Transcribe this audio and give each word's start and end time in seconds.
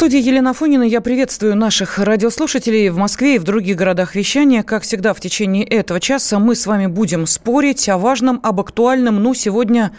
Студии 0.00 0.18
Елена 0.18 0.54
Фонина 0.54 0.82
я 0.82 1.02
приветствую 1.02 1.54
наших 1.56 1.98
радиослушателей 1.98 2.88
в 2.88 2.96
Москве 2.96 3.34
и 3.34 3.38
в 3.38 3.44
других 3.44 3.76
городах 3.76 4.14
вещания. 4.14 4.62
Как 4.62 4.82
всегда, 4.82 5.12
в 5.12 5.20
течение 5.20 5.62
этого 5.62 6.00
часа 6.00 6.38
мы 6.38 6.54
с 6.54 6.64
вами 6.64 6.86
будем 6.86 7.26
спорить 7.26 7.86
о 7.90 7.98
важном, 7.98 8.40
об 8.42 8.60
актуальном. 8.60 9.22
Ну, 9.22 9.34
сегодня 9.34 9.92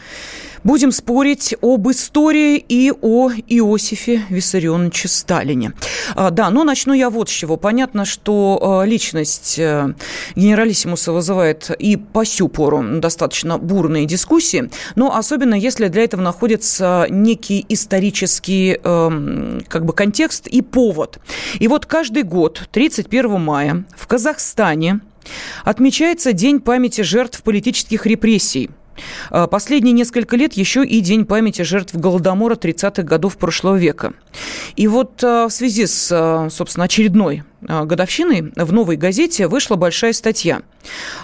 Будем 0.63 0.91
спорить 0.91 1.55
об 1.61 1.89
истории 1.89 2.57
и 2.57 2.91
о 3.01 3.31
Иосифе 3.31 4.21
Виссарионовиче 4.29 5.07
Сталине. 5.07 5.73
А, 6.15 6.29
да, 6.29 6.51
но 6.51 6.63
начну 6.63 6.93
я 6.93 7.09
вот 7.09 7.29
с 7.29 7.31
чего. 7.31 7.57
Понятно, 7.57 8.05
что 8.05 8.59
а, 8.61 8.85
личность 8.85 9.57
э, 9.57 9.93
генералиссимуса 10.35 11.13
вызывает 11.13 11.71
и 11.71 11.97
по 11.97 12.23
сю 12.25 12.47
пору 12.47 12.83
достаточно 12.99 13.57
бурные 13.57 14.05
дискуссии, 14.05 14.69
но 14.95 15.15
особенно 15.15 15.55
если 15.55 15.87
для 15.87 16.03
этого 16.03 16.21
находится 16.21 17.07
некий 17.09 17.65
исторический 17.67 18.79
эм, 18.83 19.63
как 19.67 19.85
бы 19.85 19.93
контекст 19.93 20.45
и 20.45 20.61
повод. 20.61 21.19
И 21.59 21.67
вот 21.67 21.87
каждый 21.87 22.21
год, 22.21 22.69
31 22.71 23.41
мая, 23.41 23.83
в 23.95 24.05
Казахстане 24.05 24.99
отмечается 25.63 26.33
День 26.33 26.59
памяти 26.59 27.01
жертв 27.01 27.41
политических 27.41 28.05
репрессий– 28.05 28.69
последние 29.29 29.93
несколько 29.93 30.35
лет 30.35 30.53
еще 30.53 30.85
и 30.85 30.99
День 31.01 31.25
памяти 31.25 31.61
жертв 31.63 31.95
Голодомора 31.95 32.55
30-х 32.55 33.03
годов 33.03 33.37
прошлого 33.37 33.75
века. 33.75 34.13
И 34.75 34.87
вот 34.87 35.23
а, 35.23 35.47
в 35.47 35.51
связи 35.51 35.85
с, 35.85 36.09
а, 36.11 36.49
собственно, 36.49 36.85
очередной 36.85 37.43
годовщиной 37.61 38.51
в 38.55 38.73
«Новой 38.73 38.95
газете» 38.95 39.47
вышла 39.47 39.75
большая 39.75 40.13
статья, 40.13 40.63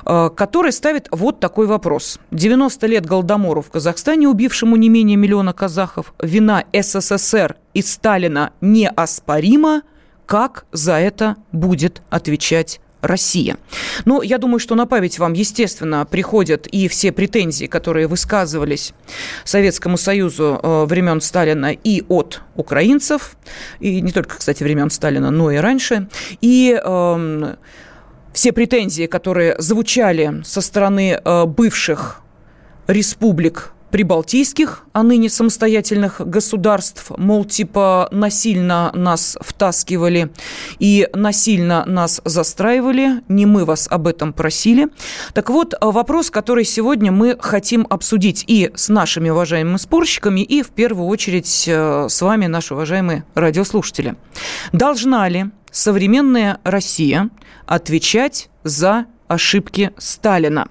которая 0.06 0.72
ставит 0.72 1.08
вот 1.09 1.40
такой 1.40 1.66
вопрос. 1.66 2.20
90 2.30 2.86
лет 2.86 3.08
Голодомору 3.08 3.64
в 3.64 3.72
Казахстане, 3.72 4.28
убившему 4.28 4.76
не 4.76 4.88
менее 4.88 5.18
миллиона 5.18 5.54
казахов, 5.54 6.14
вина 6.22 6.64
СССР 6.72 7.56
и 7.74 7.81
Сталина 7.81 8.54
неоспорима, 8.62 9.81
как 10.28 10.66
за 10.72 11.00
это 11.00 11.38
будет 11.52 12.04
отвечать 12.12 12.81
Россия. 13.08 13.58
Но 14.05 14.22
я 14.22 14.38
думаю, 14.38 14.59
что 14.59 14.75
на 14.75 14.86
память 14.86 15.19
вам, 15.19 15.33
естественно, 15.33 16.05
приходят 16.05 16.67
и 16.67 16.88
все 16.88 17.11
претензии, 17.11 17.66
которые 17.66 18.08
высказывались 18.08 18.94
Советскому 19.44 19.97
Союзу 19.97 20.59
э, 20.61 20.86
времен 20.86 21.22
Сталина 21.22 21.72
и 21.72 22.03
от 22.08 22.41
украинцев, 22.55 23.38
и 23.80 24.02
не 24.02 24.11
только, 24.11 24.38
кстати, 24.38 24.63
времен 24.63 24.89
Сталина, 24.89 25.31
но 25.31 25.52
и 25.52 25.58
раньше. 25.58 26.08
И 26.41 26.80
э, 26.81 27.55
все 28.33 28.52
претензии, 28.52 29.08
которые 29.08 29.55
звучали 29.59 30.41
со 30.44 30.61
стороны 30.61 31.19
э, 31.23 31.45
бывших 31.45 32.22
республик 32.88 33.72
прибалтийских, 33.98 34.84
а 34.94 35.02
ныне 35.02 35.28
самостоятельных 35.28 36.22
государств, 36.22 37.09
мол, 37.17 37.45
типа 37.45 38.08
насильно 38.12 38.92
нас 38.94 39.36
втаскивали 39.42 40.30
и 40.78 41.09
насильно 41.16 41.84
нас 41.88 42.22
застраивали, 42.23 43.23
не 43.28 43.48
мы 43.48 43.66
вас 43.66 43.88
об 43.90 44.06
этом 44.06 44.34
просили. 44.34 44.90
Так 45.34 45.50
вот, 45.50 45.73
вопрос, 45.81 46.30
который 46.30 46.64
сегодня 46.64 47.12
мы 47.12 47.38
хотим 47.40 47.88
обсудить 47.90 48.46
и 48.46 48.69
с 48.75 48.90
нашими 48.90 49.31
уважаемыми 49.31 49.78
спорщиками, 49.78 50.41
и 50.41 50.62
в 50.62 50.69
первую 50.69 51.08
очередь 51.08 51.66
э, 51.68 52.06
с 52.08 52.22
вами, 52.22 52.46
наши 52.46 52.75
уважаемые 52.75 53.24
радиослушатели. 53.34 54.16
Должна 54.74 55.28
ли 55.28 55.46
современная 55.72 56.59
Россия 56.64 57.31
отвечать 57.66 58.52
за 58.64 59.08
ошибки 59.28 59.92
Сталина. 59.98 60.68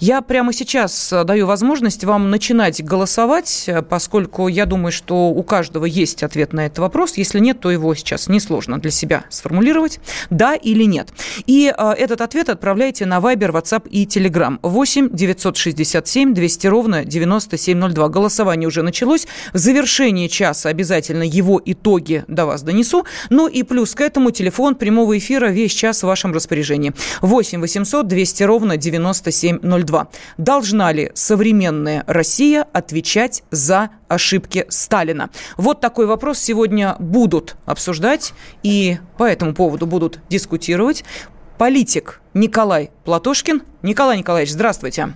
Я 0.00 0.22
прямо 0.22 0.52
сейчас 0.52 1.12
э, 1.12 1.24
даю 1.24 1.46
возможность 1.46 2.04
вам 2.04 2.30
начинать 2.30 2.82
голосовать, 2.84 3.64
э, 3.66 3.82
поскольку 3.82 4.48
я 4.48 4.66
думаю, 4.66 4.92
что 4.92 5.28
у 5.28 5.42
каждого 5.42 5.84
есть 5.84 6.22
ответ 6.22 6.52
на 6.52 6.66
этот 6.66 6.78
вопрос. 6.78 7.16
Если 7.16 7.38
нет, 7.38 7.60
то 7.60 7.70
его 7.70 7.94
сейчас 7.94 8.28
несложно 8.28 8.78
для 8.78 8.90
себя 8.90 9.24
сформулировать. 9.28 10.00
Да 10.30 10.54
или 10.54 10.84
нет. 10.84 11.10
И 11.46 11.72
э, 11.76 11.92
этот 11.92 12.20
ответ 12.20 12.48
отправляйте 12.48 13.06
на 13.06 13.18
Viber, 13.18 13.52
WhatsApp 13.52 13.88
и 13.88 14.06
Telegram. 14.06 14.58
8 14.62 15.10
967 15.12 16.34
200 16.34 16.66
ровно 16.66 17.04
9702. 17.04 18.08
Голосование 18.08 18.68
уже 18.68 18.82
началось. 18.82 19.26
В 19.52 19.58
завершении 19.58 20.28
часа 20.28 20.68
обязательно 20.68 21.22
его 21.22 21.60
итоги 21.64 22.24
до 22.28 22.46
вас 22.46 22.62
донесу. 22.62 23.04
Ну 23.30 23.48
и 23.48 23.62
плюс 23.62 23.94
к 23.94 24.00
этому 24.00 24.30
телефон 24.30 24.74
прямого 24.74 25.16
эфира 25.18 25.46
весь 25.46 25.72
час 25.72 26.02
в 26.02 26.06
вашем 26.06 26.32
распоряжении. 26.32 26.92
8 27.20 27.60
800 27.60 27.97
800 27.98 28.06
200 28.06 28.42
ровно 28.44 28.76
9702. 28.76 30.08
Должна 30.36 30.92
ли 30.92 31.10
современная 31.14 32.04
Россия 32.06 32.66
отвечать 32.72 33.42
за 33.50 33.90
ошибки 34.08 34.66
Сталина? 34.68 35.30
Вот 35.56 35.80
такой 35.80 36.06
вопрос 36.06 36.38
сегодня 36.38 36.96
будут 36.98 37.56
обсуждать 37.66 38.32
и 38.62 38.98
по 39.16 39.24
этому 39.24 39.54
поводу 39.54 39.86
будут 39.86 40.20
дискутировать 40.28 41.04
политик 41.58 42.20
Николай 42.34 42.90
Платошкин. 43.04 43.62
Николай 43.82 44.18
Николаевич, 44.18 44.52
здравствуйте. 44.52 45.14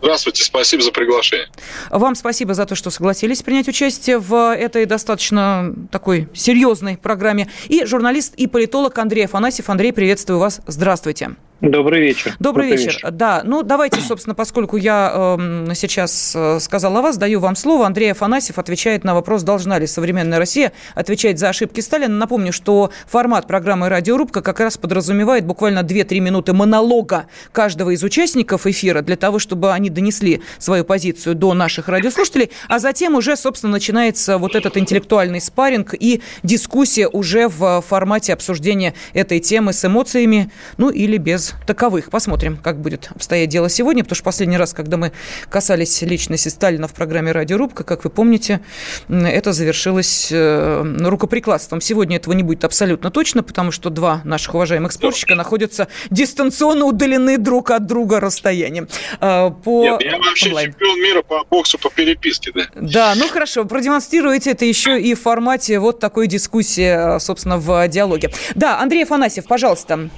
Здравствуйте, 0.00 0.44
спасибо 0.44 0.82
за 0.82 0.92
приглашение. 0.92 1.48
Вам 1.90 2.14
спасибо 2.14 2.54
за 2.54 2.66
то, 2.66 2.76
что 2.76 2.90
согласились 2.90 3.42
принять 3.42 3.66
участие 3.68 4.18
в 4.18 4.54
этой 4.54 4.86
достаточно 4.86 5.74
такой 5.90 6.28
серьезной 6.34 6.96
программе. 6.96 7.50
И 7.66 7.84
журналист 7.84 8.34
и 8.36 8.46
политолог 8.46 8.96
Андрей 8.96 9.24
Афанасьев. 9.24 9.68
Андрей, 9.68 9.92
приветствую 9.92 10.38
вас. 10.38 10.60
Здравствуйте. 10.68 11.36
Добрый 11.60 12.00
вечер. 12.00 12.36
Добрый, 12.38 12.68
Добрый 12.68 12.70
вечер. 12.70 12.92
вечер. 12.92 13.10
Да, 13.10 13.42
ну 13.44 13.64
давайте, 13.64 14.00
собственно, 14.00 14.36
поскольку 14.36 14.76
я 14.76 15.36
э, 15.38 15.74
сейчас 15.74 16.36
сказала 16.60 17.00
о 17.00 17.02
вас, 17.02 17.16
даю 17.16 17.40
вам 17.40 17.56
слово. 17.56 17.84
Андрей 17.84 18.12
Афанасьев 18.12 18.60
отвечает 18.60 19.02
на 19.02 19.12
вопрос, 19.12 19.42
должна 19.42 19.76
ли 19.80 19.88
современная 19.88 20.38
Россия 20.38 20.72
отвечать 20.94 21.40
за 21.40 21.48
ошибки 21.48 21.80
Сталина. 21.80 22.14
Напомню, 22.14 22.52
что 22.52 22.92
формат 23.08 23.48
программы 23.48 23.88
«Радиорубка» 23.88 24.40
как 24.40 24.60
раз 24.60 24.76
подразумевает 24.76 25.46
буквально 25.46 25.80
2-3 25.80 26.20
минуты 26.20 26.52
монолога 26.52 27.26
каждого 27.50 27.90
из 27.90 28.04
участников 28.04 28.64
эфира 28.68 29.02
для 29.02 29.16
того, 29.16 29.40
чтобы 29.40 29.72
они 29.72 29.90
донесли 29.90 30.42
свою 30.58 30.84
позицию 30.84 31.34
до 31.34 31.54
наших 31.54 31.88
радиослушателей, 31.88 32.52
а 32.68 32.78
затем 32.78 33.16
уже, 33.16 33.36
собственно, 33.36 33.72
начинается 33.72 34.38
вот 34.38 34.54
этот 34.54 34.76
интеллектуальный 34.76 35.40
спарринг 35.40 35.94
и 35.98 36.22
дискуссия 36.44 37.08
уже 37.08 37.48
в 37.48 37.80
формате 37.80 38.32
обсуждения 38.32 38.94
этой 39.12 39.40
темы 39.40 39.72
с 39.72 39.84
эмоциями, 39.84 40.52
ну 40.76 40.90
или 40.90 41.16
без 41.16 41.47
таковых. 41.66 42.10
Посмотрим, 42.10 42.56
как 42.56 42.80
будет 42.80 43.10
обстоять 43.14 43.48
дело 43.48 43.68
сегодня, 43.68 44.02
потому 44.02 44.16
что 44.16 44.24
последний 44.24 44.56
раз, 44.56 44.72
когда 44.74 44.96
мы 44.96 45.12
касались 45.48 46.02
личности 46.02 46.48
Сталина 46.48 46.88
в 46.88 46.94
программе 46.94 47.32
«Радиорубка», 47.32 47.84
как 47.84 48.04
вы 48.04 48.10
помните, 48.10 48.60
это 49.08 49.52
завершилось 49.52 50.28
э, 50.30 50.96
рукоприкладством. 51.00 51.80
Сегодня 51.80 52.16
этого 52.16 52.34
не 52.34 52.42
будет 52.42 52.64
абсолютно 52.64 53.10
точно, 53.10 53.42
потому 53.42 53.72
что 53.72 53.90
два 53.90 54.20
наших 54.24 54.54
уважаемых 54.54 54.92
спорщика 54.92 55.34
находятся 55.34 55.88
дистанционно 56.10 56.84
удалены 56.84 57.38
друг 57.38 57.70
от 57.70 57.86
друга 57.86 58.20
расстоянием. 58.20 58.88
Э, 59.20 59.50
по 59.50 59.84
Нет, 59.84 60.02
я 60.02 60.18
вообще 60.18 60.48
онлайн. 60.48 60.72
чемпион 60.72 61.00
мира 61.00 61.22
по 61.22 61.44
боксу 61.44 61.78
по 61.78 61.90
переписке, 61.90 62.52
да? 62.54 62.66
Да, 62.74 63.14
ну 63.16 63.28
хорошо, 63.28 63.64
продемонстрируйте 63.64 64.50
это 64.50 64.64
еще 64.64 65.00
и 65.00 65.14
в 65.14 65.22
формате 65.22 65.78
вот 65.78 66.00
такой 66.00 66.26
дискуссии, 66.26 67.16
э, 67.16 67.20
собственно, 67.20 67.58
в 67.58 67.88
диалоге. 67.88 68.30
Да, 68.54 68.80
Андрей 68.80 69.04
Афанасьев, 69.04 69.46
пожалуйста. 69.46 70.10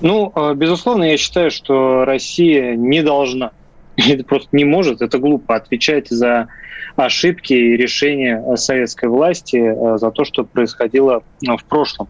Ну, 0.00 0.32
а, 0.34 0.54
безусловно, 0.54 1.04
я 1.04 1.16
считаю, 1.16 1.50
что 1.50 2.04
Россия 2.04 2.74
не 2.74 3.02
должна, 3.02 3.52
просто 4.26 4.48
не 4.52 4.64
может, 4.64 5.02
это 5.02 5.18
глупо 5.18 5.56
отвечать 5.56 6.08
за 6.08 6.48
ошибки 6.96 7.52
и 7.52 7.76
решения 7.76 8.56
советской 8.56 9.08
власти 9.08 9.56
а, 9.58 9.98
за 9.98 10.10
то, 10.10 10.24
что 10.24 10.44
происходило 10.44 11.22
а, 11.46 11.56
в 11.56 11.64
прошлом. 11.64 12.08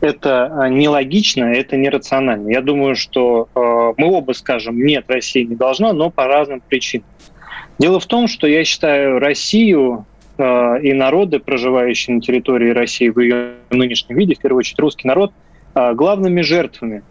Это 0.00 0.68
нелогично, 0.70 1.44
это 1.44 1.76
нерационально. 1.76 2.50
Я 2.50 2.60
думаю, 2.60 2.94
что 2.94 3.48
мы 3.56 4.12
оба 4.12 4.30
скажем, 4.30 4.80
нет, 4.80 5.06
Россия 5.08 5.44
не 5.44 5.56
должна, 5.56 5.92
но 5.92 6.08
по 6.08 6.28
разным 6.28 6.60
причинам. 6.60 7.08
Дело 7.80 7.98
в 7.98 8.06
том, 8.06 8.28
что 8.28 8.46
я 8.46 8.62
считаю 8.62 9.18
Россию 9.18 10.06
и 10.38 10.92
народы, 10.92 11.40
проживающие 11.40 12.14
на 12.14 12.22
территории 12.22 12.70
России 12.70 13.08
в 13.08 13.18
ее 13.18 13.54
нынешнем 13.70 14.16
виде, 14.16 14.36
в 14.36 14.38
первую 14.38 14.60
очередь 14.60 14.78
русский 14.78 15.08
народ, 15.08 15.32
главными 15.74 16.42
жертвами 16.42 17.02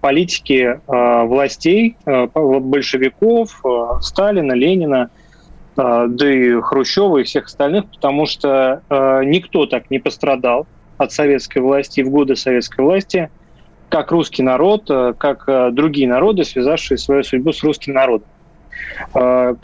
политики 0.00 0.80
э, 0.86 1.24
властей, 1.24 1.96
э, 2.06 2.26
большевиков, 2.34 3.62
Сталина, 4.00 4.52
Ленина, 4.52 5.10
да 5.76 6.32
и 6.32 6.60
Хрущева 6.60 7.18
и 7.18 7.24
всех 7.24 7.46
остальных, 7.46 7.90
потому 7.90 8.26
что 8.26 8.80
никто 9.24 9.66
так 9.66 9.90
не 9.90 9.98
пострадал 9.98 10.68
от 10.98 11.10
советской 11.10 11.58
власти 11.58 12.00
в 12.00 12.10
годы 12.10 12.36
советской 12.36 12.82
власти, 12.82 13.28
как 13.88 14.12
русский 14.12 14.44
народ, 14.44 14.88
как 15.18 15.74
другие 15.74 16.08
народы, 16.08 16.44
связавшие 16.44 16.96
свою 16.96 17.24
судьбу 17.24 17.52
с 17.52 17.64
русским 17.64 17.94
народом. 17.94 18.28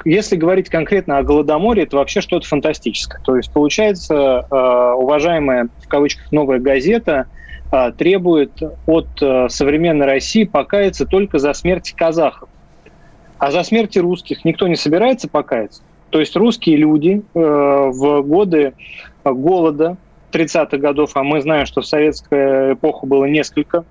Если 0.04 0.34
говорить 0.34 0.68
конкретно 0.68 1.18
о 1.18 1.22
Голодоморе, 1.22 1.84
это 1.84 1.96
вообще 1.96 2.20
что-то 2.20 2.48
фантастическое. 2.48 3.20
То 3.22 3.36
есть, 3.36 3.52
получается, 3.52 4.46
уважаемая 4.50 5.68
в 5.78 5.86
кавычках 5.86 6.32
новая 6.32 6.58
газета 6.58 7.26
требует 7.96 8.52
от 8.86 9.08
современной 9.52 10.06
России 10.06 10.44
покаяться 10.44 11.06
только 11.06 11.38
за 11.38 11.52
смерть 11.52 11.92
казахов. 11.96 12.48
А 13.38 13.50
за 13.50 13.62
смерти 13.62 13.98
русских 13.98 14.44
никто 14.44 14.68
не 14.68 14.76
собирается 14.76 15.28
покаяться. 15.28 15.82
То 16.10 16.20
есть 16.20 16.36
русские 16.36 16.76
люди 16.76 17.22
э, 17.34 17.38
в 17.40 18.22
годы 18.22 18.74
голода 19.24 19.96
30-х 20.32 20.76
годов, 20.76 21.12
а 21.14 21.22
мы 21.22 21.40
знаем, 21.40 21.66
что 21.66 21.80
в 21.80 21.86
советскую 21.86 22.74
эпоху 22.74 23.06
было 23.06 23.24
несколько 23.24 23.84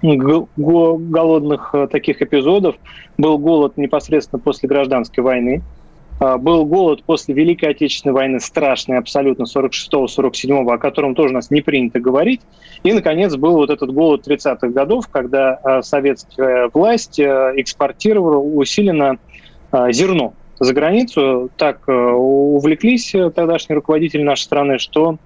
голодных 0.00 1.70
э, 1.74 1.88
таких 1.88 2.22
эпизодов. 2.22 2.76
Был 3.18 3.38
голод 3.38 3.76
непосредственно 3.76 4.38
после 4.38 4.68
гражданской 4.68 5.24
войны. 5.24 5.62
А, 6.20 6.36
был 6.36 6.64
голод 6.64 7.04
после 7.04 7.34
Великой 7.34 7.70
Отечественной 7.70 8.12
войны, 8.12 8.40
страшный 8.40 8.98
абсолютно, 8.98 9.44
46-47, 9.44 10.72
о 10.72 10.78
котором 10.78 11.14
тоже 11.14 11.30
у 11.30 11.36
нас 11.36 11.50
не 11.50 11.60
принято 11.60 12.00
говорить. 12.00 12.40
И, 12.82 12.92
наконец, 12.92 13.36
был 13.36 13.52
вот 13.52 13.70
этот 13.70 13.92
голод 13.92 14.26
30-х 14.26 14.68
годов, 14.68 15.08
когда 15.08 15.54
а, 15.54 15.82
советская 15.82 16.70
власть 16.72 17.18
э, 17.18 17.52
экспортировала 17.56 18.38
усиленно 18.38 19.18
а, 19.70 19.92
зерно 19.92 20.34
за 20.58 20.74
границу. 20.74 21.50
Так 21.56 21.86
увлеклись 21.86 23.12
тогдашние 23.12 23.76
руководители 23.76 24.22
нашей 24.22 24.42
страны, 24.42 24.78
что 24.78 25.18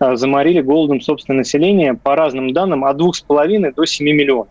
заморили 0.00 0.62
голодом 0.62 1.02
собственное 1.02 1.38
население, 1.38 1.92
по 1.92 2.16
разным 2.16 2.54
данным, 2.54 2.86
от 2.86 2.98
2,5 2.98 3.74
до 3.74 3.84
7 3.84 4.06
миллионов. 4.06 4.48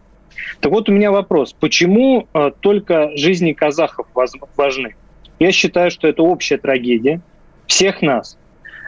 Так 0.60 0.72
вот 0.72 0.90
у 0.90 0.92
меня 0.92 1.12
вопрос, 1.12 1.54
почему 1.60 2.28
только 2.60 3.10
жизни 3.16 3.54
казахов 3.54 4.06
важны? 4.14 4.94
Я 5.40 5.52
считаю, 5.52 5.92
что 5.92 6.08
это 6.08 6.24
общая 6.24 6.58
трагедия 6.58 7.22
всех 7.68 8.02
нас. 8.02 8.38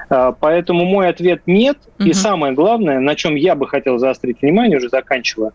А, 0.10 0.32
поэтому 0.32 0.86
мой 0.86 1.08
ответ 1.08 1.44
нет. 1.46 1.78
Угу. 2.00 2.10
И 2.10 2.14
самое 2.14 2.54
главное, 2.54 3.00
на 3.00 3.16
чем 3.16 3.36
я 3.36 3.56
бы 3.56 3.68
хотел 3.68 3.98
заострить 3.98 4.42
внимание, 4.42 4.78
уже 4.78 4.90
заканчивая, 4.90 5.52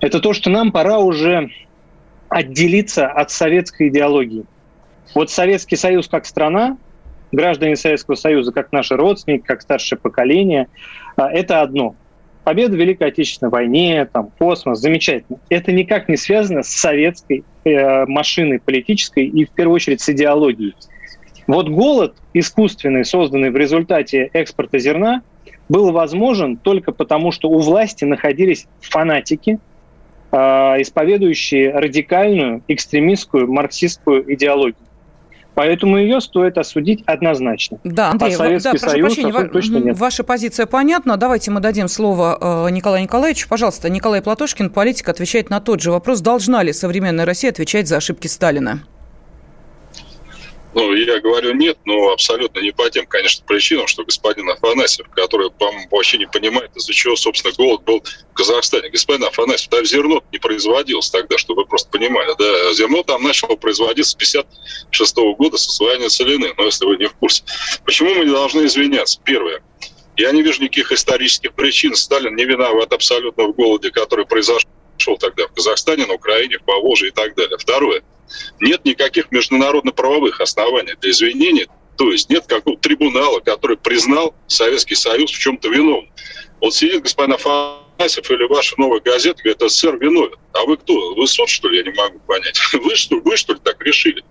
это 0.00 0.20
то, 0.20 0.32
что 0.32 0.50
нам 0.50 0.72
пора 0.72 0.98
уже 0.98 1.50
отделиться 2.28 3.06
от 3.06 3.30
советской 3.30 3.88
идеологии. 3.88 4.44
Вот 5.14 5.30
Советский 5.30 5.76
Союз 5.76 6.08
как 6.08 6.26
страна, 6.26 6.76
граждане 7.32 7.76
Советского 7.76 8.16
Союза 8.16 8.52
как 8.52 8.72
наши 8.72 8.96
родственники, 8.96 9.42
как 9.42 9.62
старшее 9.62 9.98
поколение, 9.98 10.68
а, 11.16 11.30
это 11.30 11.60
одно. 11.60 11.94
Победа 12.44 12.74
в 12.74 12.78
Великой 12.78 13.08
Отечественной 13.08 13.50
войне, 13.50 14.08
там, 14.12 14.30
космос, 14.38 14.78
замечательно. 14.78 15.38
Это 15.48 15.72
никак 15.72 16.08
не 16.08 16.16
связано 16.16 16.62
с 16.62 16.68
советской 16.68 17.44
э, 17.70 18.06
машиной 18.06 18.58
политической 18.58 19.26
и, 19.26 19.44
в 19.44 19.50
первую 19.50 19.76
очередь, 19.76 20.00
с 20.00 20.08
идеологией. 20.08 20.74
Вот 21.46 21.68
голод, 21.68 22.14
искусственный, 22.34 23.04
созданный 23.04 23.50
в 23.50 23.56
результате 23.56 24.30
экспорта 24.32 24.78
зерна, 24.78 25.22
был 25.68 25.92
возможен 25.92 26.56
только 26.56 26.92
потому, 26.92 27.32
что 27.32 27.48
у 27.48 27.58
власти 27.58 28.04
находились 28.04 28.66
фанатики, 28.80 29.58
э, 30.32 30.36
исповедующие 30.36 31.72
радикальную 31.72 32.62
экстремистскую 32.68 33.50
марксистскую 33.50 34.32
идеологию. 34.32 34.85
Поэтому 35.56 35.96
ее 35.96 36.20
стоит 36.20 36.58
осудить 36.58 37.02
однозначно. 37.06 37.78
Да, 37.82 38.10
Андрей, 38.10 38.34
а 38.34 38.36
Советский 38.36 38.72
да, 38.72 38.78
прошу 38.78 38.90
Союз 38.90 39.14
прощения, 39.14 39.32
ва- 39.32 39.48
точно 39.48 39.76
нет. 39.78 39.98
ваша 39.98 40.22
позиция 40.22 40.66
понятна. 40.66 41.16
Давайте 41.16 41.50
мы 41.50 41.60
дадим 41.60 41.88
слово 41.88 42.66
э, 42.68 42.70
Николаю 42.70 43.02
Николаевичу. 43.02 43.48
Пожалуйста, 43.48 43.88
Николай 43.88 44.20
Платошкин, 44.20 44.68
политик, 44.68 45.08
отвечает 45.08 45.48
на 45.48 45.60
тот 45.60 45.80
же 45.80 45.92
вопрос. 45.92 46.20
Должна 46.20 46.62
ли 46.62 46.74
современная 46.74 47.24
Россия 47.24 47.50
отвечать 47.50 47.88
за 47.88 47.96
ошибки 47.96 48.26
Сталина? 48.26 48.82
Ну, 50.76 50.92
я 50.92 51.20
говорю 51.20 51.54
нет, 51.54 51.78
но 51.86 52.10
абсолютно 52.10 52.60
не 52.60 52.70
по 52.70 52.90
тем, 52.90 53.06
конечно, 53.06 53.42
причинам, 53.46 53.86
что 53.86 54.04
господин 54.04 54.50
Афанасьев, 54.50 55.08
который, 55.08 55.48
вообще 55.90 56.18
не 56.18 56.26
понимает, 56.26 56.70
из-за 56.76 56.92
чего, 56.92 57.16
собственно, 57.16 57.54
голод 57.54 57.82
был 57.84 58.04
в 58.32 58.34
Казахстане. 58.34 58.90
Господин 58.90 59.24
Афанасьев, 59.24 59.70
там 59.70 59.86
зерно 59.86 60.22
не 60.32 60.38
производилось 60.38 61.08
тогда, 61.08 61.38
чтобы 61.38 61.62
вы 61.62 61.68
просто 61.68 61.88
понимали. 61.88 62.34
Да, 62.38 62.74
зерно 62.74 63.02
там 63.02 63.22
начало 63.22 63.56
производиться 63.56 64.12
с 64.12 64.14
56 64.16 65.16
года 65.38 65.56
с 65.56 65.66
освоения 65.66 66.10
целины, 66.10 66.52
но 66.58 66.64
если 66.64 66.84
вы 66.84 66.98
не 66.98 67.06
в 67.06 67.14
курсе. 67.14 67.42
Почему 67.86 68.14
мы 68.14 68.26
не 68.26 68.32
должны 68.32 68.66
извиняться? 68.66 69.18
Первое. 69.24 69.62
Я 70.18 70.30
не 70.32 70.42
вижу 70.42 70.62
никаких 70.62 70.92
исторических 70.92 71.54
причин. 71.54 71.94
Сталин 71.94 72.36
не 72.36 72.44
виноват 72.44 72.92
абсолютно 72.92 73.44
в 73.44 73.54
голоде, 73.54 73.90
который 73.90 74.26
произошел 74.26 74.68
тогда 75.18 75.46
в 75.46 75.54
Казахстане, 75.54 76.04
на 76.04 76.12
Украине, 76.12 76.58
в 76.58 76.64
Поволжье 76.64 77.08
и 77.08 77.12
так 77.12 77.34
далее. 77.34 77.56
Второе 77.56 78.02
нет 78.60 78.84
никаких 78.84 79.30
международно-правовых 79.30 80.40
оснований 80.40 80.94
для 81.00 81.10
извинения, 81.10 81.66
то 81.96 82.10
есть 82.10 82.28
нет 82.30 82.46
какого-то 82.46 82.82
трибунала, 82.82 83.40
который 83.40 83.76
признал 83.76 84.34
Советский 84.46 84.94
Союз 84.94 85.30
в 85.30 85.38
чем-то 85.38 85.68
виновным. 85.68 86.10
Вот 86.60 86.74
сидит 86.74 87.02
господин 87.02 87.34
Афанасьев 87.34 88.30
или 88.30 88.44
ваша 88.44 88.74
новая 88.78 89.00
газета, 89.00 89.42
говорит, 89.42 89.60
СССР 89.60 89.96
виновен. 89.98 90.36
А 90.52 90.64
вы 90.64 90.76
кто? 90.76 91.14
Вы 91.14 91.26
суд, 91.26 91.48
что 91.48 91.68
ли? 91.68 91.78
Я 91.78 91.84
не 91.84 91.90
могу 91.90 92.18
понять. 92.20 92.58
Вы 92.72 92.94
что, 92.96 93.20
вы 93.20 93.36
что 93.36 93.52
ли 93.52 93.58
так 93.62 93.82
решили? 93.84 94.24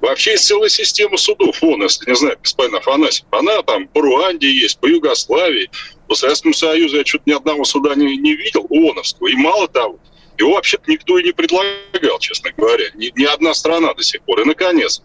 Вообще 0.00 0.32
есть 0.32 0.46
целая 0.46 0.68
система 0.68 1.16
судов. 1.16 1.60
Вон, 1.60 1.82
если 1.82 2.08
не 2.08 2.14
знаю, 2.14 2.38
господин 2.40 2.76
Афанасьев. 2.76 3.26
Она 3.32 3.62
там 3.62 3.88
по 3.88 4.00
Руанде 4.00 4.48
есть, 4.52 4.78
по 4.78 4.86
Югославии. 4.86 5.70
По 6.06 6.14
Советскому 6.14 6.54
Союзу 6.54 6.98
я 6.98 7.04
что-то 7.04 7.24
ни 7.26 7.32
одного 7.32 7.64
суда 7.64 7.94
не, 7.96 8.16
не 8.16 8.34
видел, 8.34 8.66
ООНовского. 8.70 9.28
И 9.28 9.34
мало 9.34 9.66
того, 9.66 9.98
его 10.42 10.54
вообще-то 10.54 10.90
никто 10.90 11.18
и 11.18 11.24
не 11.24 11.32
предлагал, 11.32 12.18
честно 12.20 12.50
говоря. 12.56 12.84
Ни, 12.94 13.12
ни 13.16 13.24
одна 13.24 13.54
страна 13.54 13.94
до 13.94 14.02
сих 14.02 14.22
пор. 14.22 14.40
И, 14.40 14.44
наконец, 14.44 15.02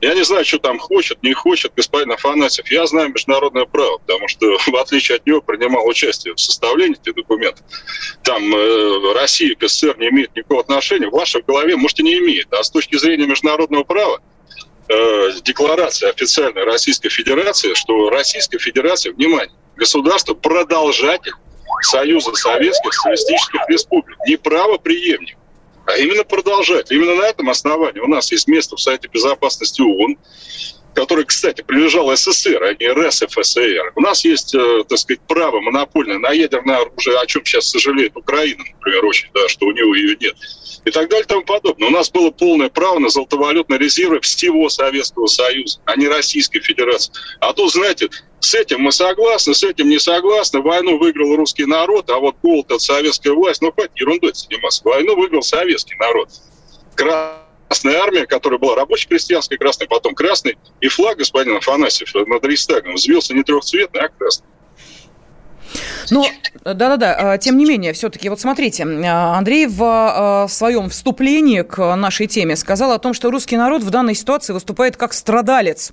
я 0.00 0.14
не 0.14 0.24
знаю, 0.24 0.44
что 0.44 0.58
там 0.58 0.78
хочет, 0.78 1.22
не 1.22 1.32
хочет 1.32 1.72
господин 1.76 2.12
Афанасьев. 2.12 2.70
Я 2.70 2.86
знаю 2.86 3.10
международное 3.10 3.64
право, 3.64 3.98
потому 3.98 4.28
что, 4.28 4.58
в 4.66 4.76
отличие 4.76 5.16
от 5.16 5.26
него, 5.26 5.40
принимал 5.40 5.86
участие 5.86 6.34
в 6.34 6.40
составлении 6.40 6.98
этих 7.00 7.14
документов. 7.14 7.64
Там 8.22 8.54
э, 8.54 9.14
Россия 9.14 9.54
к 9.54 9.66
СССР 9.66 9.96
не 9.98 10.08
имеет 10.08 10.34
никакого 10.34 10.60
отношения. 10.60 11.08
В 11.08 11.12
вашей 11.12 11.42
голове, 11.42 11.76
может, 11.76 12.00
и 12.00 12.02
не 12.02 12.18
имеет. 12.18 12.52
А 12.52 12.62
с 12.62 12.70
точки 12.70 12.96
зрения 12.96 13.26
международного 13.26 13.84
права, 13.84 14.20
э, 14.88 15.30
декларация 15.42 16.10
официальной 16.10 16.64
Российской 16.64 17.08
Федерации, 17.08 17.74
что 17.74 18.10
Российская 18.10 18.58
Федерация, 18.58 19.12
внимание, 19.12 19.54
государство 19.76 20.34
продолжатель 20.34 21.32
Союза 21.84 22.32
Советских 22.34 22.92
Социалистических 22.92 23.60
Республик. 23.68 24.16
Не 24.26 24.36
правоприемник, 24.36 25.36
а 25.86 25.96
именно 25.96 26.24
продолжать. 26.24 26.90
Именно 26.90 27.16
на 27.16 27.26
этом 27.26 27.48
основании 27.50 28.00
у 28.00 28.08
нас 28.08 28.30
есть 28.32 28.48
место 28.48 28.76
в 28.76 28.80
Совете 28.80 29.08
Безопасности 29.08 29.80
ООН, 29.80 30.16
который, 30.94 31.24
кстати, 31.24 31.62
принадлежал 31.62 32.14
СССР, 32.14 32.62
а 32.62 32.74
не 32.74 32.88
РСФСР. 32.88 33.92
У 33.94 34.00
нас 34.00 34.24
есть, 34.24 34.54
э, 34.54 34.84
так 34.88 34.98
сказать, 34.98 35.20
право 35.28 35.60
монопольное 35.60 36.18
на 36.18 36.32
ядерное 36.32 36.78
оружие, 36.78 37.18
о 37.20 37.26
чем 37.26 37.44
сейчас 37.44 37.70
сожалеет 37.70 38.16
Украина, 38.16 38.64
например, 38.74 39.04
очень, 39.04 39.28
да, 39.32 39.48
что 39.48 39.66
у 39.66 39.72
него 39.72 39.94
ее 39.94 40.16
нет 40.20 40.34
и 40.84 40.90
так 40.90 41.08
далее 41.08 41.24
и 41.24 41.28
тому 41.28 41.42
подобное. 41.42 41.88
У 41.88 41.92
нас 41.92 42.10
было 42.10 42.30
полное 42.30 42.68
право 42.68 42.98
на 42.98 43.08
золотовалютные 43.08 43.78
резервы 43.78 44.20
всего 44.20 44.68
Советского 44.68 45.26
Союза, 45.26 45.80
а 45.84 45.96
не 45.96 46.08
Российской 46.08 46.60
Федерации. 46.60 47.12
А 47.40 47.52
то, 47.52 47.68
знаете, 47.68 48.08
с 48.40 48.54
этим 48.54 48.80
мы 48.82 48.92
согласны, 48.92 49.54
с 49.54 49.64
этим 49.64 49.88
не 49.88 49.98
согласны. 49.98 50.60
Войну 50.60 50.98
выиграл 50.98 51.36
русский 51.36 51.66
народ, 51.66 52.08
а 52.10 52.18
вот 52.18 52.36
голод 52.42 52.70
от 52.70 52.80
советская 52.80 53.32
власть. 53.32 53.62
Ну, 53.62 53.72
хватит 53.72 53.92
ерундой 53.96 54.32
заниматься. 54.34 54.82
Войну 54.84 55.16
выиграл 55.16 55.42
советский 55.42 55.96
народ. 55.96 56.28
Красная 56.94 57.98
армия, 58.00 58.26
которая 58.26 58.58
была 58.58 58.76
рабочей 58.76 59.08
крестьянской, 59.08 59.58
красной, 59.58 59.88
потом 59.88 60.14
красный, 60.14 60.56
и 60.80 60.88
флаг 60.88 61.18
господина 61.18 61.58
Афанасьев 61.58 62.14
над 62.14 62.44
Рейстагом 62.44 62.94
взвился 62.94 63.34
не 63.34 63.42
трехцветный, 63.42 64.02
а 64.02 64.08
красный. 64.08 64.46
Но, 66.10 66.26
да-да-да, 66.64 67.16
а, 67.34 67.38
тем 67.38 67.56
не 67.56 67.64
менее, 67.64 67.92
все-таки, 67.92 68.28
вот 68.28 68.40
смотрите, 68.40 68.84
а, 68.84 69.38
Андрей 69.38 69.66
в, 69.66 69.82
а, 69.82 70.46
в 70.46 70.52
своем 70.52 70.90
вступлении 70.90 71.62
к 71.62 71.96
нашей 71.96 72.26
теме 72.26 72.56
сказал 72.56 72.92
о 72.92 72.98
том, 72.98 73.14
что 73.14 73.30
русский 73.30 73.56
народ 73.56 73.82
в 73.82 73.90
данной 73.90 74.14
ситуации 74.14 74.52
выступает 74.52 74.96
как 74.96 75.12
страдалец. 75.12 75.92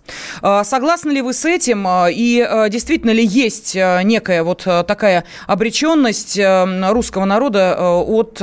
Согласны 0.64 1.12
ли 1.12 1.22
вы 1.22 1.34
с 1.34 1.46
этим? 1.46 1.88
И 2.10 2.68
действительно 2.70 3.12
ли 3.12 3.26
есть 3.26 3.76
некая 3.76 4.44
вот 4.44 4.64
такая 4.64 5.26
обреченность 5.48 6.40
русского 6.40 7.26
народа 7.26 7.78
от, 7.80 8.42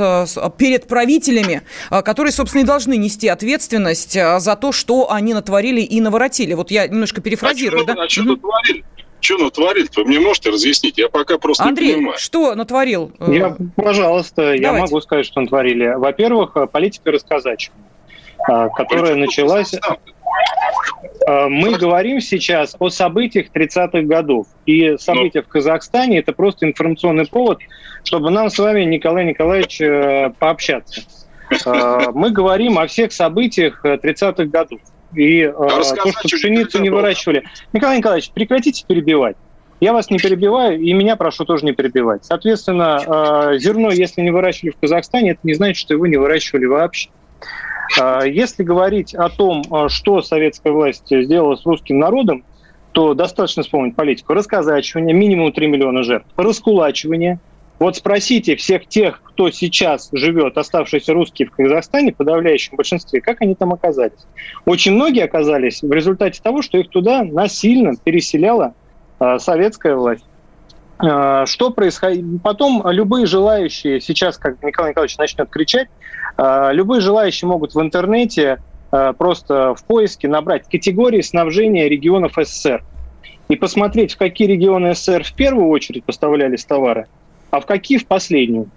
перед 0.57 0.87
правителями, 0.87 1.63
которые, 1.89 2.31
собственно, 2.31 2.61
и 2.61 2.65
должны 2.65 2.97
нести 2.97 3.27
ответственность 3.27 4.13
за 4.13 4.55
то, 4.55 4.71
что 4.71 5.11
они 5.11 5.33
натворили 5.33 5.81
и 5.81 6.01
наворотили? 6.01 6.53
Вот 6.53 6.71
я 6.71 6.87
немножко 6.87 7.21
перефразирую, 7.21 7.83
а 7.83 7.85
да? 7.85 8.03
А 8.03 8.09
что 8.09 8.23
натворили? 8.23 8.83
Что 9.23 9.37
натворили 9.37 9.87
вы 9.95 10.05
мне 10.05 10.19
можете 10.19 10.49
разъяснить? 10.49 10.97
Я 10.97 11.09
пока 11.09 11.37
просто 11.37 11.63
Андрей, 11.63 11.87
не 11.87 11.93
понимаю. 11.95 12.17
что 12.17 12.55
натворил? 12.55 13.11
Я, 13.27 13.55
пожалуйста, 13.75 14.41
Давайте. 14.41 14.63
я 14.63 14.73
могу 14.73 15.01
сказать, 15.01 15.25
что 15.25 15.41
натворили. 15.41 15.93
Во-первых, 15.95 16.55
политика 16.71 17.11
расказачивания, 17.11 17.83
которая 18.75 19.15
началась... 19.15 19.73
Э, 21.27 21.47
мы 21.47 21.77
говорим 21.77 22.19
сейчас 22.21 22.75
о 22.79 22.89
событиях 22.89 23.47
30-х 23.53 24.01
годов. 24.01 24.47
И 24.65 24.97
события 24.97 25.39
ну. 25.39 25.45
в 25.45 25.47
Казахстане– 25.47 26.19
это 26.19 26.33
просто 26.33 26.65
информационный 26.65 27.27
повод, 27.27 27.59
чтобы 28.03 28.29
нам 28.29 28.49
с 28.49 28.57
вами, 28.57 28.83
Николай 28.83 29.25
Николаевич, 29.25 29.81
э, 29.81 30.31
пообщаться. 30.39 31.01
Э, 31.65 32.11
мы 32.13 32.31
говорим 32.31 32.77
о 32.77 32.87
всех 32.87 33.11
событиях 33.13 33.83
30-х 33.85 34.45
годов. 34.45 34.79
И 35.15 35.43
а 35.43 35.53
то, 35.53 35.83
что 35.83 36.11
пшеницу 36.23 36.81
не 36.81 36.89
выращивали. 36.89 37.43
Николай 37.71 37.97
Николаевич, 37.97 38.31
прекратите 38.31 38.85
перебивать. 38.87 39.35
Я 39.79 39.91
вас 39.91 40.09
не 40.09 40.17
перебиваю, 40.17 40.79
и 40.79 40.93
меня 40.93 41.15
прошу 41.15 41.43
тоже 41.45 41.65
не 41.65 41.73
перебивать. 41.73 42.23
Соответственно, 42.23 43.57
зерно, 43.57 43.91
если 43.91 44.21
не 44.21 44.31
выращивали 44.31 44.71
в 44.71 44.77
Казахстане, 44.77 45.31
это 45.31 45.41
не 45.43 45.53
значит, 45.53 45.77
что 45.77 45.93
его 45.93 46.07
не 46.07 46.15
выращивали 46.15 46.65
вообще. 46.65 47.09
А, 47.99 48.25
если 48.25 48.63
говорить 48.63 49.13
о 49.13 49.27
том, 49.29 49.63
что 49.89 50.21
советская 50.21 50.71
власть 50.71 51.07
сделала 51.09 51.55
с 51.55 51.65
русским 51.65 51.99
народом, 51.99 52.45
то 52.93 53.13
достаточно 53.13 53.63
вспомнить 53.63 53.95
политику 53.95 54.33
расказачивания, 54.33 55.13
минимум 55.13 55.51
3 55.51 55.67
миллиона 55.67 56.03
жертв, 56.03 56.27
раскулачивание. 56.37 57.39
Вот 57.83 57.97
спросите 57.97 58.55
всех 58.55 58.87
тех, 58.87 59.21
кто 59.21 59.51
сейчас 59.51 60.07
живет, 60.13 60.57
оставшиеся 60.57 61.13
русские 61.13 61.49
в 61.49 61.51
Казахстане, 61.51 62.13
в 62.13 62.15
подавляющем 62.15 62.77
большинстве, 62.77 63.19
как 63.19 63.41
они 63.41 63.55
там 63.55 63.73
оказались. 63.73 64.25
Очень 64.63 64.93
многие 64.93 65.25
оказались 65.25 65.81
в 65.81 65.91
результате 65.91 66.41
того, 66.41 66.61
что 66.61 66.77
их 66.77 66.89
туда 66.89 67.25
насильно 67.25 67.91
переселяла 68.01 68.73
э, 69.19 69.37
советская 69.37 69.97
власть. 69.97 70.23
Что 70.97 71.71
происходит? 71.75 72.23
Потом 72.41 72.81
любые 72.89 73.25
желающие, 73.25 73.99
сейчас, 73.99 74.37
как 74.37 74.63
Николай 74.63 74.91
Николаевич 74.91 75.17
начнет 75.17 75.49
кричать, 75.49 75.89
а, 76.37 76.71
любые 76.71 77.01
желающие 77.01 77.49
могут 77.49 77.75
в 77.75 77.81
интернете 77.81 78.59
а, 78.91 79.11
просто 79.11 79.75
в 79.75 79.83
поиске 79.83 80.29
набрать 80.29 80.69
категории 80.69 81.19
снабжения 81.19 81.89
регионов 81.89 82.35
СССР 82.37 82.81
и 83.49 83.57
посмотреть, 83.57 84.13
в 84.13 84.17
какие 84.17 84.47
регионы 84.47 84.95
СССР 84.95 85.25
в 85.25 85.33
первую 85.33 85.67
очередь 85.67 86.05
поставлялись 86.05 86.63
товары, 86.63 87.07
а 87.53 87.59
в 87.59 87.67
какие 87.67 87.99
в 87.99 88.07
последнюю. 88.07 88.67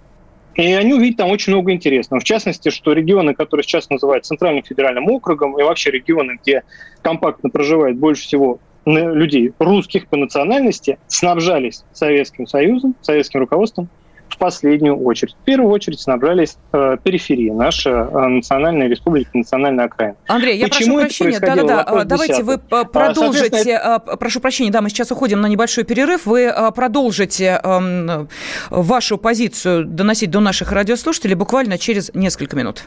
И 0.53 0.71
они 0.71 0.93
увидят 0.93 1.17
там 1.17 1.31
очень 1.31 1.51
много 1.51 1.71
интересного. 1.71 2.19
В 2.19 2.23
частности, 2.23 2.69
что 2.69 2.93
регионы, 2.93 3.33
которые 3.33 3.63
сейчас 3.63 3.89
называют 3.89 4.27
Центральным 4.27 4.63
федеральным 4.63 5.09
округом, 5.09 5.59
и 5.59 5.63
вообще 5.63 5.89
регионы, 5.89 6.37
где 6.39 6.61
компактно 7.01 7.49
проживает 7.49 7.97
больше 7.97 8.21
всего 8.21 8.59
людей 8.85 9.51
русских 9.57 10.07
по 10.07 10.15
национальности, 10.15 10.99
снабжались 11.07 11.85
Советским 11.91 12.45
Союзом, 12.45 12.93
советским 13.01 13.39
руководством 13.39 13.89
в 14.37 14.39
последнюю 14.39 14.95
очередь. 15.03 15.35
В 15.41 15.43
первую 15.45 15.71
очередь 15.71 15.99
снабжались 15.99 16.57
э, 16.71 16.97
периферии, 17.03 17.49
наша 17.49 17.89
э, 17.89 18.27
национальная 18.27 18.87
республика, 18.87 19.31
национальная 19.33 19.85
окраина. 19.85 20.15
Андрей, 20.27 20.57
я 20.57 20.67
Почему 20.67 20.99
прошу 20.99 21.07
прощения, 21.07 21.39
да-да-да, 21.39 22.03
давайте 22.05 22.43
вы 22.43 22.53
э, 22.53 22.85
продолжите, 22.85 23.77
а, 23.77 23.97
прошу 23.99 24.39
прощения, 24.39 24.71
да, 24.71 24.81
мы 24.81 24.89
сейчас 24.89 25.11
уходим 25.11 25.41
на 25.41 25.47
небольшой 25.47 25.85
перерыв, 25.85 26.27
вы 26.27 26.43
э, 26.43 26.71
продолжите 26.71 27.59
э, 27.63 28.25
вашу 28.69 29.17
позицию 29.17 29.85
доносить 29.85 30.29
до 30.29 30.39
наших 30.39 30.71
радиослушателей 30.71 31.33
буквально 31.33 31.79
через 31.79 32.13
несколько 32.13 32.55
минут. 32.55 32.83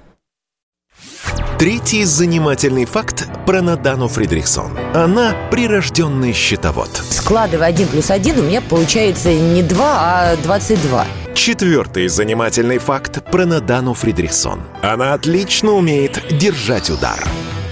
Третий 1.60 2.04
занимательный 2.04 2.86
факт 2.86 3.28
про 3.44 3.60
Надану 3.60 4.08
Фридрихсон. 4.08 4.78
Она 4.94 5.36
прирожденный 5.50 6.32
счетовод. 6.32 6.88
Складывая 7.10 7.66
один 7.66 7.86
плюс 7.86 8.10
один, 8.10 8.38
у 8.38 8.42
меня 8.44 8.62
получается 8.62 9.30
не 9.30 9.62
два, 9.62 9.98
а 10.00 10.36
двадцать 10.36 10.80
два. 10.80 11.04
Четвертый 11.34 12.08
занимательный 12.08 12.78
факт 12.78 13.22
про 13.30 13.44
Надану 13.44 13.92
Фридрихсон. 13.92 14.62
Она 14.80 15.12
отлично 15.12 15.72
умеет 15.72 16.22
держать 16.38 16.88
удар. 16.88 17.22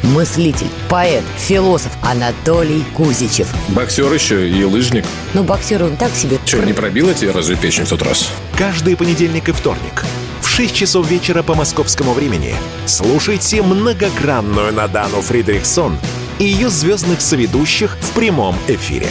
Мыслитель, 0.03 0.69
поэт, 0.89 1.25
философ 1.37 1.93
Анатолий 2.03 2.85
Кузичев. 2.95 3.49
Боксер 3.69 4.13
еще 4.13 4.49
и 4.49 4.65
лыжник. 4.65 5.05
Ну, 5.35 5.43
боксер 5.43 5.83
он 5.83 5.97
так 5.97 6.15
себе. 6.15 6.39
Че, 6.45 6.63
не 6.63 6.73
пробила 6.73 7.15
тебе 7.15 7.33
разве 7.33 7.57
печень 7.57 7.85
в 7.85 7.89
тот 7.89 8.03
раз? 8.03 8.31
Каждый 8.57 8.97
понедельник 8.97 9.49
и 9.49 9.53
вторник 9.53 10.05
в 10.41 10.49
6 10.49 10.75
часов 10.75 11.09
вечера 11.09 11.43
по 11.43 11.55
московскому 11.55 12.13
времени 12.15 12.55
слушайте 12.87 13.63
многогранную 13.63 14.73
Надану 14.73 15.21
Фридрихсон 15.21 15.97
и 16.39 16.45
ее 16.45 16.69
звездных 16.69 17.21
соведущих 17.21 17.97
в 18.01 18.11
прямом 18.13 18.57
эфире. 18.67 19.09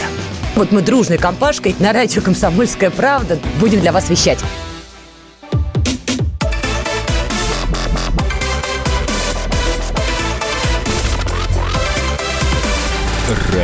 Вот 0.56 0.72
мы 0.72 0.82
дружной 0.82 1.18
компашкой 1.18 1.76
на 1.78 1.92
радио 1.92 2.20
«Комсомольская 2.20 2.90
правда» 2.90 3.38
будем 3.60 3.80
для 3.80 3.92
вас 3.92 4.10
вещать. 4.10 4.38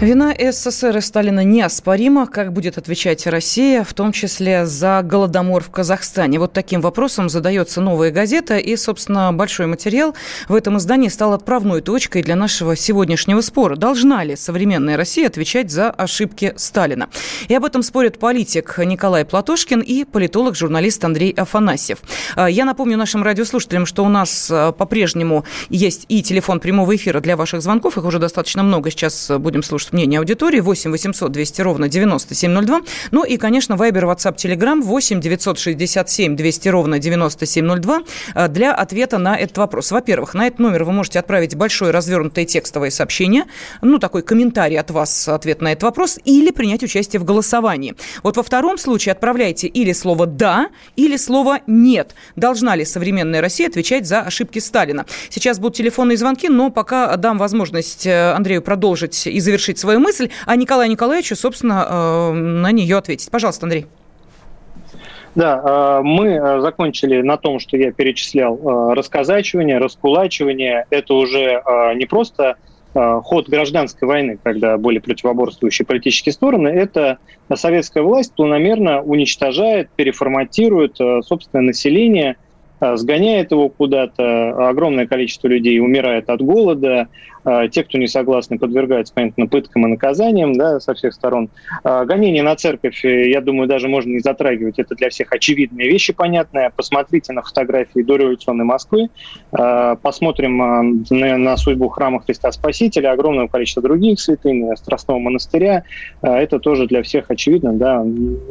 Вина 0.00 0.34
СССР 0.34 0.96
и 0.96 1.00
Сталина 1.02 1.44
неоспорима. 1.44 2.26
Как 2.26 2.54
будет 2.54 2.78
отвечать 2.78 3.26
Россия, 3.26 3.84
в 3.84 3.92
том 3.92 4.12
числе 4.12 4.64
за 4.64 5.02
голодомор 5.04 5.62
в 5.62 5.68
Казахстане? 5.68 6.38
Вот 6.38 6.54
таким 6.54 6.80
вопросом 6.80 7.28
задается 7.28 7.82
новая 7.82 8.10
газета. 8.10 8.56
И, 8.56 8.76
собственно, 8.76 9.30
большой 9.34 9.66
материал 9.66 10.14
в 10.48 10.54
этом 10.54 10.78
издании 10.78 11.08
стал 11.08 11.34
отправной 11.34 11.82
точкой 11.82 12.22
для 12.22 12.34
нашего 12.34 12.76
сегодняшнего 12.76 13.42
спора. 13.42 13.76
Должна 13.76 14.24
ли 14.24 14.36
современная 14.36 14.96
Россия 14.96 15.26
отвечать 15.26 15.70
за 15.70 15.90
ошибки 15.90 16.54
Сталина? 16.56 17.10
И 17.48 17.54
об 17.54 17.66
этом 17.66 17.82
спорят 17.82 18.18
политик 18.18 18.78
Николай 18.78 19.26
Платошкин 19.26 19.80
и 19.80 20.04
политолог-журналист 20.04 21.04
Андрей 21.04 21.32
Афанасьев. 21.32 21.98
А, 22.36 22.48
я 22.48 22.64
напомню 22.64 22.96
нашим 22.96 23.22
радиослушателям, 23.22 23.84
что 23.84 24.02
у 24.06 24.08
нас 24.08 24.48
а, 24.50 24.72
по-прежнему 24.72 25.44
есть 25.68 26.06
и 26.08 26.22
телефон 26.22 26.58
прямого 26.58 26.96
эфира 26.96 27.20
для 27.20 27.36
ваших 27.36 27.60
звонков. 27.60 27.98
Их 27.98 28.04
уже 28.06 28.18
достаточно 28.18 28.62
много. 28.62 28.90
Сейчас 28.90 29.30
будем 29.38 29.62
слушать 29.62 29.89
мнение 29.92 30.18
аудитории 30.18 30.60
8 30.60 30.90
800 30.90 31.32
200 31.32 31.62
ровно 31.62 31.88
9702. 31.88 32.80
Ну 33.10 33.24
и, 33.24 33.36
конечно, 33.36 33.76
Вайбер, 33.76 34.04
WhatsApp, 34.04 34.36
Telegram 34.36 34.80
8 34.80 35.20
967 35.20 36.36
200 36.36 36.68
ровно 36.68 36.98
9702 36.98 38.02
э, 38.34 38.48
для 38.48 38.74
ответа 38.74 39.18
на 39.18 39.36
этот 39.36 39.58
вопрос. 39.58 39.90
Во-первых, 39.90 40.34
на 40.34 40.46
этот 40.46 40.58
номер 40.58 40.84
вы 40.84 40.92
можете 40.92 41.18
отправить 41.18 41.54
большое 41.54 41.90
развернутое 41.90 42.44
текстовое 42.44 42.90
сообщение, 42.90 43.44
ну, 43.82 43.98
такой 43.98 44.22
комментарий 44.22 44.78
от 44.78 44.90
вас, 44.90 45.28
ответ 45.28 45.60
на 45.60 45.72
этот 45.72 45.84
вопрос, 45.84 46.18
или 46.24 46.50
принять 46.50 46.82
участие 46.82 47.20
в 47.20 47.24
голосовании. 47.24 47.94
Вот 48.22 48.36
во 48.36 48.42
втором 48.42 48.78
случае 48.78 49.12
отправляйте 49.12 49.66
или 49.66 49.92
слово 49.92 50.26
«да», 50.26 50.68
или 50.96 51.16
слово 51.16 51.60
«нет». 51.66 52.14
Должна 52.36 52.76
ли 52.76 52.84
современная 52.84 53.40
Россия 53.40 53.68
отвечать 53.68 54.06
за 54.06 54.20
ошибки 54.20 54.58
Сталина? 54.58 55.06
Сейчас 55.28 55.58
будут 55.58 55.76
телефонные 55.76 56.16
звонки, 56.16 56.48
но 56.48 56.70
пока 56.70 57.16
дам 57.16 57.38
возможность 57.38 58.06
э, 58.06 58.32
Андрею 58.32 58.62
продолжить 58.62 59.26
и 59.26 59.40
завершить 59.40 59.78
свою 59.80 60.00
мысль, 60.00 60.30
а 60.46 60.56
Николаю 60.56 60.90
Николаевичу, 60.90 61.36
собственно, 61.36 61.86
э, 61.88 62.32
на 62.32 62.70
нее 62.72 62.96
ответить. 62.96 63.30
Пожалуйста, 63.30 63.66
Андрей. 63.66 63.86
Да, 65.34 65.98
э, 66.00 66.02
мы 66.02 66.28
э, 66.28 66.60
закончили 66.60 67.22
на 67.22 67.36
том, 67.36 67.58
что 67.58 67.76
я 67.76 67.92
перечислял 67.92 68.94
расказачивание, 68.94 69.78
раскулачивание. 69.78 70.86
Это 70.90 71.14
уже 71.14 71.62
не 71.96 72.06
просто 72.06 72.56
ход 72.92 73.48
гражданской 73.48 74.08
войны, 74.08 74.36
когда 74.42 74.76
были 74.76 74.98
противоборствующие 74.98 75.86
политические 75.86 76.32
стороны, 76.32 76.66
это 76.66 77.18
советская 77.54 78.02
власть 78.02 78.34
планомерно 78.34 79.00
уничтожает, 79.00 79.90
переформатирует 79.94 80.96
собственное 80.96 81.66
население– 81.66 82.36
сгоняет 82.80 83.50
его 83.50 83.68
куда-то, 83.68 84.68
огромное 84.68 85.06
количество 85.06 85.48
людей 85.48 85.80
умирает 85.80 86.30
от 86.30 86.40
голода, 86.42 87.08
а, 87.44 87.68
те, 87.68 87.84
кто 87.84 87.98
не 87.98 88.06
согласны, 88.06 88.58
подвергаются, 88.58 89.14
понятно, 89.14 89.46
пыткам 89.46 89.86
и 89.86 89.90
наказаниям 89.90 90.52
да, 90.54 90.80
со 90.80 90.94
всех 90.94 91.14
сторон. 91.14 91.48
А, 91.84 92.04
гонение 92.04 92.42
на 92.42 92.54
церковь, 92.56 93.04
э, 93.04 93.30
я 93.30 93.40
думаю, 93.40 93.68
даже 93.68 93.88
можно 93.88 94.10
не 94.10 94.20
затрагивать, 94.20 94.78
это 94.78 94.94
для 94.94 95.08
всех 95.10 95.32
очевидные 95.32 95.88
вещи, 95.88 96.12
понятные. 96.12 96.70
Посмотрите 96.74 97.32
на 97.32 97.42
фотографии 97.42 98.02
дореволюционной 98.02 98.64
Москвы, 98.64 99.08
посмотрим 99.50 101.04
на 101.10 101.56
судьбу 101.56 101.88
храма 101.88 102.20
Христа 102.20 102.52
Спасителя, 102.52 103.12
огромное 103.12 103.48
количество 103.48 103.82
других 103.82 104.20
святынь, 104.20 104.64
Страстного 104.76 105.18
монастыря. 105.18 105.84
Это 106.22 106.58
тоже 106.58 106.86
для 106.86 107.02
всех 107.02 107.30
очевидно, 107.30 107.72
да, 107.72 108.04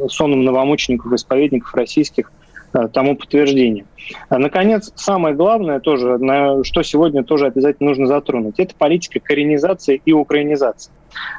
сонным 0.08 0.44
новомучеников, 0.44 1.12
исповедников 1.12 1.74
российских 1.74 2.30
Э, 2.30 2.39
тому 2.92 3.16
подтверждение. 3.16 3.84
А, 4.28 4.38
наконец, 4.38 4.92
самое 4.94 5.34
главное 5.34 5.80
тоже, 5.80 6.18
на 6.18 6.62
что 6.64 6.82
сегодня 6.82 7.24
тоже 7.24 7.46
обязательно 7.46 7.90
нужно 7.90 8.06
затронуть, 8.06 8.58
это 8.58 8.74
политика 8.76 9.20
коренизации 9.20 10.00
и 10.04 10.12
украинизации. 10.12 10.92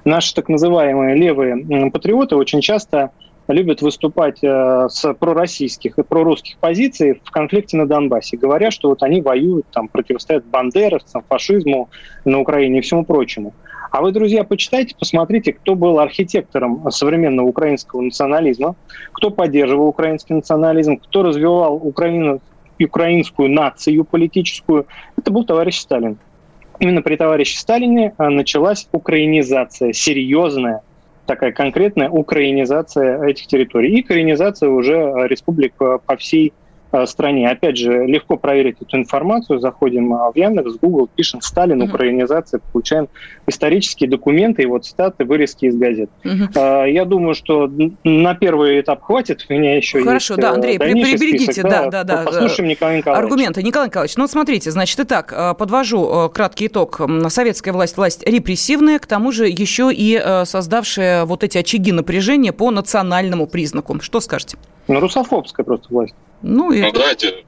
Наши 0.05 0.33
так 0.33 0.49
называемые 0.49 1.15
левые 1.15 1.91
патриоты 1.91 2.35
очень 2.35 2.61
часто 2.61 3.11
любят 3.47 3.81
выступать 3.81 4.43
э, 4.43 4.87
с 4.89 5.13
пророссийских 5.13 5.97
и 5.97 6.03
прорусских 6.03 6.57
позиций 6.57 7.21
в 7.23 7.31
конфликте 7.31 7.77
на 7.77 7.85
Донбассе, 7.85 8.37
говоря, 8.37 8.71
что 8.71 8.89
вот 8.89 9.03
они 9.03 9.21
воюют, 9.21 9.65
там, 9.71 9.87
противостоят 9.87 10.45
бандеровцам, 10.45 11.23
фашизму 11.27 11.89
на 12.25 12.39
Украине 12.39 12.79
и 12.79 12.81
всему 12.81 13.03
прочему. 13.03 13.53
А 13.91 14.01
вы, 14.01 14.13
друзья, 14.13 14.45
почитайте, 14.45 14.95
посмотрите, 14.97 15.51
кто 15.51 15.75
был 15.75 15.99
архитектором 15.99 16.89
современного 16.91 17.45
украинского 17.47 17.99
национализма, 17.99 18.75
кто 19.11 19.31
поддерживал 19.31 19.87
украинский 19.87 20.33
национализм, 20.33 20.95
кто 20.95 21.23
развивал 21.23 21.75
Украину 21.75 22.39
украинскую 22.79 23.49
нацию 23.49 24.05
политическую, 24.05 24.87
это 25.17 25.29
был 25.29 25.45
товарищ 25.45 25.77
Сталин. 25.77 26.17
Именно 26.79 27.01
при 27.03 27.15
товарище 27.15 27.59
Сталине 27.59 28.13
началась 28.17 28.87
украинизация, 28.91 29.93
серьезная, 29.93 30.81
такая 31.27 31.51
конкретная 31.51 32.09
украинизация 32.09 33.21
этих 33.23 33.45
территорий 33.47 33.99
и 33.99 34.01
коренизация 34.01 34.69
уже 34.69 34.95
республик 35.27 35.73
по 35.75 36.17
всей 36.17 36.53
стране. 37.05 37.49
Опять 37.49 37.77
же, 37.77 38.05
легко 38.05 38.37
проверить 38.37 38.77
эту 38.81 38.97
информацию. 38.97 39.59
Заходим 39.59 40.13
э, 40.13 40.31
в 40.31 40.35
Яндекс, 40.35 40.75
Google, 40.81 41.09
пишем 41.15 41.41
«Сталин, 41.41 41.81
украинизация», 41.81 42.61
получаем 42.71 43.07
исторические 43.47 44.09
документы, 44.09 44.61
его 44.61 44.77
цитаты, 44.77 45.25
вырезки 45.25 45.65
из 45.65 45.75
газет. 45.75 46.09
Угу. 46.23 46.59
Я 46.59 47.05
думаю, 47.05 47.33
что 47.33 47.69
на 48.03 48.35
первый 48.35 48.81
этап 48.81 49.01
хватит. 49.03 49.45
У 49.49 49.53
меня 49.53 49.75
еще 49.75 50.03
Хорошо, 50.03 50.33
есть 50.33 50.41
да, 50.41 50.51
Андрей, 50.51 50.77
приберегите, 50.79 51.53
список, 51.53 51.69
да, 51.69 51.89
да, 51.89 52.03
да. 52.03 52.23
Послушаем 52.23 52.69
Николая 52.69 52.97
Николаевича. 52.97 53.25
Аргументы. 53.25 53.63
Николай 53.63 53.87
Николаевич, 53.87 54.17
ну 54.17 54.27
смотрите, 54.27 54.71
значит, 54.71 54.99
итак, 54.99 55.55
подвожу 55.57 56.29
краткий 56.33 56.67
итог. 56.67 57.01
Советская 57.29 57.73
власть, 57.73 57.97
власть 57.97 58.27
репрессивная, 58.27 58.99
к 58.99 59.05
тому 59.05 59.31
же 59.31 59.47
еще 59.47 59.91
и 59.91 60.21
создавшая 60.45 61.25
вот 61.25 61.43
эти 61.43 61.57
очаги 61.57 61.91
напряжения 61.91 62.53
по 62.53 62.71
национальному 62.71 63.47
признаку. 63.47 63.99
Что 64.01 64.19
скажете? 64.19 64.57
Ну, 64.87 64.99
русофобская 64.99 65.63
просто 65.63 65.87
власть. 65.89 66.15
Ну, 66.41 66.71
и... 66.71 66.81
ну 66.81 66.91
дайте, 66.91 67.45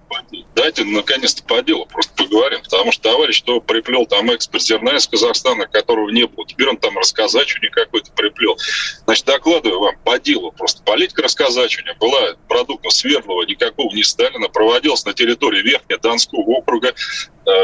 дайте 0.56 0.84
наконец-то 0.84 1.44
по 1.44 1.62
делу 1.64 1.86
просто 1.88 2.14
поговорим, 2.16 2.62
потому 2.62 2.92
что 2.92 3.10
товарищ, 3.10 3.36
что 3.36 3.60
приплел 3.60 4.06
там 4.06 4.30
экспорт 4.30 4.64
зерна 4.64 4.96
из 4.98 5.08
Казахстана, 5.08 5.66
которого 5.68 6.10
не 6.10 6.28
было, 6.28 6.46
теперь 6.48 6.70
он 6.70 6.78
там 6.78 6.98
рассказачивание 6.98 7.72
какой-то 7.72 8.12
приплел. 8.12 8.58
Значит, 9.06 9.26
докладываю 9.26 9.80
вам 9.80 9.96
по 10.04 10.20
делу, 10.20 10.52
просто. 10.52 10.84
Политика 10.84 11.24
рассказачивания 11.24 11.96
была 12.00 12.36
продуктом 12.48 12.92
Свердлова, 12.92 13.44
никакого 13.44 13.94
не 13.94 14.04
Сталина, 14.04 14.48
проводилась 14.50 15.06
на 15.06 15.14
территории 15.14 15.62
Верхнего 15.62 16.00
Донского 16.00 16.42
округа, 16.42 16.94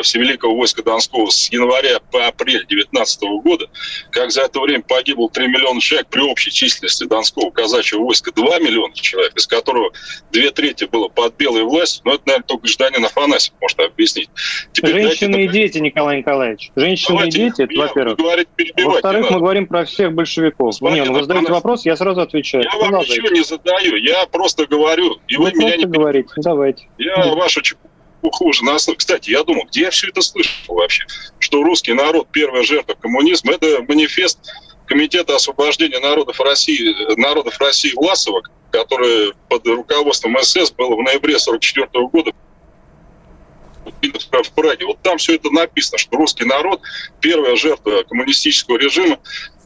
Всевеликого 0.03 0.55
войска 0.55 0.83
Донского 0.83 1.29
с 1.29 1.51
января 1.51 1.99
по 2.11 2.27
апрель 2.27 2.65
19 2.67 3.21
года, 3.43 3.67
как 4.11 4.31
за 4.31 4.41
это 4.41 4.59
время 4.59 4.83
погибло 4.83 5.29
3 5.29 5.47
миллиона 5.47 5.79
человек 5.79 6.07
при 6.07 6.21
общей 6.21 6.51
численности 6.51 7.05
Донского 7.05 7.49
казачьего 7.51 8.03
войска 8.03 8.31
2 8.31 8.59
миллиона 8.59 8.93
человек, 8.93 9.35
из 9.35 9.47
которого 9.47 9.91
две 10.31 10.51
трети 10.51 10.85
было 10.85 11.07
под 11.07 11.35
белой 11.37 11.63
властью, 11.63 12.01
но 12.05 12.13
это, 12.15 12.23
наверное, 12.25 12.47
только 12.47 12.63
гражданин 12.63 13.05
Афанасьев 13.05 13.53
может 13.61 13.79
объяснить. 13.79 14.29
Теперь 14.73 14.93
Женщины 14.93 15.33
дайте, 15.33 15.45
и 15.45 15.51
дети, 15.51 15.77
Николай 15.79 16.17
Николаевич. 16.17 16.71
Женщины 16.75 17.17
Давайте, 17.17 17.37
и 17.37 17.41
дети, 17.49 17.61
это 17.63 17.79
во-первых. 17.79 18.19
Во-вторых, 18.77 19.31
мы 19.31 19.39
говорим 19.39 19.67
про 19.67 19.85
всех 19.85 20.13
большевиков. 20.13 20.75
Господин, 20.79 21.03
не, 21.03 21.09
ну 21.09 21.13
вы 21.13 21.23
задаете 21.23 21.51
вопрос, 21.51 21.85
я 21.85 21.95
сразу 21.95 22.21
отвечаю. 22.21 22.63
Я 22.63 22.79
вам 22.79 23.01
ничего 23.01 23.29
не 23.29 23.43
задаю, 23.43 23.95
я 23.95 24.25
просто 24.27 24.65
говорю, 24.65 25.19
и 25.27 25.37
вы, 25.37 25.45
вы 25.45 25.51
меня 25.53 25.77
не 25.77 25.85
говорите. 25.85 26.29
Давайте. 26.37 26.87
Я 26.97 27.27
вашу 27.33 27.61
хуже 28.21 28.63
нас. 28.63 28.89
Кстати, 28.97 29.29
я 29.31 29.43
думал, 29.43 29.65
где 29.65 29.81
я 29.81 29.91
все 29.91 30.09
это 30.09 30.21
слышал 30.21 30.75
вообще? 30.75 31.05
Что 31.39 31.63
русский 31.63 31.93
народ, 31.93 32.27
первая 32.31 32.63
жертва 32.63 32.93
коммунизма, 32.93 33.53
это 33.53 33.83
манифест 33.87 34.39
Комитета 34.85 35.35
освобождения 35.35 35.99
народов 35.99 36.39
России, 36.39 37.15
народов 37.19 37.59
России 37.59 37.93
Власова, 37.95 38.41
который 38.71 39.33
под 39.47 39.65
руководством 39.67 40.35
СС 40.41 40.71
был 40.71 40.95
в 40.95 41.03
ноябре 41.03 41.35
1944 41.35 42.07
года 42.07 42.31
в 44.43 44.51
Праге. 44.53 44.85
Вот 44.87 44.99
там 45.03 45.17
все 45.19 45.35
это 45.35 45.51
написано, 45.51 45.99
что 45.99 46.17
русский 46.17 46.45
народ 46.45 46.81
первая 47.21 47.55
жертва 47.55 48.03
коммунистического 48.03 48.77
режима. 48.77 49.19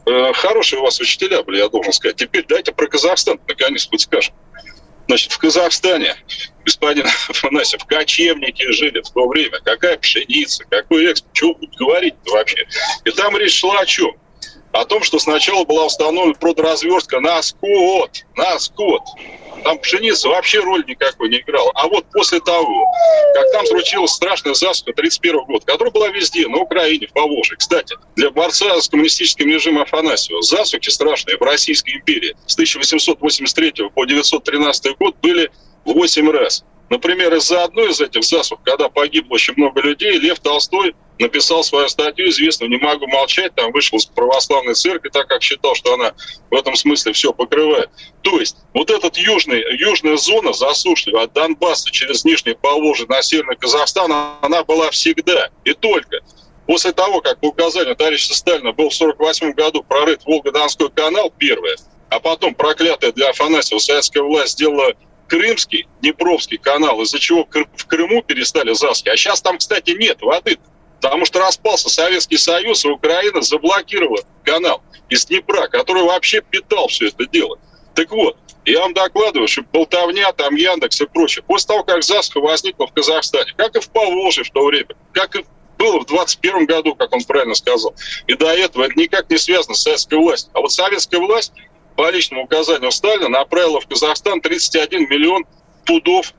Э, 0.06 0.34
хорошие 0.34 0.80
у 0.80 0.84
вас 0.84 1.00
учителя 1.00 1.42
были, 1.44 1.60
я 1.60 1.70
должен 1.70 1.94
сказать. 1.94 2.18
Теперь 2.18 2.46
дайте 2.46 2.74
про 2.74 2.88
Казахстан, 2.88 3.40
наконец, 3.48 3.88
хоть 3.88 4.02
скажем. 4.02 4.34
Значит, 5.08 5.32
в 5.34 5.38
Казахстане, 5.38 6.16
господин 6.66 7.06
Афанасьев, 7.30 7.84
кочевники 7.86 8.70
жили 8.72 9.02
в 9.02 9.10
то 9.10 9.28
время. 9.28 9.60
Какая 9.64 9.98
пшеница, 9.98 10.64
какой 10.70 11.06
экспорт, 11.12 11.34
чего 11.34 11.54
будут 11.56 11.76
говорить 11.76 12.16
вообще? 12.26 12.66
И 13.04 13.12
там 13.12 13.38
речь 13.38 13.60
шла 13.60 13.80
о 13.80 13.86
чем? 13.86 14.16
О 14.74 14.86
том, 14.86 15.04
что 15.04 15.20
сначала 15.20 15.64
была 15.64 15.86
установлена 15.86 16.34
продразверстка 16.34 17.20
на 17.20 17.42
скот, 17.42 18.26
на 18.36 18.60
скот. 18.60 19.02
Там 19.64 19.78
пшеница 19.78 20.28
вообще 20.28 20.60
роль 20.60 20.84
никакой 20.88 21.30
не 21.30 21.38
играла. 21.38 21.72
А 21.76 21.88
вот 21.88 22.06
после 22.12 22.40
того, 22.42 22.86
как 23.34 23.52
там 23.52 23.66
случилась 23.68 24.12
страшная 24.12 24.56
засуха 24.56 24.92
31 24.92 25.46
года, 25.46 25.66
которая 25.66 25.92
была 25.92 26.10
везде, 26.10 26.48
на 26.48 26.58
Украине, 26.58 27.08
в 27.08 27.14
Поволжье. 27.14 27.56
Кстати, 27.56 27.96
для 28.16 28.30
борца 28.32 28.82
с 28.82 28.90
коммунистическим 28.90 29.48
режимом 29.48 29.84
Афанасьева 29.84 30.42
засухи 30.42 30.90
страшные 30.90 31.38
в 31.38 31.42
Российской 31.42 31.96
империи 31.96 32.36
с 32.46 32.56
1883 32.56 33.90
по 33.94 34.04
1913 34.04 34.98
год 34.98 35.16
были 35.22 35.50
в 35.86 35.94
8 35.94 36.30
раз. 36.32 36.66
Например, 36.90 37.34
из-за 37.36 37.64
одной 37.64 37.92
из 37.92 38.02
этих 38.02 38.24
засух, 38.24 38.60
когда 38.64 38.90
погибло 38.90 39.36
очень 39.36 39.54
много 39.56 39.82
людей, 39.82 40.18
Лев 40.18 40.40
Толстой 40.40 40.96
написал 41.20 41.64
свою 41.64 41.88
статью 41.90 42.30
известную 42.30 42.70
«Не 42.70 42.78
могу 42.78 43.08
молчать», 43.08 43.54
там 43.56 43.72
вышел 43.72 43.98
из 43.98 44.06
православной 44.06 44.74
церкви, 44.74 45.10
так 45.10 45.28
как 45.28 45.42
считал, 45.44 45.76
что 45.76 45.94
она 45.94 46.14
в 46.50 46.56
этом 46.56 46.76
смысле 46.76 47.14
все 47.14 47.34
покрывает. 47.34 47.90
То 48.22 48.40
есть 48.40 48.58
вот 48.74 48.90
эта 48.90 49.10
южная 49.20 50.18
зона 50.18 50.54
засушливая 50.54 51.26
от 51.26 51.34
Донбасса 51.34 51.92
через 51.92 52.26
Нижний 52.26 52.56
Поволжье 52.56 53.06
на 53.08 53.22
Северный 53.22 53.56
Казахстан, 53.56 54.12
она 54.42 54.64
была 54.64 54.90
всегда 54.92 55.50
и 55.64 55.74
только. 55.74 56.22
После 56.66 56.94
того, 56.94 57.22
как 57.22 57.40
по 57.40 57.48
указанию 57.48 57.96
товарища 57.96 58.34
Сталина 58.34 58.72
был 58.72 58.90
в 58.90 58.96
1948 58.96 59.52
году 59.52 59.84
прорыт 59.84 60.22
Волго-Донской 60.26 60.90
канал, 60.92 61.32
первое, 61.38 61.76
а 62.10 62.20
потом 62.20 62.56
проклятая 62.56 63.12
для 63.12 63.30
Афанасьева 63.30 63.80
советская 63.80 64.24
власть 64.24 64.54
сделала 64.54 64.94
Крымский, 65.28 65.88
Днепровский 66.02 66.58
канал, 66.58 67.02
из-за 67.02 67.20
чего 67.20 67.46
в 67.76 67.86
Крыму 67.88 68.22
перестали 68.24 68.74
заски. 68.74 69.10
А 69.10 69.18
сейчас 69.18 69.42
там, 69.42 69.58
кстати, 69.58 69.92
нет 69.92 70.22
воды. 70.22 70.58
Потому 71.04 71.26
что 71.26 71.40
распался 71.40 71.90
Советский 71.90 72.38
Союз, 72.38 72.86
и 72.86 72.88
Украина 72.88 73.42
заблокировала 73.42 74.22
канал 74.46 74.82
из 75.10 75.26
Днепра, 75.26 75.68
который 75.68 76.04
вообще 76.04 76.40
питал 76.40 76.88
все 76.88 77.10
это 77.10 77.26
дело. 77.26 77.60
Так 77.94 78.10
вот, 78.12 78.38
я 78.64 78.80
вам 78.80 78.94
докладываю, 78.94 79.50
что 79.50 79.64
болтовня, 79.64 80.32
там 80.32 80.56
Яндекс 80.56 81.02
и 81.02 81.06
прочее. 81.06 81.44
После 81.46 81.68
того, 81.68 81.84
как 81.84 82.04
Заска 82.04 82.40
возникла 82.40 82.88
в 82.88 82.94
Казахстане, 82.94 83.54
как 83.58 83.76
и 83.76 83.82
в 83.82 83.90
Поволжье 83.90 84.46
в 84.46 84.52
то 84.52 84.64
время, 84.64 84.96
как 85.12 85.36
и 85.36 85.46
было 85.78 86.00
в 86.00 86.06
21 86.06 86.68
году, 86.68 86.96
как 86.96 87.14
он 87.14 87.22
правильно 87.26 87.56
сказал, 87.56 87.94
и 88.28 88.36
до 88.36 88.54
этого 88.54 88.84
это 88.84 88.94
никак 88.98 89.30
не 89.30 89.38
связано 89.38 89.76
с 89.76 89.82
советской 89.82 90.18
властью. 90.18 90.52
А 90.54 90.62
вот 90.62 90.72
советская 90.72 91.20
власть 91.20 91.52
по 91.98 92.10
личному 92.12 92.46
указанию 92.46 92.94
Сталина 92.94 93.28
направила 93.28 93.82
в 93.82 93.88
Казахстан 93.88 94.40
31 94.40 95.10
миллион 95.10 95.46
пудов 95.86 96.34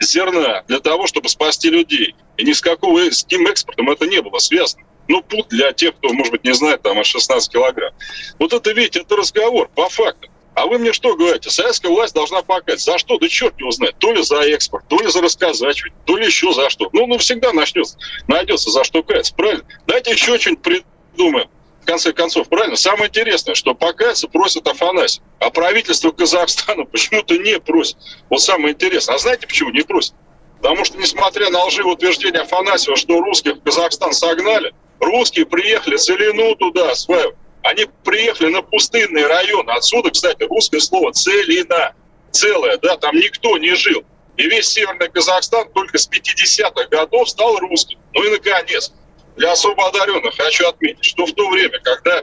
зерна 0.00 0.64
для 0.66 0.80
того, 0.80 1.06
чтобы 1.06 1.28
спасти 1.28 1.70
людей. 1.70 2.14
И 2.36 2.44
ни 2.44 2.52
с 2.52 2.60
какого 2.60 2.98
с 3.10 3.22
каким 3.22 3.46
экспортом 3.46 3.90
это 3.90 4.06
не 4.06 4.20
было 4.22 4.38
связано. 4.38 4.84
Ну, 5.08 5.22
путь 5.22 5.48
для 5.48 5.72
тех, 5.72 5.96
кто, 5.96 6.12
может 6.12 6.32
быть, 6.32 6.44
не 6.44 6.54
знает, 6.54 6.82
там, 6.82 6.98
аж 6.98 7.06
16 7.06 7.52
килограмм. 7.52 7.92
Вот 8.38 8.52
это, 8.52 8.70
видите, 8.72 9.00
это 9.00 9.16
разговор 9.16 9.68
по 9.74 9.88
факту. 9.88 10.28
А 10.54 10.66
вы 10.66 10.78
мне 10.78 10.92
что 10.92 11.16
говорите? 11.16 11.50
Советская 11.50 11.90
власть 11.90 12.14
должна 12.14 12.42
покать. 12.42 12.80
За 12.80 12.98
что? 12.98 13.18
Да 13.18 13.28
черт 13.28 13.58
его 13.58 13.70
знает. 13.70 13.96
То 13.98 14.12
ли 14.12 14.22
за 14.22 14.40
экспорт, 14.42 14.86
то 14.88 15.00
ли 15.00 15.08
за 15.08 15.20
рассказачивать, 15.20 15.92
то 16.04 16.16
ли 16.16 16.26
еще 16.26 16.52
за 16.52 16.70
что. 16.70 16.90
Ну, 16.92 17.06
ну 17.06 17.18
всегда 17.18 17.52
начнется, 17.52 17.96
найдется 18.28 18.70
за 18.70 18.84
что 18.84 19.02
каяться. 19.02 19.34
Правильно? 19.34 19.64
Дайте 19.86 20.10
еще 20.10 20.38
что-нибудь 20.38 20.62
придумаем 20.62 21.48
в 21.82 21.86
конце 21.86 22.12
концов, 22.12 22.48
правильно? 22.48 22.76
Самое 22.76 23.08
интересное, 23.08 23.54
что 23.54 23.74
покаяться 23.74 24.28
просит 24.28 24.66
Афанасий, 24.66 25.22
а 25.38 25.50
правительство 25.50 26.10
Казахстана 26.10 26.84
почему-то 26.92 27.36
не 27.38 27.58
просит. 27.58 27.96
Вот 28.28 28.40
самое 28.40 28.74
интересное. 28.74 29.14
А 29.14 29.18
знаете, 29.18 29.46
почему 29.46 29.70
не 29.70 29.82
просит? 29.82 30.14
Потому 30.60 30.84
что, 30.84 30.98
несмотря 30.98 31.48
на 31.50 31.64
лживое 31.64 31.94
утверждение 31.94 32.42
Афанасьева, 32.42 32.96
что 32.96 33.20
русских 33.20 33.56
в 33.56 33.62
Казахстан 33.62 34.12
согнали, 34.12 34.74
русские 35.00 35.46
приехали 35.46 35.96
целину 35.96 36.54
туда 36.56 36.90
осваивать. 36.90 37.36
Они 37.62 37.86
приехали 38.04 38.50
на 38.50 38.62
пустынный 38.62 39.26
район. 39.26 39.68
Отсюда, 39.70 40.10
кстати, 40.10 40.42
русское 40.44 40.80
слово 40.80 41.12
«целина». 41.12 41.94
Целое, 42.30 42.78
да, 42.78 42.96
там 42.96 43.16
никто 43.16 43.58
не 43.58 43.74
жил. 43.74 44.04
И 44.36 44.44
весь 44.44 44.68
Северный 44.68 45.08
Казахстан 45.08 45.68
только 45.72 45.98
с 45.98 46.08
50-х 46.08 46.86
годов 46.88 47.28
стал 47.28 47.58
русским. 47.58 47.98
Ну 48.14 48.24
и, 48.24 48.30
наконец, 48.30 48.92
для 49.40 49.52
особо 49.52 49.88
одаренных 49.88 50.36
хочу 50.36 50.68
отметить, 50.68 51.04
что 51.04 51.24
в 51.24 51.32
то 51.32 51.48
время, 51.48 51.80
когда, 51.80 52.22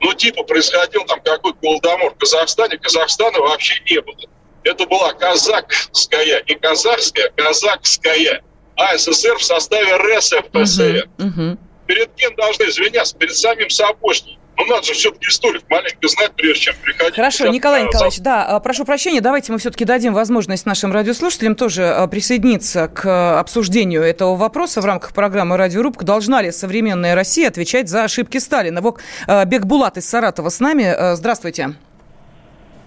ну, 0.00 0.14
типа, 0.14 0.44
происходил 0.44 1.04
там 1.04 1.20
какой-то 1.20 1.58
голодомор 1.60 2.14
в 2.14 2.18
Казахстане, 2.18 2.78
Казахстана 2.78 3.38
вообще 3.38 3.74
не 3.90 4.00
было. 4.00 4.16
Это 4.62 4.86
была 4.86 5.12
казахская, 5.12 6.42
не 6.48 6.54
казахская, 6.54 7.30
а 7.36 7.42
казахская 7.42 8.42
АССР 8.76 9.36
в 9.36 9.44
составе 9.44 9.94
РСФСР. 9.94 11.08
Угу. 11.18 11.58
Перед 11.86 12.14
кем 12.14 12.34
должны 12.34 12.64
извиняться? 12.64 13.14
Перед 13.18 13.36
самим 13.36 13.68
собой. 13.68 14.16
Ну, 14.56 14.64
надо 14.66 14.86
же 14.86 14.92
все-таки 14.92 15.26
историю 15.28 15.62
маленько 15.68 16.08
знать, 16.08 16.32
прежде 16.36 16.64
чем 16.64 16.74
приходить. 16.82 17.16
Хорошо, 17.16 17.48
Николай 17.48 17.84
Николаевич, 17.84 18.20
да, 18.20 18.46
а, 18.46 18.60
прошу 18.60 18.84
прощения, 18.84 19.20
давайте 19.20 19.52
мы 19.52 19.58
все-таки 19.58 19.84
дадим 19.84 20.14
возможность 20.14 20.64
нашим 20.66 20.92
радиослушателям 20.92 21.54
тоже 21.56 21.84
а, 21.84 22.06
присоединиться 22.06 22.88
к 22.88 23.38
обсуждению 23.40 24.02
этого 24.02 24.36
вопроса 24.36 24.80
в 24.80 24.84
рамках 24.84 25.12
программы 25.12 25.56
«Радиорубка». 25.56 26.04
Должна 26.04 26.42
ли 26.42 26.52
современная 26.52 27.14
Россия 27.14 27.48
отвечать 27.48 27.88
за 27.88 28.04
ошибки 28.04 28.38
Сталина? 28.38 28.80
Вот 28.80 29.00
Бекбулат 29.46 29.96
из 29.96 30.08
Саратова 30.08 30.48
с 30.48 30.60
нами. 30.60 31.14
Здравствуйте. 31.14 31.74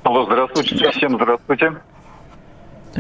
Алло, 0.03 0.25
здравствуйте, 0.25 0.89
всем 0.91 1.15
здравствуйте. 1.15 1.73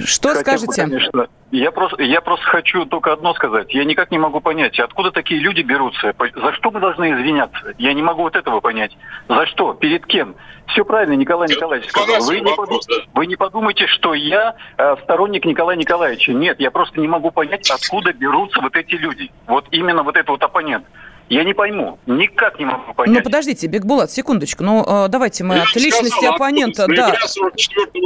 Что 0.05 0.29
Хотя 0.29 0.41
скажете? 0.41 0.83
Бы, 0.83 0.89
конечно, 0.89 1.27
я 1.51 1.71
просто, 1.71 2.03
я 2.03 2.21
просто 2.21 2.45
хочу 2.45 2.85
только 2.85 3.13
одно 3.13 3.33
сказать. 3.33 3.73
Я 3.73 3.85
никак 3.85 4.11
не 4.11 4.17
могу 4.17 4.41
понять, 4.41 4.79
откуда 4.79 5.11
такие 5.11 5.39
люди 5.39 5.61
берутся. 5.61 6.13
За 6.35 6.53
что 6.53 6.71
мы 6.71 6.79
должны 6.79 7.13
извиняться? 7.13 7.73
Я 7.77 7.93
не 7.93 8.01
могу 8.01 8.23
вот 8.23 8.35
этого 8.35 8.59
понять. 8.59 8.95
За 9.27 9.45
что? 9.47 9.73
Перед 9.73 10.05
кем? 10.05 10.35
Все 10.67 10.83
правильно 10.83 11.13
Николай 11.13 11.47
Николаевич 11.47 11.89
сказал. 11.89 12.21
Вы 12.21 12.41
не, 12.41 12.53
подум... 12.53 12.79
Вы 13.13 13.27
не 13.27 13.35
подумайте, 13.37 13.87
что 13.87 14.13
я 14.13 14.55
э, 14.77 14.95
сторонник 15.03 15.45
Николая 15.45 15.77
Николаевича. 15.77 16.33
Нет, 16.33 16.59
я 16.59 16.71
просто 16.71 16.99
не 16.99 17.07
могу 17.07 17.31
понять, 17.31 17.69
откуда 17.69 18.11
берутся 18.11 18.61
вот 18.61 18.75
эти 18.75 18.95
люди. 18.95 19.31
Вот 19.47 19.65
именно 19.71 20.03
вот 20.03 20.15
этот 20.17 20.29
вот 20.29 20.43
оппонент. 20.43 20.85
Я 21.29 21.43
не 21.43 21.53
пойму, 21.53 21.99
никак 22.05 22.57
не 22.57 22.65
могу 22.65 22.93
понять. 22.93 23.17
Ну, 23.17 23.21
подождите, 23.21 23.67
Бекбулат, 23.67 24.11
секундочку. 24.11 24.63
Ну, 24.63 24.83
э, 24.87 25.07
давайте 25.09 25.43
мы 25.43 25.55
Я 25.55 25.63
от 25.63 25.75
личности 25.75 26.15
сказал, 26.15 26.35
оппонента... 26.35 26.85
Да. 26.87 27.13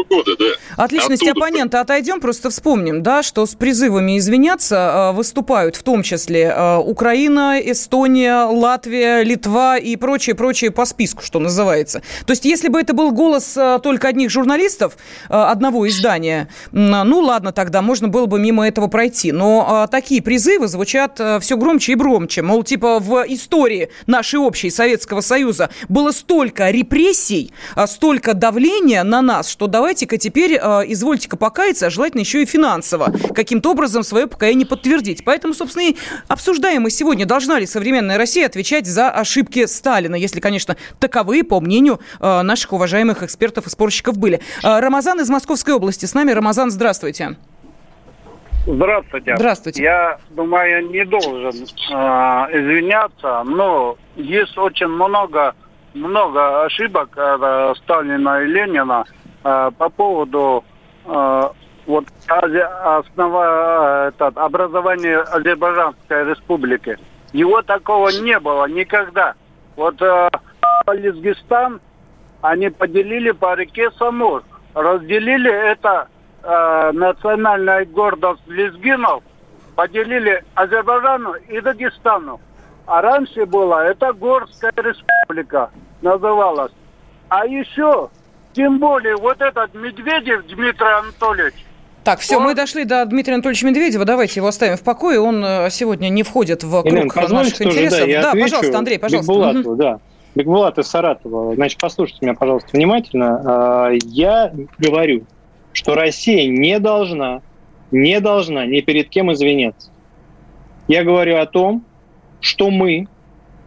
года, 0.10 0.32
да. 0.40 0.84
От 0.84 0.92
личности 0.92 1.26
Оттуда 1.26 1.46
оппонента 1.46 1.82
отойдем, 1.82 2.20
просто 2.20 2.50
вспомним, 2.50 3.04
да, 3.04 3.22
что 3.22 3.46
с 3.46 3.54
призывами 3.54 4.18
извиняться 4.18 5.12
э, 5.12 5.16
выступают 5.16 5.76
в 5.76 5.84
том 5.84 6.02
числе 6.02 6.52
э, 6.56 6.78
Украина, 6.78 7.60
Эстония, 7.64 8.46
Латвия, 8.46 9.22
Литва 9.22 9.78
и 9.78 9.96
прочее-прочее 9.98 10.72
по 10.72 10.86
списку, 10.86 11.22
что 11.22 11.40
называется. 11.40 12.02
То 12.26 12.32
есть, 12.32 12.46
если 12.46 12.70
бы 12.70 12.82
это 12.82 12.94
был 12.94 13.12
голос 13.12 13.58
только 13.84 14.08
одних 14.08 14.32
журналистов 14.32 14.98
одного 15.28 15.88
издания, 15.88 16.48
ну, 16.72 17.20
ладно, 17.20 17.52
тогда 17.52 17.82
можно 17.82 18.08
было 18.08 18.26
бы 18.26 18.40
мимо 18.40 18.68
этого 18.68 18.88
пройти. 18.88 19.32
Но 19.32 19.88
такие 19.92 20.24
призывы 20.24 20.68
звучат 20.68 21.20
все 21.42 21.58
громче 21.58 21.92
и 21.94 21.96
громче. 21.96 22.42
Мол, 22.42 22.64
типа, 22.64 23.00
в 23.00 23.11
истории 23.28 23.90
нашей 24.08 24.40
общей 24.40 24.70
Советского 24.70 25.22
Союза 25.22 25.70
было 25.90 26.12
столько 26.12 26.70
репрессий, 26.70 27.54
а, 27.76 27.88
столько 27.88 28.34
давления 28.34 29.04
на 29.04 29.22
нас, 29.22 29.50
что 29.50 29.68
давайте-ка 29.68 30.18
теперь 30.18 30.58
а, 30.62 30.82
извольте-ка 30.86 31.38
покаяться, 31.38 31.88
а 31.88 31.90
желательно 31.90 32.22
еще 32.22 32.42
и 32.44 32.46
финансово, 32.46 33.14
каким-то 33.34 33.72
образом 33.72 34.04
свое 34.04 34.28
покаяние 34.28 34.66
подтвердить. 34.66 35.24
Поэтому, 35.24 35.54
собственно, 35.54 35.90
и 35.90 35.96
обсуждаем 36.28 36.84
мы 36.84 36.92
сегодня, 36.92 37.26
должна 37.26 37.60
ли 37.60 37.66
современная 37.66 38.18
Россия 38.18 38.46
отвечать 38.46 38.88
за 38.88 39.10
ошибки 39.10 39.66
Сталина, 39.66 40.16
если, 40.16 40.40
конечно, 40.40 40.78
таковые, 41.00 41.44
по 41.44 41.60
мнению 41.60 42.00
а, 42.20 42.44
наших 42.44 42.74
уважаемых 42.74 43.24
экспертов 43.24 43.68
и 43.68 43.70
спорщиков, 43.70 44.18
были. 44.18 44.42
Рамазан 44.62 45.20
из 45.22 45.30
Московской 45.30 45.74
области 45.74 46.06
с 46.06 46.14
нами. 46.14 46.32
Рамазан, 46.32 46.72
здравствуйте. 46.72 46.92
Здравствуйте. 47.02 47.51
Здравствуйте. 48.66 49.36
Я 49.84 50.20
думаю, 50.30 50.90
не 50.90 51.04
должен 51.06 51.64
э, 51.64 51.96
извиняться, 52.60 53.44
но 53.44 53.98
есть 54.16 54.58
очень 54.58 54.88
много, 54.88 55.56
много 55.94 56.64
ошибок 56.66 57.10
э, 57.18 57.74
Сталина 57.78 58.42
и 58.42 58.48
Ленина 58.48 59.06
э, 59.44 59.72
по 59.78 59.90
поводу 59.90 60.64
э, 61.06 61.42
вот 61.88 62.06
основа, 62.28 64.10
этот, 64.10 64.38
образования 64.38 65.18
Азербайджанской 65.18 66.26
республики. 66.30 66.98
Его 67.34 67.64
такого 67.64 68.10
не 68.10 68.40
было 68.40 68.68
никогда. 68.68 69.34
Вот 69.76 70.00
э, 70.02 70.30
Лизгистан 70.94 71.82
они 72.42 72.70
поделили 72.70 73.32
по 73.32 73.56
реке 73.56 73.90
Самур. 73.98 74.44
Разделили 74.74 75.52
это 75.52 76.08
э, 76.44 76.92
национальная 76.94 77.86
гордость 77.86 78.48
лезгинов 78.48 79.24
поделили 79.76 80.44
Азербайджану 80.56 81.34
и 81.50 81.62
Дагестану. 81.62 82.40
А 82.86 83.02
раньше 83.02 83.46
была 83.46 83.86
это 83.86 84.14
Горская 84.14 84.74
республика 84.76 85.70
называлась. 86.02 86.72
А 87.30 87.46
еще, 87.46 88.10
тем 88.54 88.80
более, 88.80 89.16
вот 89.16 89.40
этот 89.42 89.74
Медведев 89.74 90.46
Дмитрий 90.48 91.00
Анатольевич, 91.00 91.66
так, 92.04 92.20
все, 92.20 92.38
он... 92.38 92.44
мы 92.44 92.56
дошли 92.56 92.84
до 92.84 93.06
Дмитрия 93.06 93.36
Анатольевича 93.36 93.68
Медведева. 93.68 94.06
Давайте 94.06 94.40
его 94.40 94.48
оставим 94.48 94.76
в 94.76 94.84
покое. 94.84 95.20
Он 95.20 95.44
э, 95.46 95.70
сегодня 95.70 96.10
не 96.10 96.24
входит 96.24 96.64
в 96.64 96.82
круг 96.82 96.86
Елена, 96.86 97.30
наших 97.30 97.60
тоже, 97.60 97.70
интересов. 97.70 98.08
Да, 98.10 98.34
да 98.34 98.42
пожалуйста, 98.42 98.78
Андрей, 98.78 99.00
пожалуйста. 99.00 99.32
Бекбулату, 99.32 99.76
да. 99.76 100.00
Бекбулат 100.34 100.78
из 100.80 100.88
Саратова. 100.88 101.54
Значит, 101.56 101.80
послушайте 101.80 102.20
меня, 102.26 102.34
пожалуйста, 102.34 102.70
внимательно. 102.74 103.42
А, 103.46 103.90
я 104.06 104.52
говорю, 104.80 105.26
что 105.74 105.96
Россия 105.96 106.48
не 106.48 106.80
должна, 106.80 107.42
не 107.92 108.20
должна 108.20 108.66
ни 108.66 108.82
перед 108.82 109.10
кем 109.10 109.32
извиняться. 109.34 109.90
Я 110.88 111.04
говорю 111.04 111.38
о 111.38 111.46
том, 111.46 111.86
что 112.40 112.70
мы, 112.70 113.08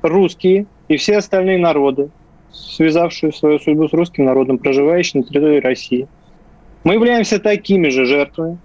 русские 0.02 0.66
и 0.88 0.96
все 0.96 1.18
остальные 1.18 1.58
народы, 1.58 2.10
связавшие 2.52 3.32
свою 3.32 3.58
судьбу 3.58 3.88
с 3.88 3.92
русским 3.92 4.24
народом, 4.24 4.58
проживающие 4.58 5.22
на 5.22 5.28
территории 5.28 5.60
России, 5.60 6.08
мы 6.82 6.94
являемся 6.94 7.38
такими 7.38 7.88
же 7.88 8.04
жертвами 8.04 8.58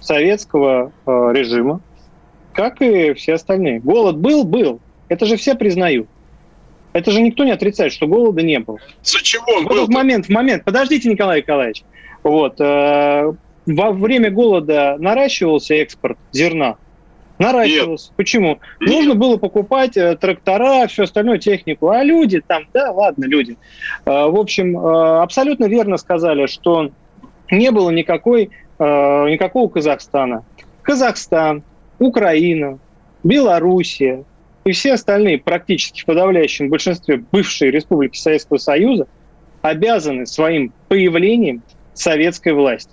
советского 0.00 0.92
э, 1.06 1.10
режима, 1.32 1.80
как 2.52 2.82
и 2.82 3.14
все 3.14 3.34
остальные. 3.34 3.80
Голод 3.80 4.18
был, 4.18 4.44
был. 4.44 4.80
Это 5.08 5.24
же 5.26 5.36
все 5.36 5.54
признают. 5.54 6.08
Это 6.92 7.10
же 7.10 7.22
никто 7.22 7.44
не 7.44 7.50
отрицает, 7.50 7.92
что 7.92 8.06
голода 8.06 8.42
не 8.42 8.58
было. 8.58 8.78
За 9.02 9.22
чего 9.22 9.44
он 9.56 9.64
в 9.64 9.68
был? 9.68 9.86
В 9.86 9.88
момент, 9.88 10.26
в 10.26 10.28
момент. 10.28 10.64
Подождите, 10.64 11.08
Николай 11.08 11.40
Николаевич. 11.40 11.84
Вот. 12.22 12.60
Э, 12.60 13.32
во 13.66 13.92
время 13.92 14.30
голода 14.30 14.96
наращивался 14.98 15.74
экспорт 15.74 16.18
зерна? 16.32 16.76
Наращивался. 17.38 18.08
Нет. 18.08 18.16
Почему? 18.16 18.58
Нет. 18.80 18.90
Нужно 18.90 19.14
было 19.14 19.36
покупать 19.36 19.96
э, 19.96 20.16
трактора, 20.16 20.86
всю 20.86 21.04
остальную 21.04 21.38
технику. 21.38 21.88
А 21.88 22.02
люди 22.02 22.40
там, 22.46 22.64
да, 22.72 22.90
ладно, 22.92 23.24
люди. 23.24 23.56
Э, 24.04 24.26
в 24.26 24.36
общем, 24.36 24.78
абсолютно 24.78 25.66
верно 25.66 25.96
сказали, 25.96 26.46
что 26.46 26.90
не 27.50 27.70
было 27.70 27.90
никакой, 27.90 28.50
никакого 28.78 29.68
Казахстана. 29.68 30.42
Казахстан, 30.82 31.62
Украина, 31.98 32.78
Белоруссия 33.22 34.24
и 34.64 34.72
все 34.72 34.94
остальные 34.94 35.38
практически 35.38 36.02
в 36.02 36.06
подавляющем 36.06 36.68
большинстве 36.68 37.22
бывшие 37.30 37.70
республики 37.70 38.16
Советского 38.16 38.58
Союза 38.58 39.06
обязаны 39.60 40.26
своим 40.26 40.72
появлением 40.88 41.62
советской 41.94 42.52
власти. 42.52 42.90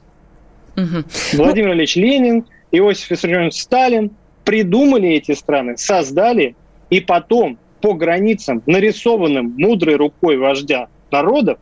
Угу. 0.75 1.03
Владимир 1.33 1.73
Ильич 1.73 1.95
Ленин, 1.95 2.45
Иосиф 2.71 3.09
Виссарионович 3.11 3.61
Сталин 3.61 4.11
придумали 4.45 5.09
эти 5.09 5.33
страны, 5.33 5.77
создали, 5.77 6.55
и 6.89 6.99
потом 6.99 7.57
по 7.81 7.93
границам, 7.93 8.61
нарисованным 8.65 9.55
мудрой 9.57 9.95
рукой 9.95 10.37
вождя 10.37 10.87
народов, 11.11 11.59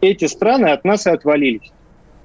эти 0.00 0.26
страны 0.26 0.66
от 0.66 0.84
нас 0.84 1.06
и 1.06 1.10
отвалились 1.10 1.72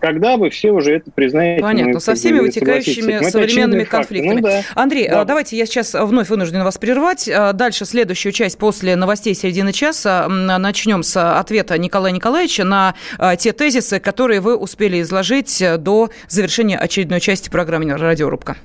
когда 0.01 0.37
вы 0.37 0.49
все 0.49 0.71
уже 0.71 0.95
это 0.95 1.11
признаете. 1.11 1.61
Понятно, 1.61 1.99
со 1.99 2.15
всеми 2.15 2.39
вытекающими 2.39 3.29
современными 3.29 3.83
конфликтами. 3.83 4.35
Ну, 4.35 4.41
да. 4.41 4.61
Андрей, 4.75 5.07
да. 5.07 5.23
давайте 5.23 5.57
я 5.57 5.65
сейчас 5.65 5.93
вновь 5.93 6.29
вынужден 6.29 6.63
вас 6.63 6.77
прервать. 6.77 7.29
А, 7.29 7.53
дальше 7.53 7.85
следующую 7.85 8.31
часть 8.33 8.57
после 8.57 8.95
новостей 8.95 9.35
середины 9.35 9.71
часа 9.71 10.27
начнем 10.27 11.03
с 11.03 11.39
ответа 11.39 11.77
Николая 11.77 12.11
Николаевича 12.11 12.63
на 12.63 12.95
а, 13.17 13.35
те 13.35 13.53
тезисы, 13.53 13.99
которые 13.99 14.41
вы 14.41 14.57
успели 14.57 15.01
изложить 15.01 15.63
до 15.77 16.09
завершения 16.27 16.77
очередной 16.77 17.19
части 17.19 17.49
программы 17.49 17.95
«Радиорубка». 17.95 18.57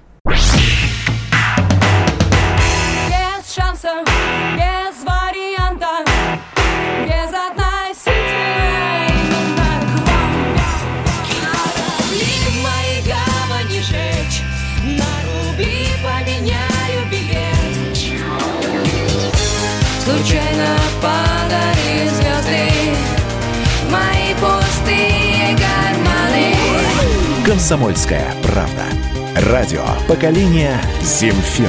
«Комсомольская 27.66 28.33
правда». 28.44 28.85
Радио 29.50 29.85
«Поколение 30.07 30.81
Земфиры». 31.02 31.68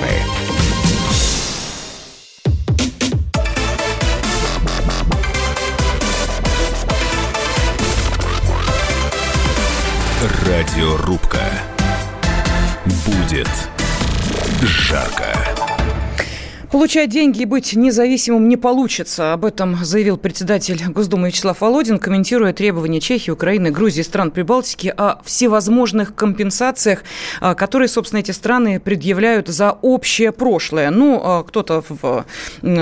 Радиорубка. 10.45 11.41
Будет 13.07 13.49
жарко. 14.61 15.36
Получать 16.77 17.09
деньги 17.09 17.41
и 17.41 17.45
быть 17.45 17.73
независимым 17.73 18.47
не 18.47 18.55
получится. 18.55 19.33
Об 19.33 19.45
этом 19.45 19.83
заявил 19.83 20.15
председатель 20.15 20.79
Госдумы 20.89 21.29
Вячеслав 21.29 21.59
Володин, 21.59 21.97
комментируя 21.97 22.53
требования 22.53 23.01
Чехии, 23.01 23.31
Украины, 23.31 23.71
Грузии 23.71 24.01
и 24.01 24.03
стран 24.03 24.29
Прибалтики 24.29 24.93
о 24.95 25.19
всевозможных 25.25 26.13
компенсациях, 26.13 27.03
а, 27.41 27.55
которые, 27.55 27.87
собственно, 27.87 28.19
эти 28.19 28.29
страны 28.29 28.79
предъявляют 28.79 29.47
за 29.47 29.71
общее 29.71 30.31
прошлое. 30.31 30.91
Ну, 30.91 31.19
а, 31.19 31.41
кто-то 31.41 31.83
в 31.89 32.25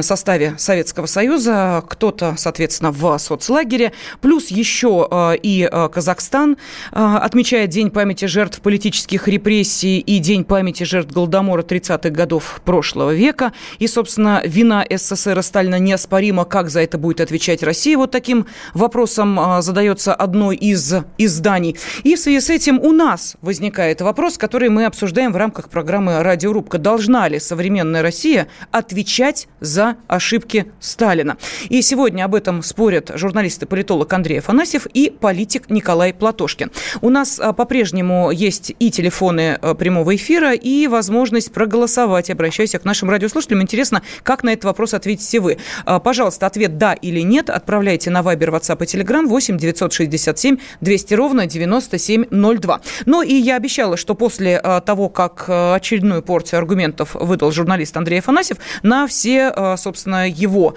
составе 0.02 0.56
Советского 0.58 1.06
Союза, 1.06 1.82
кто-то, 1.88 2.36
соответственно, 2.38 2.92
в 2.92 3.18
соцлагере. 3.18 3.94
Плюс 4.20 4.50
еще 4.50 5.08
а, 5.10 5.32
и 5.32 5.70
Казахстан 5.72 6.58
отмечает 6.92 7.70
День 7.70 7.92
памяти 7.92 8.26
жертв 8.26 8.60
политических 8.60 9.30
репрессий 9.30 10.00
и 10.00 10.20
День 10.20 10.44
памяти 10.44 10.84
жертв 10.84 11.14
Голодомора 11.14 11.64
30-х 11.64 12.10
годов 12.10 12.60
прошлого 12.66 13.14
века. 13.14 13.54
И, 13.85 13.85
собственно, 13.88 14.42
вина 14.46 14.86
СССР 14.90 15.40
и 15.40 15.42
Сталина 15.42 15.80
неоспорима. 15.80 16.46
Как 16.46 16.70
за 16.70 16.82
это 16.82 16.98
будет 16.98 17.22
отвечать 17.22 17.64
Россия? 17.64 17.98
Вот 17.98 18.12
таким 18.12 18.46
вопросом 18.74 19.40
а, 19.40 19.62
задается 19.62 20.14
одно 20.14 20.52
из 20.52 20.94
изданий. 21.18 21.78
И 22.04 22.16
в 22.16 22.20
связи 22.20 22.40
с 22.40 22.50
этим 22.50 22.80
у 22.80 22.92
нас 22.92 23.36
возникает 23.42 24.02
вопрос, 24.02 24.38
который 24.38 24.70
мы 24.70 24.86
обсуждаем 24.86 25.34
в 25.34 25.38
рамках 25.38 25.70
программы 25.70 26.22
«Радиорубка». 26.22 26.78
Должна 26.78 27.28
ли 27.28 27.40
современная 27.40 28.02
Россия 28.02 28.48
отвечать 28.72 29.48
за 29.60 29.98
ошибки 30.08 30.72
Сталина? 30.80 31.38
И 31.70 31.82
сегодня 31.82 32.26
об 32.26 32.36
этом 32.36 32.64
спорят 32.64 33.12
журналист 33.16 33.64
и 33.64 33.66
политолог 33.66 34.12
Андрей 34.14 34.40
Афанасьев 34.40 34.86
и 34.94 35.10
политик 35.10 35.70
Николай 35.70 36.14
Платошкин. 36.14 36.72
У 37.02 37.10
нас 37.10 37.40
а, 37.40 37.54
по-прежнему 37.54 38.32
есть 38.32 38.74
и 38.78 38.92
телефоны 38.92 39.58
а, 39.62 39.74
прямого 39.74 40.16
эфира, 40.16 40.54
и 40.54 40.88
возможность 40.88 41.52
проголосовать. 41.52 42.30
Обращаюсь 42.30 42.72
к 42.72 42.86
нашим 42.86 43.10
радиослушателям 43.10 43.62
интересно, 43.66 44.02
как 44.24 44.44
на 44.44 44.54
этот 44.54 44.66
вопрос 44.66 44.94
ответите 44.94 45.40
вы. 45.40 45.58
А, 45.86 46.00
пожалуйста, 46.00 46.46
ответ 46.46 46.78
«да» 46.78 46.94
или 46.94 47.20
«нет» 47.22 47.50
отправляйте 47.50 48.10
на 48.10 48.22
Вайбер, 48.24 48.52
WhatsApp 48.52 48.84
и 48.84 48.86
Telegram 48.86 49.26
8 49.26 49.58
967 49.58 50.58
200 50.82 51.14
ровно 51.14 51.46
9702. 51.46 52.82
Ну 53.06 53.22
и 53.22 53.34
я 53.34 53.56
обещала, 53.56 53.98
что 53.98 54.16
после 54.16 54.58
а, 54.58 54.82
того, 54.82 55.10
как 55.10 55.46
а, 55.48 55.76
очередную 55.76 56.22
порцию 56.22 56.60
аргументов 56.60 57.16
выдал 57.16 57.52
журналист 57.52 57.96
Андрей 57.98 58.20
Афанасьев, 58.20 58.58
на 58.84 59.08
все, 59.08 59.76
собственно, 59.78 60.30
его 60.30 60.76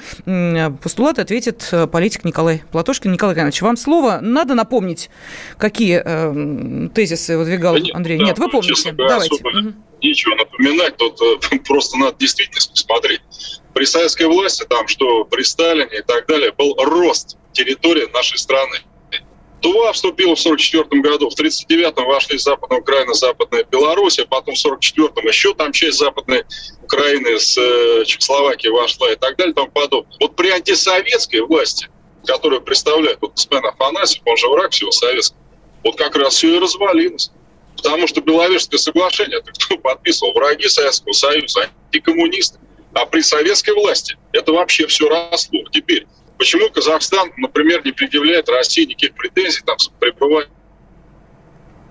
постулаты 0.82 1.22
ответит 1.22 1.72
политик 1.92 2.24
Николай 2.24 2.62
Платошкин. 2.70 3.12
Николай 3.12 3.34
Иванович, 3.34 3.62
вам 3.62 3.76
слово. 3.76 4.18
Надо 4.20 4.54
напомнить, 4.54 5.10
какие 5.56 6.02
э, 6.04 6.88
тезисы 6.90 7.36
выдвигал 7.38 7.76
Андрей. 7.92 8.18
Да, 8.18 8.24
Нет, 8.24 8.38
вы 8.38 8.48
помните. 8.50 8.92
Давайте. 8.92 9.34
Особо 9.34 9.74
ничего 10.02 10.34
напоминать, 10.36 10.96
тут 10.96 11.20
э, 11.20 11.58
просто 11.66 11.96
надо 11.98 12.16
действительно 12.18 12.60
смотреть. 12.60 13.20
При 13.74 13.84
советской 13.84 14.26
власти, 14.26 14.64
там, 14.68 14.88
что 14.88 15.24
при 15.24 15.42
Сталине 15.42 15.98
и 15.98 16.02
так 16.02 16.26
далее, 16.26 16.52
был 16.52 16.74
рост 16.76 17.36
территории 17.52 18.10
нашей 18.12 18.38
страны. 18.38 18.80
Тува 19.60 19.92
вступила 19.92 20.36
в 20.36 20.40
1944 20.40 21.02
году, 21.02 21.30
в 21.30 21.34
1939 21.34 22.06
вошли 22.06 22.38
Западная 22.38 22.78
Украина, 22.78 23.12
Западная 23.12 23.64
Белоруссия, 23.64 24.24
потом 24.24 24.54
в 24.54 24.64
1944 24.64 25.28
еще 25.28 25.54
там 25.54 25.72
часть 25.72 25.98
Западной 25.98 26.44
Украины 26.82 27.38
с 27.38 27.58
э, 27.58 28.04
Чехословакии 28.06 28.68
вошла 28.68 29.10
и 29.10 29.16
так 29.16 29.36
далее 29.36 29.52
и 29.52 29.54
тому 29.54 29.70
подобное. 29.70 30.16
Вот 30.20 30.36
при 30.36 30.50
антисоветской 30.50 31.40
власти, 31.40 31.88
которую 32.24 32.62
представляет 32.62 33.18
вот 33.20 33.34
господин 33.34 33.66
Афанасьев, 33.66 34.22
он 34.24 34.36
же 34.36 34.48
враг 34.48 34.70
всего 34.70 34.92
советского, 34.92 35.40
вот 35.82 35.96
как 35.96 36.14
раз 36.14 36.34
все 36.34 36.54
и 36.54 36.58
развалилось. 36.60 37.32
Потому 37.78 38.08
что 38.08 38.20
Беловежское 38.20 38.76
соглашение, 38.76 39.38
это 39.38 39.52
кто 39.52 39.78
подписывал? 39.78 40.32
Враги 40.32 40.68
Советского 40.68 41.12
Союза, 41.12 41.70
антикоммунисты. 41.86 42.58
А 42.92 43.06
при 43.06 43.20
советской 43.20 43.72
власти 43.74 44.16
это 44.32 44.52
вообще 44.52 44.88
все 44.88 45.08
росло. 45.08 45.60
Теперь, 45.70 46.06
почему 46.38 46.68
Казахстан, 46.70 47.32
например, 47.36 47.84
не 47.84 47.92
предъявляет 47.92 48.48
России 48.48 48.84
никаких 48.84 49.14
претензий 49.14 49.62
там, 49.64 49.76
пребывания 50.00 50.50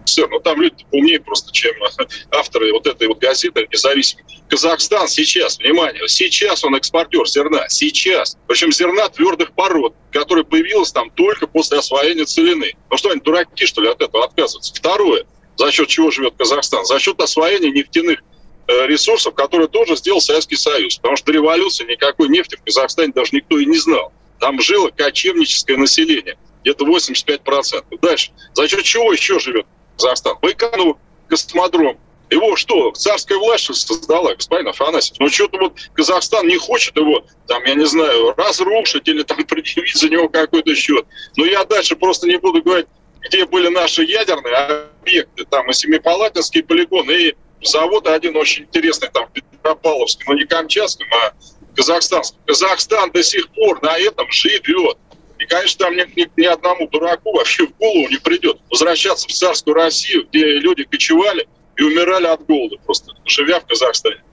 СССР. 0.05 0.27
Ну, 0.29 0.39
там 0.41 0.61
люди 0.61 0.85
умнее 0.91 1.21
просто, 1.21 1.53
чем 1.53 1.73
авторы 2.31 2.73
вот 2.73 2.85
этой 2.85 3.07
вот 3.07 3.19
газеты 3.19 3.65
независимой. 3.71 4.25
Казахстан 4.49 5.07
сейчас, 5.07 5.57
внимание, 5.57 6.05
сейчас 6.09 6.65
он 6.65 6.75
экспортер 6.75 7.25
зерна, 7.27 7.69
сейчас. 7.69 8.37
Причем 8.47 8.73
зерна 8.73 9.07
твердых 9.07 9.53
пород, 9.53 9.95
которое 10.11 10.43
появилось 10.43 10.91
там 10.91 11.09
только 11.11 11.47
после 11.47 11.77
освоения 11.77 12.25
целины. 12.25 12.73
Ну 12.89 12.97
что, 12.97 13.11
они 13.11 13.21
дураки, 13.21 13.65
что 13.65 13.81
ли, 13.81 13.89
от 13.89 14.01
этого 14.01 14.25
отказываются? 14.25 14.73
Второе– 14.73 15.25
за 15.57 15.71
счет 15.71 15.87
чего 15.87 16.11
живет 16.11 16.35
Казахстан? 16.37 16.85
За 16.85 16.99
счет 16.99 17.19
освоения 17.19 17.71
нефтяных 17.71 18.19
э, 18.67 18.87
ресурсов, 18.87 19.33
которые 19.33 19.67
тоже 19.67 19.95
сделал 19.95 20.21
Советский 20.21 20.55
Союз. 20.55 20.97
Потому 20.97 21.17
что 21.17 21.27
до 21.27 21.33
революции 21.33 21.85
никакой 21.85 22.29
нефти 22.29 22.55
в 22.55 22.63
Казахстане 22.63 23.11
даже 23.13 23.29
никто 23.33 23.57
и 23.57 23.65
не 23.65 23.77
знал. 23.77 24.13
Там 24.39 24.61
жило 24.61 24.89
кочевническое 24.89 25.77
население, 25.77 26.37
где-то 26.61 26.85
85%. 26.85 27.83
Дальше. 28.01 28.31
За 28.53 28.67
счет 28.67 28.83
чего 28.83 29.11
еще 29.11 29.39
живет 29.39 29.65
Казахстан? 29.97 30.37
Байконур, 30.41 30.97
космодром. 31.27 31.97
Его 32.29 32.57
что, 32.57 32.91
царская 32.91 33.37
власть 33.37 33.73
создала, 33.73 34.35
господин 34.35 34.67
Афанасьев? 34.67 35.15
Ну, 35.19 35.29
что-то 35.29 35.57
вот 35.59 35.73
Казахстан 35.93 36.45
не 36.45 36.57
хочет 36.57 36.97
его, 36.97 37.25
там, 37.47 37.63
я 37.63 37.73
не 37.73 37.85
знаю, 37.85 38.33
разрушить 38.35 39.07
или 39.07 39.23
там 39.23 39.43
предъявить 39.47 39.95
за 39.95 40.09
него 40.09 40.27
какой-то 40.27 40.75
счет. 40.75 41.05
Но 41.37 41.45
я 41.45 41.63
дальше 41.63 41.95
просто 41.95 42.27
не 42.27 42.37
буду 42.37 42.61
говорить, 42.61 42.87
где 43.27 43.45
были 43.45 43.67
наши 43.69 44.03
ядерные 44.03 44.55
объекты, 45.01 45.45
там 45.45 45.69
и 45.69 45.73
Семипалатинский 45.73 46.63
полигон, 46.63 47.09
и 47.11 47.33
завод 47.61 48.07
один 48.07 48.35
очень 48.35 48.63
интересный, 48.63 49.09
там, 49.09 49.27
в 49.27 49.31
Петропавловском, 49.31 50.25
но 50.27 50.39
не 50.39 50.45
Камчатском, 50.45 51.07
а 51.13 51.33
Казахстанском. 51.75 52.39
Казахстан 52.45 53.11
до 53.11 53.23
сих 53.23 53.49
пор 53.49 53.81
на 53.83 53.97
этом 53.97 54.29
живет. 54.31 54.97
И, 55.39 55.45
конечно, 55.45 55.85
там 55.85 55.95
ни, 55.95 56.01
ни, 56.19 56.29
ни 56.35 56.45
одному 56.45 56.87
дураку 56.89 57.31
вообще 57.33 57.67
в 57.67 57.77
голову 57.77 58.07
не 58.09 58.17
придет 58.17 58.57
возвращаться 58.71 59.27
в 59.27 59.31
царскую 59.31 59.75
Россию, 59.75 60.27
где 60.29 60.59
люди 60.59 60.83
кочевали 60.83 61.47
и 61.75 61.83
умирали 61.83 62.25
от 62.25 62.43
голода, 62.45 62.77
просто 62.85 63.11
живя 63.25 63.59
в 63.59 63.67
Казахстане. 63.67 64.23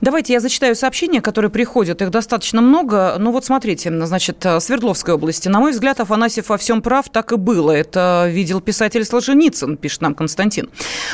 Давайте 0.00 0.32
я 0.32 0.40
зачитаю 0.40 0.76
сообщения, 0.76 1.20
которые 1.20 1.50
приходят. 1.50 2.02
Их 2.02 2.10
достаточно 2.10 2.60
много. 2.60 3.16
Ну 3.18 3.32
вот 3.32 3.44
смотрите, 3.44 3.90
значит, 4.06 4.44
Свердловской 4.60 5.14
области. 5.14 5.48
На 5.48 5.60
мой 5.60 5.72
взгляд, 5.72 6.00
Афанасьев 6.00 6.48
во 6.48 6.58
всем 6.58 6.82
прав, 6.82 7.08
так 7.08 7.32
и 7.32 7.36
было. 7.36 7.72
Это 7.72 8.26
видел 8.30 8.60
писатель 8.60 9.04
Солженицын, 9.04 9.76
пишет 9.76 10.02
нам 10.02 10.14
Константин. 10.14 10.70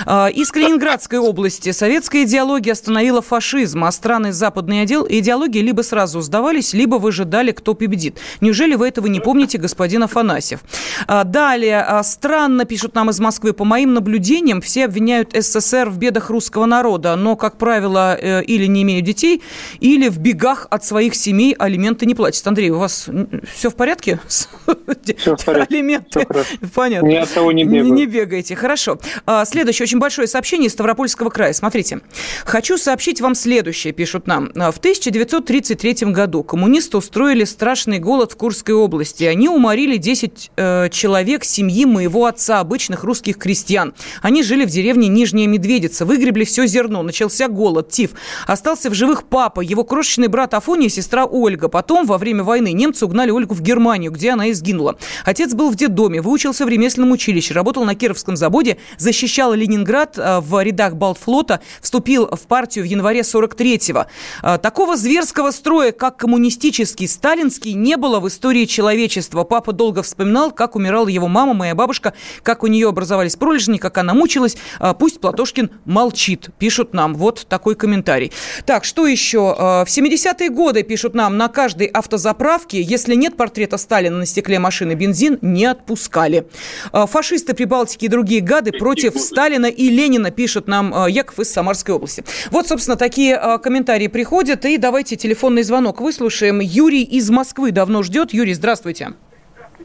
А, 0.06 0.28
из 0.28 0.50
Калининградской 0.50 1.18
области 1.18 1.72
советская 1.72 2.24
идеология 2.24 2.72
остановила 2.72 3.22
фашизм, 3.22 3.84
а 3.84 3.92
страны 3.92 4.32
западной 4.32 4.84
идеологии 4.84 5.60
либо 5.60 5.82
сразу 5.82 6.20
сдавались, 6.20 6.72
либо 6.72 6.96
выжидали, 6.96 7.52
кто 7.52 7.74
победит. 7.74 8.18
Неужели 8.40 8.74
вы 8.74 8.88
этого 8.88 9.06
не 9.06 9.20
помните, 9.20 9.58
господин 9.58 10.02
Афанасьев? 10.02 10.60
А, 11.06 11.24
далее, 11.24 12.00
странно, 12.02 12.64
пишут 12.64 12.94
нам 12.94 13.10
из 13.10 13.20
Москвы, 13.20 13.52
по 13.52 13.64
моим 13.64 13.94
наблюдениям, 13.94 14.60
все 14.60 14.86
обвиняют 14.86 15.32
СССР 15.34 15.88
в 15.88 15.98
бедах 15.98 16.30
русского 16.30 16.66
народа, 16.66 17.16
но, 17.16 17.36
как 17.36 17.58
правило, 17.58 18.16
э, 18.20 18.41
или 18.42 18.66
не 18.66 18.83
имеют 18.83 19.05
детей, 19.05 19.42
или 19.81 20.09
в 20.09 20.18
бегах 20.18 20.66
от 20.70 20.85
своих 20.85 21.14
семей 21.14 21.55
алименты 21.59 22.07
не 22.07 22.14
платят. 22.14 22.46
Андрей, 22.46 22.70
у 22.70 22.78
вас 22.78 23.09
все 23.55 23.70
в 23.70 23.74
порядке? 23.74 24.20
Все 24.28 25.37
в 25.37 25.44
порядке. 25.44 25.74
Алименты. 25.74 26.26
Понятно. 26.74 27.07
Ни 27.07 27.16
от 27.16 27.33
того 27.33 27.52
не 27.52 27.64
бегаю. 27.64 27.92
Не 27.92 28.07
бегаете. 28.07 28.55
Хорошо. 28.55 28.98
А, 29.26 29.44
следующее 29.44 29.85
очень 29.85 29.98
большое 29.98 30.28
сообщение 30.28 30.68
из 30.68 30.72
Ставропольского 30.72 31.31
края. 31.31 31.52
Смотрите. 31.52 32.00
Хочу 32.44 32.78
сообщить 32.78 33.20
вам 33.20 33.35
следующее, 33.35 33.92
пишут 33.92 34.26
нам. 34.26 34.50
В 34.55 34.78
1933 34.78 36.12
году 36.12 36.42
коммунисты 36.42 36.96
устроили 36.96 37.44
страшный 37.44 37.98
голод 37.98 38.33
в 38.33 38.37
Курской 38.37 38.74
области. 38.74 39.24
Они 39.24 39.48
уморили 39.48 39.96
10 39.96 40.50
э, 40.57 40.88
человек 40.90 41.44
семьи 41.44 41.85
моего 41.85 42.26
отца, 42.26 42.61
обычных 42.61 43.05
русских 43.05 43.38
крестьян. 43.38 43.94
Они 44.20 44.42
жили 44.42 44.64
в 44.64 44.70
деревне 44.70 45.09
Нижняя 45.09 45.46
Медведица, 45.46 46.05
выгребли 46.05 46.44
все 46.44 46.66
зерно, 46.66 47.02
начался 47.02 47.48
голод, 47.48 47.90
тиф. 47.90 48.11
Остался 48.47 48.90
в 48.90 48.95
живых 48.95 49.25
папа, 49.25 49.61
его 49.61 49.85
крошечный 49.85 50.29
брат 50.29 50.55
Афония 50.55 50.87
и 50.87 50.90
сестра 50.90 51.25
Ольга. 51.25 51.68
Потом, 51.68 52.07
во 52.07 52.18
время 52.18 52.45
войны, 52.45 52.73
немцы 52.73 53.05
угнали 53.05 53.31
Ольгу 53.31 53.55
в 53.55 53.61
Германию, 53.61 54.11
где 54.12 54.31
она 54.31 54.47
и 54.47 54.53
сгинула. 54.53 54.97
Отец 55.25 55.55
был 55.55 55.71
в 55.71 55.77
детдоме, 55.77 56.21
выучился 56.21 56.64
в 56.64 56.68
ремесленном 56.68 57.12
училище, 57.12 57.55
работал 57.55 57.85
на 57.85 57.95
Кировском 57.95 58.37
заводе, 58.37 58.79
защищал 58.99 59.53
Ленинград 59.55 60.18
э, 60.18 60.40
в 60.40 60.62
рядах 60.62 60.95
Балтфлота, 60.97 61.61
вступил 61.81 62.27
в 62.27 62.40
партию 62.42 62.85
в 62.85 62.88
январе 62.88 63.21
43-го. 63.21 64.07
Э, 64.42 64.59
такого 64.59 64.97
зверского 64.97 65.51
строя, 65.51 65.92
как 65.92 66.16
коммунистический, 66.16 67.07
сталинский, 67.09 67.73
не 67.75 67.97
было 67.97 68.21
в 68.21 68.29
истории 68.29 68.64
человечества. 68.64 69.45
Папа 69.45 69.73
долго 69.73 70.03
вспоминал, 70.03 70.53
как 70.53 70.77
умирала 70.77 71.09
его 71.09 71.29
мама, 71.29 71.55
моя 71.55 71.75
бабушка, 71.75 72.14
как 72.42 72.62
у 72.62 72.66
нее 72.66 72.88
образовались 72.88 73.37
пролежни, 73.37 73.79
как 73.79 73.99
она 73.99 74.14
мучилась. 74.14 74.57
Э, 74.79 74.95
пусть 74.99 75.21
Платошкин 75.21 75.71
молчит, 75.85 76.51
пишут 76.59 76.95
нам. 76.95 77.14
Вот 77.14 77.47
такой 77.49 77.75
комментарий. 77.75 78.12
Комментарий. 78.12 78.33
Так, 78.64 78.85
что 78.85 79.07
еще? 79.07 79.55
В 79.55 79.87
70-е 79.87 80.51
годы, 80.51 80.83
пишут 80.83 81.14
нам, 81.14 81.37
на 81.37 81.48
каждой 81.48 81.87
автозаправке, 81.87 82.81
если 82.81 83.14
нет 83.14 83.37
портрета 83.37 83.79
Сталина 83.79 84.16
на 84.16 84.27
стекле 84.27 84.59
машины, 84.59 84.94
бензин 84.94 85.38
не 85.42 85.66
отпускали. 85.66 86.46
Фашисты 86.92 87.55
Прибалтики 87.55 88.07
и 88.07 88.09
другие 88.09 88.40
гады 88.40 88.72
против 88.72 89.18
Сталина 89.18 89.66
и 89.66 89.88
Ленина, 89.88 90.31
пишет 90.31 90.68
нам 90.68 91.07
Яков 91.09 91.40
из 91.40 91.53
Самарской 91.53 91.94
области. 91.94 92.25
Вот, 92.51 92.68
собственно, 92.68 92.96
такие 92.96 93.59
комментарии 93.62 94.09
приходят. 94.09 94.64
И 94.64 94.77
давайте 94.77 95.16
телефонный 95.16 95.62
звонок 95.62 96.01
выслушаем. 96.01 96.61
Юрий 96.61 97.03
из 97.03 97.31
Москвы 97.31 97.72
давно 97.72 98.03
ждет. 98.03 98.33
Юрий, 98.33 98.55
здравствуйте. 98.55 99.14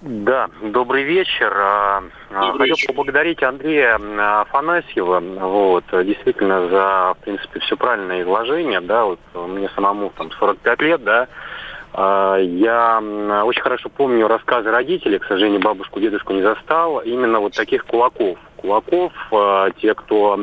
Да, 0.08 0.48
добрый 0.62 1.04
вечер. 1.04 1.54
А, 1.54 2.02
а, 2.32 2.48
добрый 2.48 2.70
Хотел 2.70 2.76
вечер. 2.78 2.88
поблагодарить 2.88 3.44
Андрея 3.44 4.00
Афанасьева, 4.42 5.20
вот, 5.20 5.84
действительно, 5.92 6.70
за, 6.70 7.14
в 7.14 7.24
принципе, 7.26 7.60
все 7.60 7.76
правильное 7.76 8.24
изложение, 8.24 8.80
да, 8.80 9.04
вот 9.04 9.20
мне 9.34 9.68
самому 9.76 10.14
там 10.18 10.32
45 10.32 10.82
лет, 10.82 11.04
да, 11.04 11.28
а, 11.92 12.38
я 12.38 13.02
очень 13.44 13.62
хорошо 13.62 13.90
помню 13.90 14.30
рассказы 14.30 14.72
родителей, 14.72 15.20
к 15.20 15.26
сожалению, 15.26 15.60
бабушку, 15.60 16.00
дедушку 16.00 16.32
не 16.32 16.42
застал, 16.42 17.00
именно 17.00 17.42
вот 17.42 17.54
таких 17.54 17.86
кулаков. 17.86 18.40
Кулаков, 18.56 19.12
те, 19.82 19.94
кто 19.94 20.40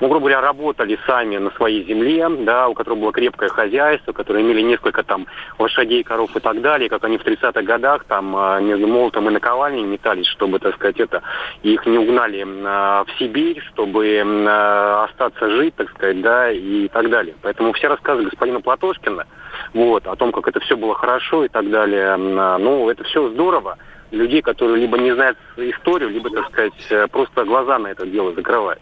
ну, 0.00 0.08
грубо 0.08 0.28
говоря, 0.28 0.40
работали 0.40 0.98
сами 1.06 1.38
на 1.38 1.50
своей 1.52 1.84
земле, 1.84 2.28
да, 2.28 2.68
у 2.68 2.74
которых 2.74 3.00
было 3.00 3.12
крепкое 3.12 3.48
хозяйство, 3.48 4.12
которые 4.12 4.44
имели 4.44 4.60
несколько 4.60 5.02
там 5.02 5.26
лошадей, 5.58 6.04
коров 6.04 6.34
и 6.36 6.40
так 6.40 6.60
далее, 6.60 6.88
как 6.88 7.02
они 7.04 7.18
в 7.18 7.24
30-х 7.24 7.62
годах 7.62 8.04
там 8.04 8.34
а, 8.36 8.60
между 8.60 8.86
молотом 8.86 9.28
и 9.28 9.32
наковальней 9.32 9.82
метались, 9.82 10.26
чтобы, 10.26 10.60
так 10.60 10.76
сказать, 10.76 11.00
это, 11.00 11.22
их 11.62 11.84
не 11.86 11.98
угнали 11.98 12.46
а, 12.64 13.04
в 13.04 13.18
Сибирь, 13.18 13.60
чтобы 13.72 14.22
а, 14.24 15.04
остаться 15.04 15.50
жить, 15.50 15.74
так 15.74 15.90
сказать, 15.90 16.20
да, 16.20 16.50
и 16.50 16.86
так 16.88 17.10
далее. 17.10 17.34
Поэтому 17.42 17.72
все 17.72 17.88
рассказы 17.88 18.22
господина 18.22 18.60
Платошкина, 18.60 19.26
вот, 19.74 20.06
о 20.06 20.14
том, 20.14 20.30
как 20.30 20.46
это 20.46 20.60
все 20.60 20.76
было 20.76 20.94
хорошо 20.94 21.44
и 21.44 21.48
так 21.48 21.68
далее, 21.70 22.16
ну, 22.16 22.88
это 22.88 23.02
все 23.04 23.28
здорово 23.30 23.76
людей, 24.10 24.42
которые 24.42 24.78
либо 24.78 24.98
не 24.98 25.14
знают 25.14 25.38
историю, 25.56 26.10
либо, 26.10 26.30
так 26.30 26.46
сказать, 26.46 26.86
э, 26.90 27.06
просто 27.08 27.44
глаза 27.44 27.78
на 27.78 27.88
это 27.88 28.06
дело 28.06 28.32
закрывают. 28.34 28.80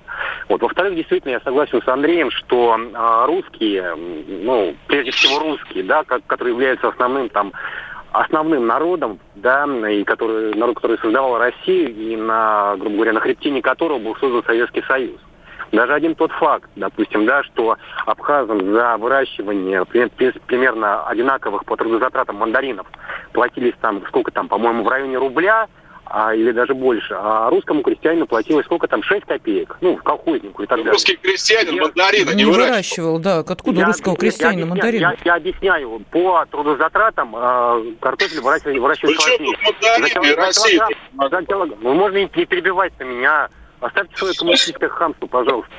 Вот. 0.49 0.63
Во-вторых, 0.63 0.95
действительно, 0.95 1.33
я 1.33 1.41
согласен 1.41 1.83
с 1.83 1.89
Андреем, 1.89 2.31
что 2.31 2.77
э, 2.79 3.27
русские, 3.27 3.95
ну, 3.97 4.75
прежде 4.87 5.11
всего 5.11 5.39
русские, 5.41 5.85
да, 5.85 6.05
которые 6.05 6.55
являются 6.55 6.89
основным 6.89 7.29
там 7.29 7.53
основным 8.13 8.67
народом, 8.67 9.19
да, 9.35 9.67
и 9.91 10.03
который, 10.05 10.55
народ, 10.55 10.77
который 10.77 10.99
создавал 10.99 11.39
Россию, 11.39 11.95
и 11.95 12.17
на, 12.17 12.75
грубо 12.77 12.97
говоря, 12.97 13.13
на 13.13 13.21
хребтине 13.21 13.61
которого 13.61 13.99
был 13.99 14.17
создан 14.17 14.43
Советский 14.45 14.83
Союз. 14.83 15.21
Даже 15.73 15.95
один 15.95 16.15
тот 16.15 16.33
факт, 16.33 16.71
допустим, 16.77 17.27
да, 17.27 17.43
что 17.43 17.77
абхазам 18.05 18.73
за 18.73 18.97
выращивание 18.97 19.85
примерно 19.85 21.07
одинаковых 21.07 21.65
по 21.65 21.77
трудозатратам 21.77 22.37
мандаринов 22.37 22.87
платились 23.33 23.75
там, 23.81 24.03
сколько 24.09 24.31
там, 24.31 24.49
по-моему, 24.49 24.85
в 24.85 24.89
районе 24.89 25.19
рубля, 25.19 25.67
а, 26.09 26.35
или 26.35 26.53
даже 26.53 26.75
больше. 26.75 27.17
А 27.19 27.51
русскому 27.51 27.83
крестьянину 27.83 28.27
платилось 28.27 28.65
сколько 28.67 28.87
там, 28.87 29.03
6 29.03 29.25
копеек, 29.25 29.77
ну, 29.81 29.97
колхознику 29.97 30.63
и 30.63 30.67
так 30.67 30.79
далее. 30.79 30.93
Русский 30.93 31.17
крестьянин 31.17 31.75
я, 31.75 31.83
мандарина 31.83 32.31
не, 32.31 32.37
не 32.37 32.45
выращивал. 32.45 33.19
да. 33.19 33.41
Откуда 33.41 33.81
я, 33.81 33.87
русского 33.87 34.17
крестьянина 34.17 34.61
я, 34.61 34.67
мандарина? 34.67 35.01
Я, 35.01 35.17
я 35.25 35.35
объясняю, 35.35 36.01
по 36.11 36.47
трудозатратам 36.51 37.35
э, 37.37 37.95
картофель 38.01 38.41
выращивали, 38.41 38.79
выращивали 38.79 39.17
Причем 39.17 39.57
тут 39.65 39.83
мандарины 39.83 40.37
Россия? 40.37 40.89
Ну, 41.81 41.95
можно 41.95 42.19
не 42.19 42.27
перебивать 42.47 42.93
на 43.01 43.05
меня. 43.05 43.49
Оставьте 43.87 44.17
свое 44.17 44.35
коммунистическое 44.35 44.89
хамство, 44.89 45.27
пожалуйста. 45.29 45.73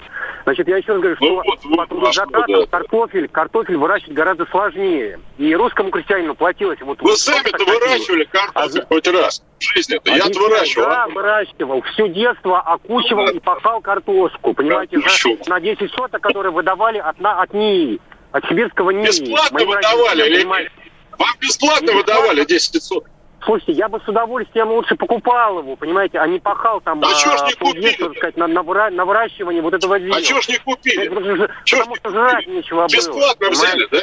Значит, 0.45 0.65
я 0.69 0.77
еще 0.77 0.93
раз 0.93 1.01
говорю, 1.01 1.17
ну, 1.19 1.41
что 1.43 1.69
вот, 1.69 1.89
по 1.89 2.11
затратам 2.13 2.61
да. 2.61 2.65
картофель, 2.67 3.27
картофель 3.27 3.75
выращивать 3.75 4.13
гораздо 4.13 4.45
сложнее. 4.45 5.19
И 5.37 5.53
русскому 5.53 5.91
крестьянину 5.91 6.33
платилось... 6.33 6.79
Вот, 6.79 7.01
Вы 7.01 7.09
вот, 7.09 7.19
сами-то 7.19 7.65
выращивали 7.65 8.23
картофель 8.23 8.81
а, 8.81 8.85
хоть 8.85 9.07
раз 9.09 9.43
в 9.59 9.61
жизни-то. 9.61 10.09
Я 10.09 10.23
выращивал. 10.23 10.85
Да, 10.85 11.07
выращивал. 11.07 11.81
Все 11.81 12.07
детство 12.07 12.61
окучивал 12.61 13.25
да. 13.25 13.31
и 13.33 13.39
пахал 13.39 13.81
картошку. 13.81 14.53
Понимаете, 14.53 14.99
за, 15.01 15.49
на 15.49 15.59
10 15.59 15.91
соток, 15.91 16.21
которые 16.21 16.53
выдавали 16.53 16.99
от, 16.99 17.19
на, 17.19 17.41
от 17.41 17.53
НИИ, 17.53 17.99
от 18.31 18.45
сибирского 18.45 18.91
НИИ. 18.91 19.07
Бесплатно 19.07 19.65
выдавали? 19.65 20.29
Или... 20.29 20.45
Вам 20.45 21.35
бесплатно 21.41 21.91
выдавали 21.91 22.45
10 22.45 22.81
соток? 22.81 23.09
Слушайте, 23.43 23.73
я 23.73 23.87
бы 23.87 23.99
с 24.03 24.07
удовольствием 24.07 24.69
лучше 24.71 24.95
покупал 24.95 25.59
его, 25.59 25.75
понимаете, 25.75 26.19
а 26.19 26.27
не 26.27 26.39
пахал 26.39 26.81
там 26.81 27.01
а, 27.03 27.07
а 27.07 27.47
не 27.47 27.53
купили? 27.53 27.91
так 27.93 28.17
сказать, 28.17 28.37
на, 28.37 28.47
на, 28.47 28.63
на 28.63 29.05
выращивание 29.05 29.61
вот 29.61 29.73
этого 29.73 29.99
дела. 29.99 30.17
А 30.17 30.21
чего 30.21 30.41
ж 30.41 30.49
не 30.49 30.57
купили? 30.57 31.07
Потому, 31.07 31.47
потому 31.69 31.95
что 31.95 32.09
жрать 32.09 32.47
нечего 32.47 32.87
Бесплатно 32.87 33.13
было. 33.13 33.29
Бесплатно 33.29 33.49
взяли, 33.49 33.87
да? 33.91 33.99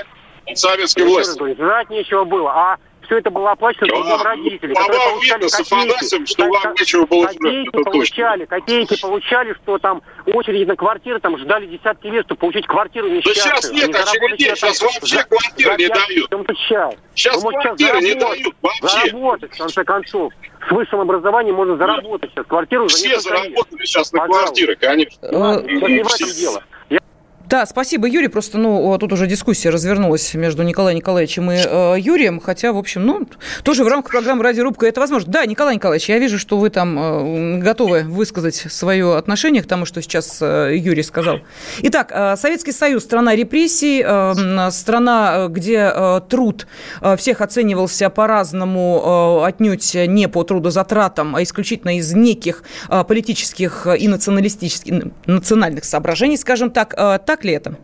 От 0.46 0.58
советской 0.58 1.04
власти. 1.04 1.54
Жрать 1.56 1.90
нечего 1.90 2.24
было, 2.24 2.50
а 2.52 2.78
все 3.04 3.18
это 3.18 3.30
было 3.30 3.52
оплачено 3.52 3.86
трудом 3.86 4.22
родителей, 4.22 4.74
которые 4.74 4.98
вам 4.98 5.10
получали 5.12 5.42
видно, 5.42 5.58
копейки. 5.58 6.26
что 6.26 6.48
вам 6.48 6.74
нечего 6.78 7.06
было 7.06 7.26
копейки 7.26 7.70
жрать, 7.70 7.84
получали, 7.84 8.44
копейки 8.44 9.00
получали, 9.00 9.54
что 9.62 9.78
там 9.78 10.02
очереди 10.26 10.64
на 10.64 10.76
квартиры 10.76 11.20
там 11.20 11.38
ждали 11.38 11.66
десятки 11.66 12.06
лет, 12.06 12.24
чтобы 12.26 12.40
получить 12.40 12.66
квартиру 12.66 13.08
несчастную. 13.08 13.54
Да 13.54 13.60
сейчас 13.60 13.72
нет 13.72 13.94
очередей, 13.94 14.56
сейчас 14.56 14.82
вообще 14.82 15.24
квартиры 15.24 15.76
не 15.76 15.88
дают. 15.88 16.30
Сейчас, 16.56 16.94
сейчас 17.14 17.42
квартиры 17.42 18.00
не 18.00 18.14
дают 18.14 18.54
вообще. 18.62 19.10
Заработать, 19.10 19.54
в 19.54 19.58
конце 19.58 19.84
концов. 19.84 20.32
С 20.66 20.70
высшим 20.70 21.00
образованием 21.00 21.56
можно 21.56 21.76
заработать 21.76 22.30
сейчас 22.30 22.46
квартиру. 22.46 22.88
Все 22.88 23.20
заработали 23.20 23.84
сейчас 23.84 24.12
на 24.12 24.26
квартиры, 24.26 24.76
конечно. 24.76 25.28
Сейчас 25.28 25.62
не 25.62 26.02
в 26.02 26.06
этом 26.06 26.30
дело. 26.30 26.62
Да, 27.48 27.66
спасибо, 27.66 28.08
Юрий. 28.08 28.28
Просто, 28.28 28.58
ну, 28.58 28.96
тут 28.98 29.12
уже 29.12 29.26
дискуссия 29.26 29.70
развернулась 29.70 30.32
между 30.34 30.62
Николаем 30.62 30.96
Николаевичем 30.96 31.50
и 31.50 31.56
э, 31.56 31.96
Юрием, 31.98 32.40
хотя, 32.40 32.72
в 32.72 32.78
общем, 32.78 33.04
ну, 33.04 33.28
тоже 33.62 33.84
в 33.84 33.88
рамках 33.88 34.12
программы 34.12 34.42
«Радиорубка» 34.42 34.86
это 34.86 35.00
возможно. 35.00 35.30
Да, 35.30 35.44
Николай 35.44 35.74
Николаевич, 35.74 36.08
я 36.08 36.18
вижу, 36.18 36.38
что 36.38 36.56
вы 36.56 36.70
там 36.70 36.98
э, 36.98 37.58
готовы 37.58 38.02
высказать 38.02 38.54
свое 38.54 39.16
отношение 39.16 39.62
к 39.62 39.66
тому, 39.66 39.84
что 39.84 40.00
сейчас 40.00 40.38
э, 40.40 40.74
Юрий 40.76 41.02
сказал. 41.02 41.40
Итак, 41.82 42.12
э, 42.14 42.36
Советский 42.36 42.72
Союз– 42.72 43.02
страна 43.04 43.36
репрессий, 43.36 44.02
э, 44.04 44.70
страна, 44.70 45.48
где 45.48 45.92
э, 45.94 46.20
труд 46.28 46.66
э, 47.02 47.16
всех 47.16 47.40
оценивался 47.42 48.08
по-разному, 48.08 49.40
э, 49.42 49.46
отнюдь 49.46 49.94
не 49.94 50.28
по 50.28 50.44
трудозатратам, 50.44 51.36
а 51.36 51.42
исключительно 51.42 51.98
из 51.98 52.12
неких 52.14 52.64
э, 52.88 53.04
политических 53.04 53.86
и 53.98 54.08
националистических, 54.08 55.12
национальных 55.26 55.84
соображений, 55.84 56.36
скажем 56.36 56.70
так, 56.70 56.94
э, 56.96 57.18
так 57.34 57.44
ли 57.44 57.52
это? 57.52 57.76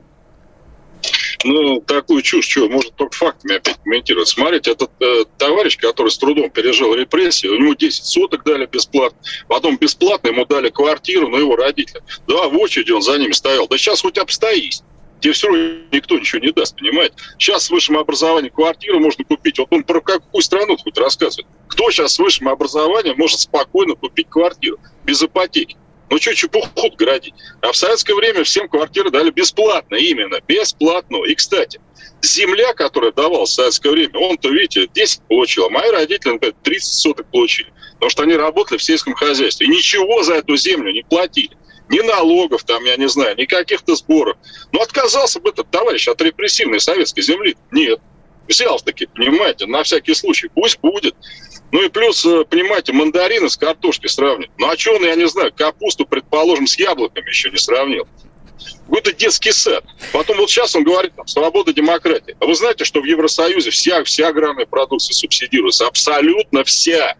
Ну, 1.43 1.81
такую 1.81 2.23
чушь, 2.23 2.47
что, 2.47 2.69
может 2.69 2.95
только 2.95 3.17
фактами 3.17 3.57
опять 3.57 3.79
комментировать. 3.83 4.29
Смотрите, 4.29 4.71
этот 4.71 4.93
э, 5.01 5.25
товарищ, 5.39 5.77
который 5.77 6.11
с 6.11 6.19
трудом 6.19 6.51
пережил 6.51 6.95
репрессии, 6.95 7.49
у 7.49 7.59
него 7.59 7.75
10 7.75 8.05
соток 8.05 8.45
дали 8.45 8.67
бесплатно, 8.67 9.19
потом 9.49 9.77
бесплатно 9.77 10.29
ему 10.29 10.47
дали 10.47 10.71
квартиру, 10.71 11.29
но 11.29 11.39
его 11.39 11.57
родители. 11.57 12.01
Да, 12.29 12.49
в 12.49 12.57
очереди 12.59 12.93
он 12.93 13.03
за 13.03 13.19
ними 13.19 13.33
стоял. 13.33 13.67
Да 13.67 13.77
сейчас 13.77 14.03
хоть 14.03 14.19
обстоись. 14.19 14.85
Тебе 15.19 15.33
все 15.33 15.49
равно 15.49 15.65
никто 15.91 16.17
ничего 16.17 16.41
не 16.41 16.53
даст, 16.53 16.77
понимаете? 16.79 17.17
Сейчас 17.39 17.65
с 17.65 17.71
высшим 17.71 17.99
образованием 17.99 18.55
квартиру 18.55 19.01
можно 19.01 19.25
купить. 19.25 19.59
Вот 19.59 19.69
он 19.73 19.83
про 19.83 20.01
какую 20.01 20.43
страну 20.43 20.77
хоть 20.77 20.97
рассказывает. 20.97 21.49
Кто 21.67 21.91
сейчас 21.91 22.15
с 22.15 22.19
высшим 22.21 22.49
образованием 22.49 23.17
может 23.19 23.41
спокойно 23.41 23.97
купить 23.97 24.29
квартиру 24.31 24.79
без 25.03 25.21
ипотеки? 25.21 25.77
Ну 26.11 26.19
что 26.19 26.35
чепуху 26.35 26.91
градить? 26.99 27.35
А 27.63 27.71
в 27.71 27.77
советское 27.77 28.15
время 28.15 28.43
всем 28.43 28.69
квартиры 28.69 29.11
дали 29.11 29.31
бесплатно, 29.31 29.95
именно, 29.95 30.41
бесплатно. 30.47 31.25
И, 31.25 31.37
кстати, 31.37 31.81
земля, 32.21 32.75
которая 32.75 33.13
давалась 33.13 33.51
в 33.51 33.55
советское 33.55 33.91
время, 33.91 34.19
он-то, 34.19 34.49
видите, 34.51 34.89
10 34.93 35.23
получил, 35.29 35.67
а 35.67 35.71
мои 35.71 35.89
родители, 35.91 36.33
например, 36.33 36.57
30 36.65 36.93
соток 36.93 37.31
получили. 37.31 37.73
Потому 37.95 38.11
что 38.11 38.23
они 38.25 38.35
работали 38.35 38.79
в 38.79 38.83
сельском 38.83 39.15
хозяйстве. 39.15 39.67
И 39.67 39.71
ничего 39.71 40.23
за 40.25 40.35
эту 40.35 40.57
землю 40.57 40.93
не 40.93 41.03
платили. 41.03 41.57
Ни 41.89 42.01
налогов 42.01 42.65
там, 42.65 42.85
я 42.85 42.97
не 42.97 43.09
знаю, 43.09 43.37
ни 43.37 43.45
каких-то 43.45 43.95
сборов. 43.95 44.37
Но 44.73 44.81
отказался 44.81 45.39
бы 45.39 45.51
этот 45.51 45.71
товарищ 45.71 46.09
от 46.09 46.21
репрессивной 46.23 46.81
советской 46.81 47.21
земли? 47.21 47.57
Нет. 47.71 48.01
Взял 48.49 48.81
таки, 48.81 49.07
понимаете, 49.07 49.67
на 49.67 49.85
всякий 49.85 50.15
случай. 50.15 50.49
Пусть 50.53 50.81
будет. 50.81 51.15
Ну 51.73 51.83
и 51.85 51.89
плюс, 51.89 52.25
э, 52.25 52.45
понимаете, 52.45 52.93
мандарины 52.93 53.49
с 53.49 53.57
картошкой 53.57 54.11
сравнивать. 54.11 54.51
Ну 54.59 54.69
а 54.69 54.77
что 54.77 54.95
он, 54.95 55.05
я 55.05 55.15
не 55.15 55.29
знаю, 55.29 55.53
капусту, 55.55 56.05
предположим, 56.05 56.67
с 56.67 56.79
яблоками 56.79 57.29
еще 57.29 57.51
не 57.51 57.59
сравнил? 57.59 58.09
Какой-то 58.87 59.13
детский 59.13 59.53
сад. 59.53 59.85
Потом 60.13 60.39
вот 60.39 60.51
сейчас 60.51 60.75
он 60.75 60.83
говорит, 60.83 61.15
там, 61.15 61.27
свобода, 61.27 61.73
демократия. 61.73 62.37
А 62.41 62.47
вы 62.47 62.55
знаете, 62.55 62.85
что 62.85 63.01
в 63.01 63.05
Евросоюзе 63.05 63.71
вся, 63.71 64.03
вся 64.03 64.29
аграрная 64.29 64.67
продукция 64.67 65.15
субсидируется? 65.15 65.87
Абсолютно 65.87 66.65
вся. 66.65 67.15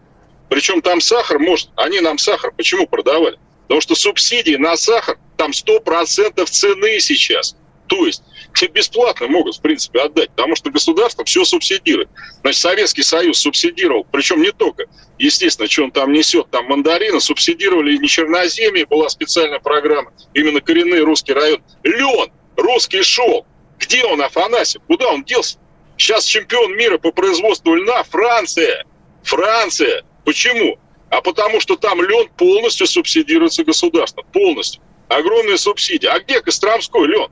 Причем 0.49 0.81
там 0.81 0.99
сахар 0.99 1.39
может... 1.39 1.69
Они 1.77 2.01
нам 2.01 2.17
сахар 2.17 2.51
почему 2.55 2.87
продавали? 2.87 3.39
Потому 3.63 3.79
что 3.79 3.95
субсидии 3.95 4.57
на 4.57 4.75
сахар 4.75 5.17
там 5.37 5.51
100% 5.51 6.45
цены 6.45 6.99
сейчас. 6.99 7.55
То 7.91 8.05
есть 8.05 8.23
тебе 8.55 8.71
бесплатно 8.71 9.27
могут, 9.27 9.57
в 9.57 9.61
принципе, 9.61 9.99
отдать, 9.99 10.29
потому 10.29 10.55
что 10.55 10.71
государство 10.71 11.25
все 11.25 11.43
субсидирует. 11.43 12.07
Значит, 12.39 12.61
Советский 12.61 13.03
Союз 13.03 13.39
субсидировал, 13.39 14.07
причем 14.09 14.41
не 14.41 14.53
только, 14.53 14.85
естественно, 15.19 15.69
что 15.69 15.83
он 15.83 15.91
там 15.91 16.13
несет, 16.13 16.49
там 16.51 16.67
мандарины, 16.67 17.19
субсидировали 17.19 17.97
не 17.97 18.07
черноземье, 18.07 18.85
была 18.85 19.09
специальная 19.09 19.59
программа, 19.59 20.13
именно 20.33 20.61
коренные 20.61 21.03
русские 21.03 21.35
районы. 21.35 21.63
Лен, 21.83 22.31
русский 22.55 23.01
шел, 23.03 23.45
Где 23.77 24.05
он, 24.05 24.21
Афанасьев? 24.21 24.81
Куда 24.87 25.09
он 25.09 25.25
делся? 25.25 25.57
Сейчас 25.97 26.23
чемпион 26.23 26.77
мира 26.77 26.97
по 26.97 27.11
производству 27.11 27.75
льна 27.75 28.03
Франция. 28.03 28.85
Франция. 29.23 30.05
Почему? 30.23 30.79
А 31.09 31.19
потому 31.21 31.59
что 31.59 31.75
там 31.75 32.01
лен 32.01 32.29
полностью 32.37 32.87
субсидируется 32.87 33.65
государством. 33.65 34.23
Полностью. 34.31 34.81
Огромные 35.09 35.57
субсидии. 35.57 36.07
А 36.07 36.19
где 36.19 36.39
Костромской 36.39 37.05
лен? 37.05 37.27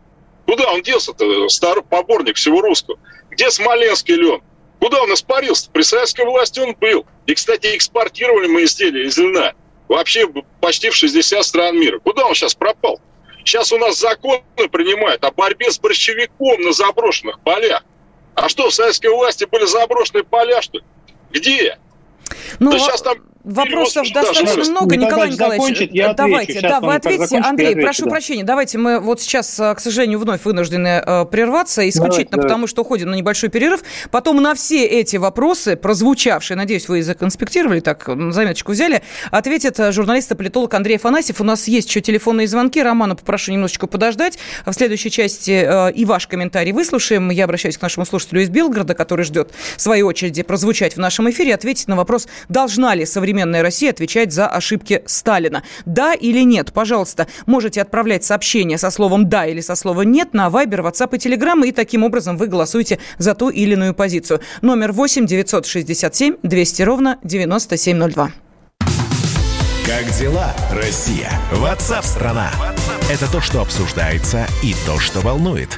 Куда 0.49 0.71
он 0.71 0.81
делся-то, 0.81 1.47
старый 1.49 1.83
поборник 1.83 2.35
всего 2.35 2.61
русского? 2.61 2.97
Где 3.29 3.51
Смоленский 3.51 4.15
лен? 4.15 4.41
Куда 4.79 5.03
он 5.03 5.13
испарился? 5.13 5.69
При 5.71 5.83
советской 5.83 6.25
власти 6.25 6.59
он 6.59 6.73
был. 6.73 7.05
И, 7.27 7.35
кстати, 7.35 7.75
экспортировали 7.75 8.47
мы 8.47 8.63
изделия 8.63 9.05
из 9.05 9.15
льна. 9.19 9.53
Вообще 9.87 10.27
почти 10.59 10.89
в 10.89 10.95
60 10.95 11.45
стран 11.45 11.79
мира. 11.79 11.99
Куда 11.99 12.25
он 12.25 12.33
сейчас 12.33 12.55
пропал? 12.55 12.99
Сейчас 13.45 13.71
у 13.71 13.77
нас 13.77 13.99
законы 13.99 14.41
принимают 14.71 15.23
о 15.23 15.29
борьбе 15.29 15.69
с 15.69 15.77
борщевиком 15.77 16.59
на 16.61 16.71
заброшенных 16.71 17.39
полях. 17.41 17.83
А 18.33 18.49
что, 18.49 18.71
в 18.71 18.73
советской 18.73 19.11
власти 19.11 19.45
были 19.45 19.65
заброшенные 19.65 20.23
поля, 20.23 20.63
что 20.63 20.79
ли? 20.79 20.83
Где? 21.29 21.77
Ну, 22.57 22.71
да 22.71 22.79
сейчас 22.79 23.03
там 23.03 23.19
Вопросов 23.43 24.05
достаточно 24.13 24.69
много, 24.69 24.95
ну, 24.95 25.05
Николай 25.05 25.31
Николаевич. 25.31 25.89
Я 25.91 26.13
давайте, 26.13 26.59
отвечу. 26.59 26.67
да, 26.67 26.81
вы 26.81 26.95
ответите. 26.95 27.37
Андрей, 27.37 27.69
отвечу, 27.69 27.85
прошу 27.85 28.05
да. 28.05 28.11
прощения, 28.11 28.43
давайте 28.43 28.77
мы 28.77 28.99
вот 28.99 29.21
сейчас, 29.21 29.57
э, 29.59 29.73
к 29.75 29.79
сожалению, 29.79 30.19
вновь 30.19 30.43
вынуждены 30.43 31.01
э, 31.05 31.25
прерваться, 31.25 31.87
исключительно 31.87 32.31
давайте, 32.31 32.47
потому, 32.47 32.67
что 32.67 32.81
уходим 32.81 33.09
на 33.09 33.15
небольшой 33.15 33.49
перерыв. 33.49 33.81
Потом 34.11 34.41
на 34.41 34.55
все 34.55 34.85
эти 34.85 35.15
вопросы, 35.15 35.77
прозвучавшие, 35.77 36.57
надеюсь, 36.57 36.89
вы 36.89 36.99
их 36.99 37.05
законспектировали, 37.05 37.79
так, 37.79 38.09
заметочку 38.31 38.73
взяли, 38.73 39.03
ответит 39.31 39.79
э, 39.79 39.93
журналист-политолог 39.93 40.73
Андрей 40.73 40.97
Афанасьев. 40.97 41.39
У 41.39 41.45
нас 41.45 41.69
есть 41.69 41.87
еще 41.87 42.01
телефонные 42.01 42.47
звонки. 42.47 42.81
Романа 42.83 43.15
попрошу 43.15 43.53
немножечко 43.53 43.87
подождать. 43.87 44.37
В 44.65 44.73
следующей 44.73 45.11
части 45.11 45.65
э, 45.65 45.93
и 45.93 46.03
ваш 46.03 46.27
комментарий 46.27 46.73
выслушаем. 46.73 47.29
Я 47.29 47.45
обращаюсь 47.45 47.77
к 47.77 47.81
нашему 47.81 48.05
слушателю 48.05 48.41
из 48.41 48.49
Белгорода, 48.49 48.95
который 48.95 49.23
ждет 49.23 49.51
в 49.77 49.81
своей 49.81 50.01
очереди 50.01 50.43
прозвучать 50.43 50.97
в 50.97 50.99
нашем 50.99 51.29
эфире, 51.29 51.55
ответить 51.55 51.87
на 51.87 51.95
вопрос, 51.95 52.27
должна 52.49 52.95
ли 52.95 53.05
современная 53.05 53.28
современная 53.29 53.61
Россия 53.61 53.91
отвечать 53.91 54.33
за 54.33 54.47
ошибки 54.47 55.03
Сталина? 55.05 55.61
Да 55.85 56.15
или 56.15 56.41
нет? 56.43 56.73
Пожалуйста, 56.73 57.27
можете 57.45 57.83
отправлять 57.83 58.23
сообщение 58.23 58.79
со 58.79 58.89
словом 58.89 59.29
«да» 59.29 59.45
или 59.45 59.61
со 59.61 59.75
словом 59.75 60.11
«нет» 60.11 60.33
на 60.33 60.47
Viber, 60.47 60.81
WhatsApp 60.81 61.15
и 61.15 61.19
Telegram, 61.19 61.67
и 61.67 61.71
таким 61.71 62.03
образом 62.03 62.37
вы 62.37 62.47
голосуете 62.47 62.97
за 63.19 63.35
ту 63.35 63.49
или 63.49 63.73
иную 63.73 63.93
позицию. 63.93 64.39
Номер 64.63 64.93
8 64.93 65.27
967 65.27 66.37
200 66.41 66.81
ровно 66.81 67.19
9702. 67.23 68.31
Как 69.85 70.05
дела, 70.17 70.55
Россия? 70.71 71.29
Ватсап-страна! 71.51 72.51
Это 73.11 73.31
то, 73.31 73.41
что 73.41 73.61
обсуждается 73.61 74.47
и 74.63 74.73
то, 74.87 74.97
что 74.99 75.19
волнует. 75.19 75.77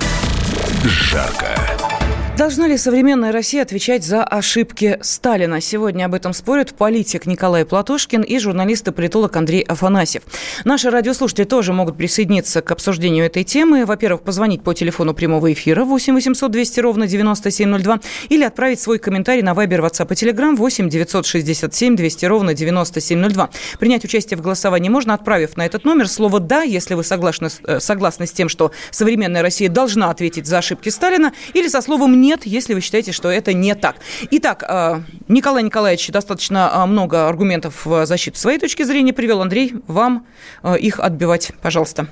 жарко. 0.85 2.00
Должна 2.41 2.67
ли 2.67 2.75
современная 2.75 3.31
Россия 3.31 3.61
отвечать 3.61 4.03
за 4.03 4.23
ошибки 4.23 4.97
Сталина? 5.01 5.61
Сегодня 5.61 6.05
об 6.05 6.15
этом 6.15 6.33
спорят 6.33 6.73
политик 6.73 7.27
Николай 7.27 7.65
Платошкин 7.65 8.23
и 8.23 8.39
журналист 8.39 8.87
и 8.87 8.91
политолог 8.91 9.35
Андрей 9.35 9.61
Афанасьев. 9.61 10.23
Наши 10.65 10.89
радиослушатели 10.89 11.43
тоже 11.43 11.71
могут 11.71 11.97
присоединиться 11.97 12.63
к 12.63 12.71
обсуждению 12.71 13.25
этой 13.25 13.43
темы. 13.43 13.85
Во-первых, 13.85 14.23
позвонить 14.23 14.63
по 14.63 14.73
телефону 14.73 15.13
прямого 15.13 15.53
эфира 15.53 15.85
8 15.85 16.15
800 16.15 16.51
200 16.51 16.79
ровно 16.79 17.05
9702 17.05 17.99
или 18.29 18.43
отправить 18.43 18.79
свой 18.79 18.97
комментарий 18.97 19.43
на 19.43 19.53
Вайбер, 19.53 19.81
WhatsApp 19.81 20.11
и 20.11 20.15
Telegram 20.15 20.55
8 20.55 20.89
967 20.89 21.95
200 21.95 22.25
ровно 22.25 22.55
9702. 22.55 23.51
Принять 23.77 24.03
участие 24.03 24.39
в 24.39 24.41
голосовании 24.41 24.89
можно, 24.89 25.13
отправив 25.13 25.57
на 25.57 25.65
этот 25.67 25.85
номер 25.85 26.07
слово 26.07 26.39
«да», 26.39 26.63
если 26.63 26.95
вы 26.95 27.03
согласны, 27.03 27.49
э, 27.67 27.79
согласны 27.79 28.25
с 28.25 28.31
тем, 28.31 28.49
что 28.49 28.71
современная 28.89 29.43
Россия 29.43 29.69
должна 29.69 30.09
ответить 30.09 30.47
за 30.47 30.57
ошибки 30.57 30.89
Сталина, 30.89 31.33
или 31.53 31.67
со 31.67 31.81
словом 31.81 32.19
«нет», 32.19 32.30
нет, 32.31 32.45
если 32.45 32.73
вы 32.73 32.79
считаете, 32.79 33.11
что 33.11 33.29
это 33.29 33.51
не 33.51 33.75
так. 33.75 33.97
Итак, 34.31 34.63
э, 34.65 35.01
Николай 35.27 35.63
Николаевич 35.63 36.07
достаточно 36.07 36.71
э, 36.73 36.85
много 36.85 37.27
аргументов 37.27 37.85
в 37.85 38.05
защиту 38.05 38.37
своей 38.37 38.57
точки 38.57 38.83
зрения 38.83 39.11
привел. 39.11 39.41
Андрей, 39.41 39.73
вам 39.87 40.25
э, 40.63 40.77
их 40.79 41.01
отбивать, 41.01 41.51
пожалуйста. 41.61 42.07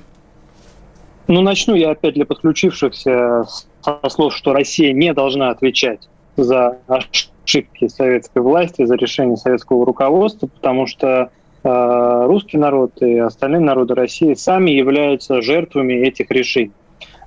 Ну, 1.29 1.41
начну 1.41 1.73
я 1.73 1.91
опять 1.91 2.15
для 2.15 2.25
подключившихся 2.25 3.45
со 3.81 4.09
слов, 4.09 4.35
что 4.35 4.51
Россия 4.51 4.91
не 4.91 5.13
должна 5.13 5.51
отвечать 5.51 6.09
за 6.35 6.79
ошибки 6.87 7.87
советской 7.87 8.41
власти, 8.41 8.83
за 8.83 8.95
решение 8.95 9.37
советского 9.37 9.85
руководства, 9.85 10.47
потому 10.47 10.85
что 10.85 11.29
э, 11.63 12.25
русский 12.25 12.57
народ 12.57 13.01
и 13.01 13.19
остальные 13.19 13.61
народы 13.61 13.95
России 13.95 14.33
сами 14.33 14.71
являются 14.71 15.41
жертвами 15.41 15.93
этих 15.93 16.29
решений. 16.29 16.73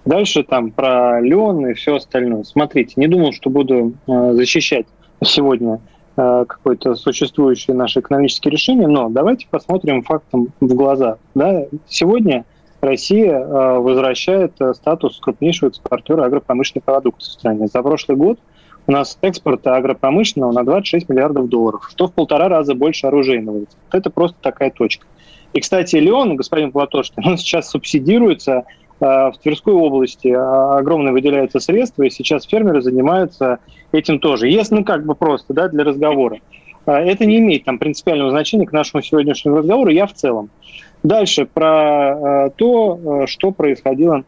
Дальше 0.05 0.42
там 0.42 0.72
про 0.72 1.20
лен 1.20 1.66
и 1.66 1.74
все 1.74 1.96
остальное. 1.96 2.42
Смотрите, 2.42 2.94
не 2.96 3.07
думал, 3.07 3.32
что 3.32 3.50
буду 3.50 3.94
э, 4.07 4.32
защищать 4.32 4.86
сегодня 5.22 5.80
э, 6.16 6.44
какое-то 6.48 6.96
существующее 6.96 7.76
наше 7.76 8.00
экономическое 8.00 8.50
решение, 8.50 8.88
но 8.88 9.09
давайте 9.09 9.46
посмотрим 9.48 10.03
фактам 10.03 10.48
в 10.61 10.74
глаза. 10.74 11.18
Да? 11.34 11.66
Сегодня 11.86 12.44
Россия 12.80 13.38
э, 13.38 13.78
возвращает 13.78 14.55
статус 14.74 15.20
крупнейшего 15.20 15.68
экспортера 15.68 16.24
агропромышленной 16.24 16.82
продукции 16.82 17.30
в 17.30 17.32
стране. 17.34 17.68
За 17.68 17.80
прошлый 17.80 18.18
год 18.18 18.40
у 18.88 18.92
нас 18.92 19.18
экспорт 19.22 19.64
агропромышленного 19.68 20.50
на 20.50 20.64
26 20.64 21.09
миллиардов 21.09 21.48
долларов, 21.48 21.88
что 21.88 22.09
в 22.09 22.12
полтора 22.12 22.48
раза 22.48 22.74
больше 22.74 23.07
оружейного. 23.07 23.66
Это 23.92 24.11
просто 24.11 24.36
такая 24.40 24.70
точка. 24.70 25.07
И, 25.53 25.61
кстати, 25.61 25.96
Леон, 25.96 26.36
господин 26.36 26.72
Платошкин, 26.72 27.22
он 27.26 27.38
сейчас 27.38 27.70
субсидируется 27.70 28.64
в 29.03 29.34
Тверской 29.42 29.74
области 29.74 30.28
а, 30.28 30.78
огромно 30.78 31.11
выделяются 31.11 31.59
средства, 31.59 32.05
и 32.05 32.11
сейчас 32.11 32.44
фермеры 32.44 32.80
занимаются 32.82 33.59
этим 33.90 34.20
тоже. 34.20 34.48
Если, 34.48 34.76
ну, 34.76 34.84
как 34.84 35.05
бы 35.05 35.16
просто, 35.16 35.53
да, 35.53 35.66
для 35.66 35.82
разговора. 35.82 36.38
А, 36.86 37.00
это 37.00 37.26
не 37.26 37.38
имеет 37.38 37.64
там 37.64 37.80
принципиального 37.80 38.30
значения 38.30 38.64
к 38.64 38.70
нашему 38.70 39.03
сегодняшнему 39.03 39.57
разговору, 39.57 39.90
я 39.90 40.07
в 40.07 40.12
целом. 40.12 40.50
Дальше 41.03 41.46
про 41.46 42.50
то, 42.55 43.24
что 43.26 43.50
происходило 43.50 44.22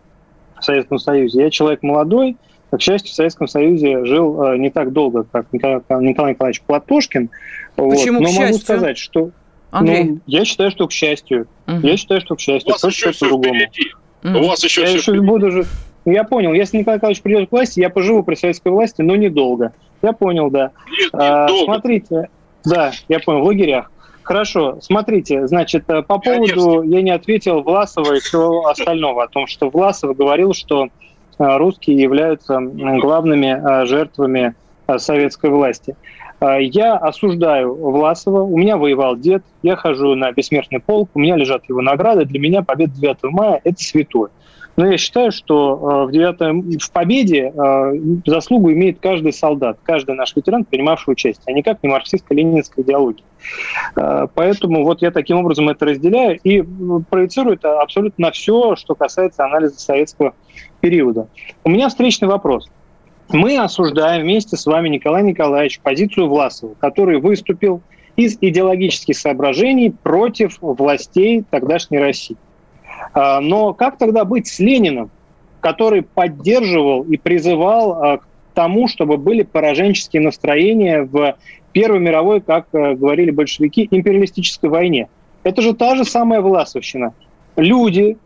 в 0.58 0.64
Советском 0.64 0.98
Союзе. 0.98 1.42
Я 1.42 1.50
человек 1.50 1.84
молодой, 1.84 2.36
к 2.72 2.80
счастью, 2.80 3.12
в 3.12 3.14
Советском 3.14 3.46
Союзе 3.46 4.04
жил 4.04 4.54
не 4.54 4.70
так 4.70 4.92
долго, 4.92 5.24
как 5.30 5.46
Николай, 5.52 5.82
Николай 6.00 6.32
Николаевич 6.32 6.62
Платошкин. 6.62 7.30
Почему 7.76 8.18
вот. 8.18 8.28
Но 8.28 8.40
могу 8.40 8.58
сказать, 8.58 8.98
что 8.98 9.30
Андрей? 9.70 10.04
Ну, 10.04 10.18
я 10.26 10.44
считаю, 10.44 10.72
что 10.72 10.88
к 10.88 10.92
счастью. 10.92 11.46
Угу. 11.68 11.86
Я 11.86 11.96
считаю, 11.96 12.20
что 12.20 12.34
к 12.34 12.40
счастью. 12.40 12.70
У 12.70 12.72
вас 12.72 12.84
еще 12.84 13.12
все 13.12 13.26
по-другому. 13.26 13.54
Впереди. 13.54 13.92
Mm. 14.24 14.38
У 14.38 14.48
вас 14.48 14.64
еще 14.64 14.82
я 14.82 14.88
еще 14.88 15.20
буду 15.20 15.50
же. 15.50 15.66
Я 16.06 16.24
понял. 16.24 16.52
Если 16.52 16.78
Николай 16.78 16.96
Николаевич 16.96 17.22
придет 17.22 17.48
к 17.48 17.52
власти, 17.52 17.80
я 17.80 17.90
поживу 17.90 18.22
при 18.22 18.34
советской 18.34 18.68
власти, 18.68 19.02
но 19.02 19.16
недолго. 19.16 19.72
Я 20.02 20.12
понял, 20.12 20.50
да. 20.50 20.72
Нет, 20.98 21.10
а, 21.12 21.48
смотрите, 21.48 22.28
да, 22.64 22.92
я 23.08 23.20
понял, 23.20 23.40
в 23.40 23.44
лагерях. 23.44 23.90
Хорошо, 24.22 24.78
смотрите, 24.80 25.46
значит, 25.46 25.84
э, 25.88 26.02
по 26.02 26.18
поводу, 26.18 26.82
я 26.82 27.02
не 27.02 27.10
ответил 27.10 27.60
Власова 27.60 28.14
и 28.14 28.20
всего 28.20 28.66
остального, 28.66 29.24
о 29.24 29.28
том, 29.28 29.46
что 29.46 29.68
Власов 29.68 30.16
говорил, 30.16 30.54
что 30.54 30.86
э, 30.86 30.88
русские 31.38 31.98
являются 31.98 32.58
главными 32.58 33.82
э, 33.82 33.86
жертвами 33.86 34.54
советской 34.96 35.50
власти. 35.50 35.94
Я 36.60 36.96
осуждаю 36.96 37.74
Власова, 37.74 38.42
у 38.42 38.56
меня 38.56 38.76
воевал 38.76 39.16
дед, 39.16 39.42
я 39.62 39.76
хожу 39.76 40.14
на 40.14 40.30
бессмертный 40.32 40.80
полк, 40.80 41.10
у 41.14 41.18
меня 41.18 41.36
лежат 41.36 41.68
его 41.68 41.80
награды, 41.80 42.24
для 42.24 42.38
меня 42.38 42.62
победа 42.62 42.92
9 42.94 43.18
мая– 43.24 43.60
это 43.64 43.82
святое. 43.82 44.30
Но 44.76 44.88
я 44.88 44.98
считаю, 44.98 45.30
что 45.30 46.06
в, 46.06 46.10
9, 46.10 46.82
в 46.82 46.90
победе 46.90 47.52
заслугу 48.26 48.72
имеет 48.72 48.98
каждый 48.98 49.32
солдат, 49.32 49.78
каждый 49.84 50.16
наш 50.16 50.34
ветеран, 50.34 50.64
принимавший 50.64 51.12
участие, 51.12 51.44
а 51.46 51.52
никак 51.52 51.78
не 51.82 51.88
марксистско-ленинская 51.88 52.82
идеология. 52.82 53.24
Поэтому 54.34 54.84
вот 54.84 55.00
я 55.00 55.12
таким 55.12 55.38
образом 55.38 55.68
это 55.68 55.86
разделяю 55.86 56.40
и 56.42 56.62
проецирую 57.08 57.54
это 57.54 57.80
абсолютно 57.80 58.26
на 58.26 58.32
все, 58.32 58.74
что 58.74 58.96
касается 58.96 59.44
анализа 59.44 59.78
советского 59.78 60.34
периода. 60.80 61.28
У 61.62 61.70
меня 61.70 61.88
встречный 61.88 62.28
вопрос– 62.28 62.68
мы 63.30 63.58
осуждаем 63.58 64.22
вместе 64.22 64.56
с 64.56 64.66
вами, 64.66 64.88
Николай 64.88 65.22
Николаевич, 65.22 65.80
позицию 65.80 66.28
Власова, 66.28 66.74
который 66.80 67.20
выступил 67.20 67.82
из 68.16 68.38
идеологических 68.40 69.16
соображений 69.16 69.90
против 69.90 70.58
властей 70.60 71.44
тогдашней 71.50 71.98
России. 71.98 72.36
А, 73.12 73.40
но 73.40 73.72
как 73.72 73.98
тогда 73.98 74.24
быть 74.24 74.46
с 74.46 74.58
Лениным, 74.58 75.10
который 75.60 76.02
поддерживал 76.02 77.02
и 77.02 77.16
призывал 77.16 78.18
к 78.18 78.24
тому, 78.54 78.86
чтобы 78.86 79.16
были 79.16 79.42
пораженческие 79.42 80.22
настроения 80.22 81.02
в 81.02 81.36
Первой 81.72 81.98
мировой, 81.98 82.40
как 82.40 82.68
говорили 82.70 83.30
большевики, 83.30 83.88
империалистической 83.90 84.70
войне. 84.70 85.08
Это 85.42 85.60
же 85.60 85.74
та 85.74 85.96
же 85.96 86.04
самая 86.04 86.40
власовщина. 86.40 87.14
Люди, 87.56 88.16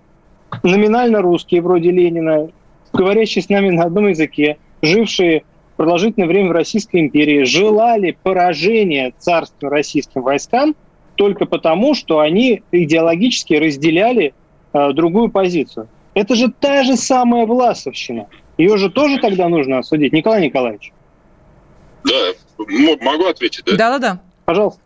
номинально 0.62 1.22
русские, 1.22 1.62
вроде 1.62 1.90
Ленина, 1.90 2.48
говорящие 2.92 3.42
с 3.42 3.48
нами 3.48 3.70
на 3.70 3.84
одном 3.84 4.08
языке, 4.08 4.58
жившие 4.82 5.44
продолжительное 5.76 6.28
время 6.28 6.48
в 6.48 6.52
Российской 6.52 7.00
империи, 7.00 7.44
желали 7.44 8.16
поражения 8.22 9.12
царства 9.18 9.70
российским 9.70 10.22
войскам 10.22 10.74
только 11.14 11.46
потому, 11.46 11.94
что 11.94 12.20
они 12.20 12.62
идеологически 12.72 13.54
разделяли 13.54 14.34
э, 14.72 14.92
другую 14.92 15.30
позицию. 15.30 15.88
Это 16.14 16.34
же 16.34 16.50
та 16.50 16.82
же 16.82 16.96
самая 16.96 17.46
власовщина. 17.46 18.26
Ее 18.56 18.76
же 18.76 18.90
тоже 18.90 19.18
тогда 19.18 19.48
нужно 19.48 19.78
осудить. 19.78 20.12
Николай 20.12 20.42
Николаевич. 20.42 20.92
Да, 22.04 22.32
могу 23.00 23.26
ответить, 23.26 23.64
да? 23.64 23.76
Да-да-да. 23.76 24.20
Пожалуйста. 24.44 24.80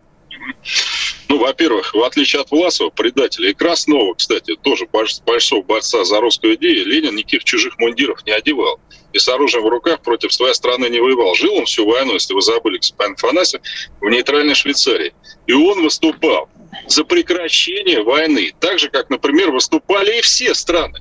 Ну, 1.32 1.38
во-первых, 1.38 1.94
в 1.94 2.02
отличие 2.02 2.42
от 2.42 2.50
Власова, 2.50 2.90
предателя, 2.90 3.48
и 3.48 3.54
Краснова, 3.54 4.12
кстати, 4.12 4.54
тоже 4.56 4.86
большого 5.24 5.62
борца 5.62 6.04
за 6.04 6.20
русскую 6.20 6.56
идею, 6.56 6.86
Ленин 6.86 7.16
никаких 7.16 7.44
чужих 7.44 7.78
мундиров 7.78 8.22
не 8.26 8.32
одевал. 8.32 8.78
И 9.14 9.18
с 9.18 9.26
оружием 9.28 9.64
в 9.64 9.68
руках 9.68 10.02
против 10.02 10.30
своей 10.30 10.52
страны 10.52 10.90
не 10.90 11.00
воевал. 11.00 11.34
Жил 11.34 11.54
он 11.54 11.64
всю 11.64 11.86
войну, 11.86 12.12
если 12.12 12.34
вы 12.34 12.42
забыли, 12.42 12.76
господин 12.76 13.16
Фанасов, 13.16 13.62
в 14.02 14.10
нейтральной 14.10 14.54
Швейцарии. 14.54 15.14
И 15.46 15.54
он 15.54 15.82
выступал 15.82 16.50
за 16.86 17.02
прекращение 17.02 18.02
войны. 18.02 18.52
Так 18.60 18.78
же, 18.78 18.90
как, 18.90 19.08
например, 19.08 19.52
выступали 19.52 20.18
и 20.18 20.20
все 20.20 20.52
страны. 20.52 21.00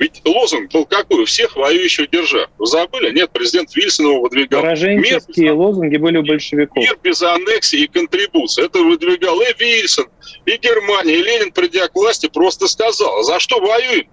Ведь 0.00 0.22
лозунг 0.24 0.72
был 0.72 0.86
какой 0.86 1.22
у 1.22 1.24
всех 1.26 1.54
воюющих 1.56 2.08
держав? 2.08 2.48
Вы 2.56 2.66
забыли? 2.66 3.12
Нет, 3.12 3.30
президент 3.32 3.76
Вильсон 3.76 4.06
его 4.06 4.22
выдвигал. 4.22 4.62
Пораженческие 4.62 5.50
мир, 5.50 5.54
лозунги 5.54 5.98
были 5.98 6.16
у 6.16 6.22
большевиков. 6.22 6.78
Мир 6.78 6.98
без 7.02 7.20
аннексии 7.20 7.80
и 7.80 7.86
контрибуции. 7.86 8.64
Это 8.64 8.78
выдвигал 8.78 9.38
и 9.42 9.52
Вильсон, 9.58 10.06
и 10.46 10.56
Германия, 10.56 11.16
и 11.16 11.22
Ленин, 11.22 11.52
придя 11.52 11.86
к 11.88 11.94
власти, 11.94 12.30
просто 12.32 12.66
сказал, 12.66 13.18
«А 13.18 13.22
за 13.24 13.38
что 13.38 13.60
воюем? 13.60 14.08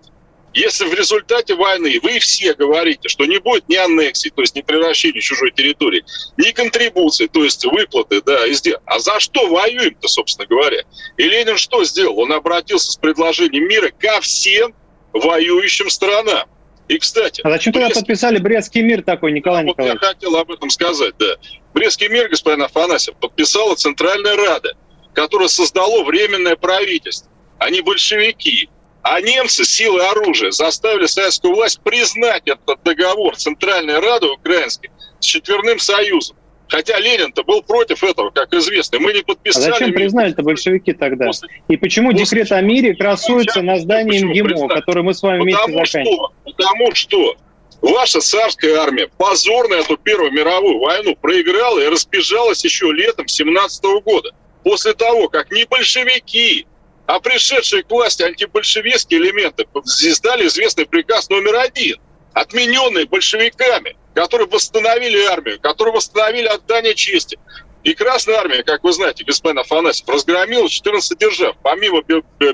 Если 0.53 0.85
в 0.85 0.93
результате 0.93 1.55
войны 1.55 1.99
вы 2.03 2.19
все 2.19 2.53
говорите, 2.53 3.07
что 3.07 3.25
не 3.25 3.37
будет 3.39 3.69
ни 3.69 3.75
аннексии, 3.75 4.29
то 4.29 4.41
есть 4.41 4.55
ни 4.55 4.61
превращения 4.61 5.21
чужой 5.21 5.51
территории, 5.51 6.03
ни 6.35 6.51
контрибуции, 6.51 7.27
то 7.27 7.45
есть 7.45 7.63
выплаты, 7.63 8.21
да, 8.23 8.45
везде. 8.45 8.77
А 8.85 8.99
за 8.99 9.21
что 9.21 9.47
воюем-то, 9.47 10.09
собственно 10.09 10.47
говоря? 10.47 10.81
И 11.15 11.23
Ленин 11.23 11.55
что 11.55 11.85
сделал? 11.85 12.19
Он 12.19 12.33
обратился 12.33 12.91
с 12.91 12.97
предложением 12.97 13.69
мира 13.69 13.89
ко 13.97 14.19
всем 14.19 14.73
воюющим 15.19 15.89
странам. 15.89 16.47
И, 16.87 16.97
кстати... 16.99 17.41
А 17.43 17.49
зачем 17.49 17.73
Брест... 17.73 17.87
тогда 17.87 17.99
подписали 17.99 18.37
Брестский 18.37 18.81
мир 18.81 19.03
такой, 19.03 19.33
Николай 19.33 19.63
вот 19.65 19.71
Николаевич? 19.71 20.01
Я 20.01 20.07
хотел 20.07 20.35
об 20.37 20.51
этом 20.51 20.69
сказать, 20.69 21.13
да. 21.19 21.35
Брестский 21.73 22.07
мир, 22.07 22.29
господин 22.29 22.63
Афанасьев, 22.63 23.15
подписала 23.17 23.75
Центральная 23.75 24.37
Рада, 24.37 24.73
которая 25.13 25.49
создала 25.49 26.03
временное 26.03 26.55
правительство. 26.55 27.29
Они 27.59 27.81
большевики. 27.81 28.69
А 29.01 29.19
немцы 29.21 29.65
силы 29.65 30.01
оружия 30.01 30.51
заставили 30.51 31.07
советскую 31.07 31.55
власть 31.55 31.81
признать 31.81 32.43
этот 32.45 32.83
договор 32.83 33.35
Центральной 33.35 33.99
Рады 33.99 34.27
украинской 34.27 34.89
с 35.19 35.25
Четверным 35.25 35.79
Союзом. 35.79 36.36
Хотя 36.69 36.99
Ленин-то 36.99 37.43
был 37.43 37.61
против 37.61 38.03
этого, 38.03 38.29
как 38.29 38.53
известно. 38.53 38.99
Мы 38.99 39.13
не 39.13 39.21
подписали... 39.21 39.69
А 39.69 39.73
зачем 39.73 39.93
признали-то 39.93 40.43
большевики 40.43 40.93
тогда? 40.93 41.27
После, 41.27 41.49
И 41.67 41.77
почему 41.77 42.11
после, 42.11 42.25
декрет 42.25 42.51
о 42.51 42.61
мире 42.61 42.93
красуется 42.95 43.61
на 43.61 43.79
здании 43.79 44.23
МГИМО, 44.23 44.67
который 44.67 45.03
мы 45.03 45.13
с 45.13 45.21
вами 45.21 45.43
вместе 45.43 45.61
потому 45.61 45.85
заканчиваем? 45.85 46.05
Что, 46.05 46.33
потому 46.43 46.95
что 46.95 47.35
ваша 47.81 48.19
царская 48.19 48.75
армия 48.79 49.07
позорно 49.17 49.75
эту 49.75 49.97
Первую 49.97 50.31
мировую 50.31 50.79
войну 50.79 51.15
проиграла 51.15 51.79
и 51.79 51.87
разбежалась 51.87 52.63
еще 52.65 52.91
летом 52.91 53.27
17 53.27 53.83
года. 54.03 54.31
После 54.63 54.93
того, 54.93 55.29
как 55.29 55.51
не 55.51 55.63
большевики, 55.63 56.67
а 57.05 57.21
пришедшие 57.21 57.83
к 57.83 57.89
власти 57.89 58.23
антибольшевистские 58.23 59.21
элементы 59.21 59.65
издали 60.01 60.47
известный 60.47 60.85
приказ 60.85 61.29
номер 61.29 61.55
один, 61.55 61.95
отмененный 62.33 63.05
большевиками– 63.05 63.95
которые 64.17 64.47
восстановили 64.47 65.27
армию, 65.27 65.59
которые 65.61 65.93
восстановили 65.93 66.47
отдание 66.47 66.95
чести. 66.95 67.37
И 67.83 67.93
Красная 67.93 68.37
Армия, 68.37 68.63
как 68.63 68.83
вы 68.83 68.91
знаете, 68.91 69.23
господин 69.23 69.59
Афанасьев, 69.59 70.09
разгромила 70.09 70.67
14 70.67 71.19
держав, 71.19 71.55
помимо 71.61 72.01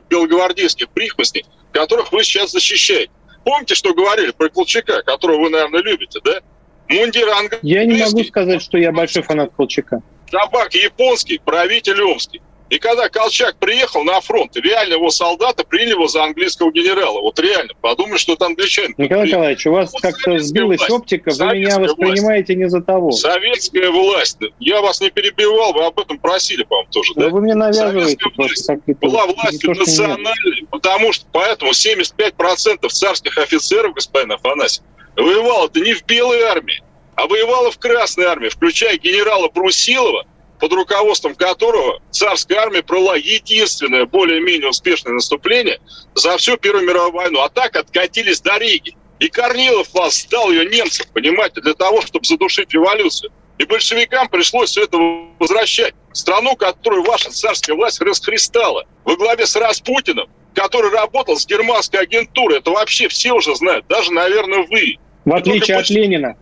белогвардейских 0.09 0.89
прихвостней, 0.89 1.45
которых 1.71 2.11
вы 2.11 2.25
сейчас 2.25 2.51
защищаете. 2.51 3.13
Помните, 3.45 3.75
что 3.75 3.93
говорили 3.93 4.31
про 4.31 4.49
Колчака, 4.49 5.03
которого 5.03 5.43
вы, 5.43 5.49
наверное, 5.51 5.81
любите, 5.81 6.19
да? 6.21 6.41
Мундир 6.89 7.29
английский. 7.29 7.59
Я 7.69 7.85
не 7.85 7.97
могу 7.97 8.25
сказать, 8.25 8.61
что 8.61 8.77
я 8.77 8.91
большой 8.91 9.21
фанат 9.21 9.53
Колчака. 9.55 10.01
Табак 10.29 10.73
японский, 10.73 11.39
правитель 11.39 12.01
омский. 12.01 12.41
И 12.69 12.79
когда 12.79 13.09
Колчак 13.09 13.57
приехал 13.57 14.03
на 14.03 14.19
фронт, 14.21 14.55
реально 14.55 14.93
его 14.93 15.09
солдаты 15.09 15.63
приняли 15.63 15.91
его 15.91 16.07
за 16.07 16.23
английского 16.23 16.71
генерала. 16.71 17.21
Вот 17.21 17.39
реально, 17.39 17.73
подумали, 17.81 18.17
что 18.17 18.33
это 18.33 18.47
англичанин. 18.47 18.95
Николай 18.97 19.27
Николаевич, 19.27 19.67
у 19.67 19.71
вас 19.73 19.91
вот 19.93 20.01
как-то 20.01 20.39
сбилась 20.39 20.79
власть, 20.79 20.91
оптика, 20.91 21.31
вы 21.31 21.55
меня 21.57 21.79
воспринимаете 21.79 22.53
власть. 22.53 22.59
не 22.59 22.69
за 22.69 22.81
того. 22.81 23.11
Советская 23.11 23.91
власть. 23.91 24.39
Я 24.59 24.81
вас 24.81 25.01
не 25.01 25.09
перебивал, 25.11 25.73
вы 25.73 25.85
об 25.85 25.99
этом 25.99 26.17
просили, 26.17 26.63
по-моему, 26.63 26.89
тоже. 26.91 27.13
Да? 27.15 27.29
Вы 27.29 27.41
мне 27.41 27.53
навязываете. 27.53 28.25
власть 28.35 28.69
была 29.01 29.27
властью 29.27 29.75
национальной, 29.75 30.67
потому 30.71 31.13
что 31.13 31.25
поэтому 31.31 31.71
75% 31.71 32.87
царских 32.89 33.37
офицеров, 33.37 33.93
господин 33.93 34.31
Афанасьев, 34.31 34.83
воевало 35.15 35.67
это 35.67 35.79
не 35.79 35.93
в 35.93 36.05
белой 36.05 36.41
армии, 36.41 36.81
а 37.15 37.27
воевало 37.27 37.71
в 37.71 37.77
Красной 37.77 38.25
армии, 38.25 38.49
включая 38.49 38.97
генерала 38.97 39.49
Брусилова, 39.49 40.25
под 40.63 40.71
руководством 40.71 41.35
которого 41.35 41.99
царская 42.09 42.59
армия 42.59 42.81
провела 42.81 43.17
единственное 43.17 44.05
более-менее 44.05 44.69
успешное 44.69 45.11
наступление 45.11 45.81
за 46.15 46.37
всю 46.37 46.55
Первую 46.55 46.87
мировую 46.87 47.11
войну. 47.11 47.41
А 47.41 47.49
так 47.49 47.75
откатились 47.75 48.39
до 48.39 48.57
Риги. 48.57 48.95
И 49.19 49.27
Корнилов 49.27 49.93
вас 49.93 50.21
сдал 50.21 50.49
ее 50.51 50.65
немцам, 50.65 51.05
понимаете, 51.13 51.59
для 51.59 51.73
того, 51.73 52.01
чтобы 52.01 52.23
задушить 52.23 52.73
революцию. 52.73 53.33
И 53.57 53.65
большевикам 53.65 54.29
пришлось 54.29 54.69
все 54.69 54.85
это 54.85 54.97
возвращать. 55.37 55.95
Страну, 56.13 56.55
которую 56.55 57.03
ваша 57.03 57.29
царская 57.29 57.75
власть 57.75 57.99
расхристала 57.99 58.85
во 59.03 59.17
главе 59.17 59.45
с 59.45 59.57
Распутиным, 59.57 60.29
который 60.55 60.91
работал 60.91 61.35
с 61.35 61.45
германской 61.45 61.99
агентурой. 61.99 62.59
Это 62.59 62.71
вообще 62.71 63.09
все 63.09 63.33
уже 63.33 63.53
знают, 63.57 63.85
даже, 63.87 64.13
наверное, 64.13 64.65
вы. 64.69 64.95
В 65.25 65.33
отличие 65.33 65.77
от 65.77 65.89
Ленина. 65.89 66.35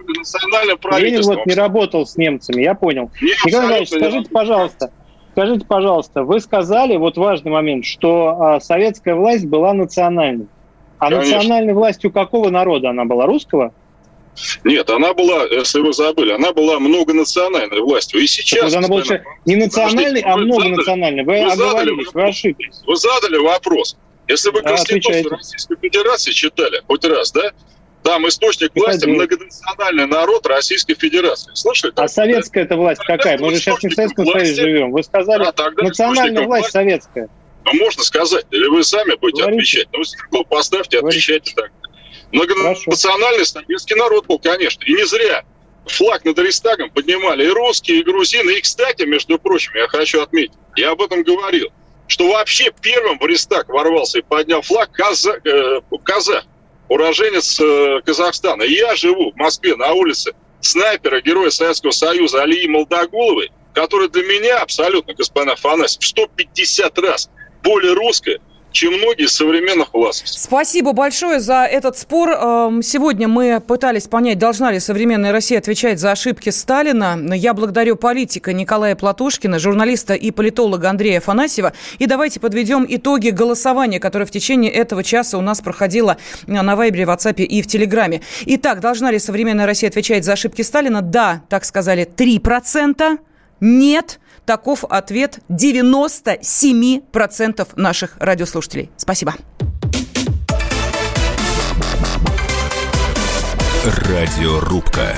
Ленин 0.98 1.22
вот 1.24 1.46
не 1.46 1.54
работал 1.54 2.06
с 2.06 2.18
немцами, 2.18 2.64
я 2.64 2.74
понял. 2.74 3.12
Нет, 3.22 3.38
Николай 3.46 3.66
Николаевич, 3.66 3.90
скажите, 3.90 4.30
пожалуйста, 4.30 4.92
скажите, 5.34 5.66
пожалуйста, 5.66 6.24
вы 6.24 6.40
сказали, 6.40 6.96
вот 6.98 7.18
важный 7.18 7.52
момент, 7.52 7.86
что 7.86 8.38
а, 8.40 8.60
советская 8.60 9.16
власть 9.16 9.46
была 9.46 9.74
национальной. 9.74 10.48
А 10.98 11.10
Конечно. 11.10 11.36
национальной 11.36 11.74
властью 11.74 12.12
какого 12.12 12.50
народа 12.50 12.90
она 12.90 13.06
была? 13.06 13.26
Русского? 13.26 13.74
Нет, 14.64 14.90
она 14.90 15.14
была, 15.14 15.46
если 15.46 15.82
вы 15.82 15.94
забыли, 15.94 16.32
она 16.32 16.54
была 16.54 16.80
многонациональной 16.80 17.82
властью. 17.82 18.22
И 18.22 18.28
сейчас... 18.28 18.74
она 18.74 18.88
была 18.88 19.04
не 19.46 19.56
национальной, 19.56 20.22
а 20.22 20.38
многонациональной. 20.38 21.24
Вы, 21.24 21.44
вы 21.44 21.52
оговорились, 21.52 22.14
вы 22.14 22.24
ошиблись. 22.24 22.82
Вы 22.86 22.96
задали 22.96 23.38
вопрос. 23.38 23.98
Если 24.28 24.50
вы 24.52 24.62
да, 24.62 24.70
Конституцию. 24.70 25.30
Российской 25.30 25.78
Федерации 25.82 26.32
читали 26.32 26.82
хоть 26.88 27.04
раз, 27.04 27.32
да? 27.32 27.52
Там 28.04 28.28
источник 28.28 28.72
власти 28.74 29.06
многонациональный 29.06 30.08
народ 30.08 30.48
Российской 30.48 30.96
Федерации. 30.96 31.52
Слышали? 31.54 31.94
А 31.96 32.08
советская 32.08 32.64
это 32.64 32.76
власть 32.76 33.02
какая? 33.06 33.38
Мы 33.38 33.52
же 33.52 33.58
сейчас 33.58 33.82
не 33.84 33.90
в 33.90 33.94
Советском 33.94 34.26
Союзе 34.26 34.56
живем. 34.56 34.92
Вы 34.92 35.04
сказали, 35.04 35.44
а, 35.44 35.72
национальная 35.84 36.46
власть 36.46 36.62
власти. 36.62 36.72
советская. 36.72 37.30
Ну, 37.66 37.74
можно 37.74 38.04
сказать. 38.04 38.46
Или 38.50 38.66
вы 38.68 38.84
сами 38.84 39.16
будете 39.18 39.44
Говорите. 39.44 39.82
отвечать. 39.84 39.88
Ну, 40.32 40.44
поставьте, 40.46 41.00
Говорите. 41.00 41.34
отвечайте 41.36 41.54
так. 41.56 41.72
Многонациональный 42.32 43.46
советский 43.46 43.96
народ 43.96 44.26
был, 44.26 44.40
конечно. 44.40 44.84
И 44.84 44.94
не 44.94 45.06
зря 45.06 45.44
флаг 45.86 46.26
над 46.26 46.40
Рейстагом 46.40 46.90
поднимали 46.90 47.46
и 47.46 47.50
русские, 47.50 48.00
и 48.00 48.04
грузины. 48.04 48.52
И, 48.52 48.62
кстати, 48.62 49.04
между 49.04 49.38
прочим, 49.38 49.74
я 49.76 49.88
хочу 49.88 50.22
отметить, 50.22 50.58
я 50.76 50.92
об 50.92 51.02
этом 51.02 51.24
говорил, 51.24 51.70
что 52.08 52.30
вообще 52.32 52.72
первым 52.82 53.20
в 53.20 53.26
Рейстаг 53.26 53.68
ворвался 53.70 54.20
и 54.20 54.22
поднял 54.22 54.62
флаг 54.62 54.92
казах, 54.92 55.46
э, 55.46 55.82
казах 56.04 56.46
уроженец 56.92 57.58
э, 57.62 58.02
Казахстана. 58.06 58.64
Я 58.64 58.96
живу 58.98 59.32
в 59.32 59.38
Москве 59.38 59.78
на 59.78 59.94
улице 59.94 60.34
снайпера, 60.60 61.22
героя 61.22 61.50
Советского 61.50 61.92
Союза 61.92 62.42
Алии 62.44 62.68
Молдогуловой, 62.68 63.50
который 63.74 64.10
для 64.10 64.24
меня 64.24 64.60
абсолютно, 64.60 65.14
господин 65.14 65.52
Афанасьев, 65.52 66.06
150 66.06 67.00
раз 67.00 67.30
более 67.64 67.94
русская, 67.94 68.42
чем 68.72 68.94
многие 68.94 69.26
из 69.26 69.34
современных 69.34 69.94
властей. 69.94 70.28
Спасибо 70.28 70.94
большое 70.94 71.40
за 71.40 71.66
этот 71.66 71.98
спор. 71.98 72.30
Эм, 72.30 72.82
сегодня 72.82 73.28
мы 73.28 73.60
пытались 73.60 74.08
понять, 74.08 74.38
должна 74.38 74.72
ли 74.72 74.80
современная 74.80 75.32
Россия 75.32 75.60
отвечать 75.60 76.00
за 76.00 76.12
ошибки 76.12 76.50
Сталина. 76.50 77.20
Я 77.34 77.54
благодарю 77.54 77.96
политика 77.96 78.54
Николая 78.54 78.96
Платушкина, 78.96 79.60
журналиста 79.60 80.14
и 80.14 80.32
политолога 80.32 80.90
Андрея 80.90 81.18
Афанасьева. 81.18 81.74
И 82.00 82.06
давайте 82.06 82.40
подведем 82.40 82.86
итоги 82.88 83.30
голосования, 83.30 84.00
которое 84.00 84.26
в 84.26 84.32
течение 84.32 84.72
этого 84.72 85.04
часа 85.04 85.38
у 85.38 85.42
нас 85.42 85.62
проходило 85.62 86.18
на 86.48 86.76
Вайбере, 86.76 87.04
WhatsApp 87.04 87.42
и 87.42 87.62
в 87.62 87.68
Телеграме. 87.68 88.22
Итак, 88.46 88.80
должна 88.80 89.12
ли 89.12 89.20
современная 89.20 89.66
Россия 89.66 89.90
отвечать 89.90 90.24
за 90.24 90.34
ошибки 90.34 90.62
Сталина? 90.62 91.02
Да, 91.02 91.44
так 91.50 91.66
сказали, 91.66 92.06
3%. 92.08 93.20
Нет, 93.64 94.20
Таков 94.46 94.84
ответ 94.90 95.40
97% 95.50 97.68
наших 97.76 98.18
радиослушателей. 98.20 98.90
Спасибо. 98.98 99.36
Радиорубка. 103.86 105.16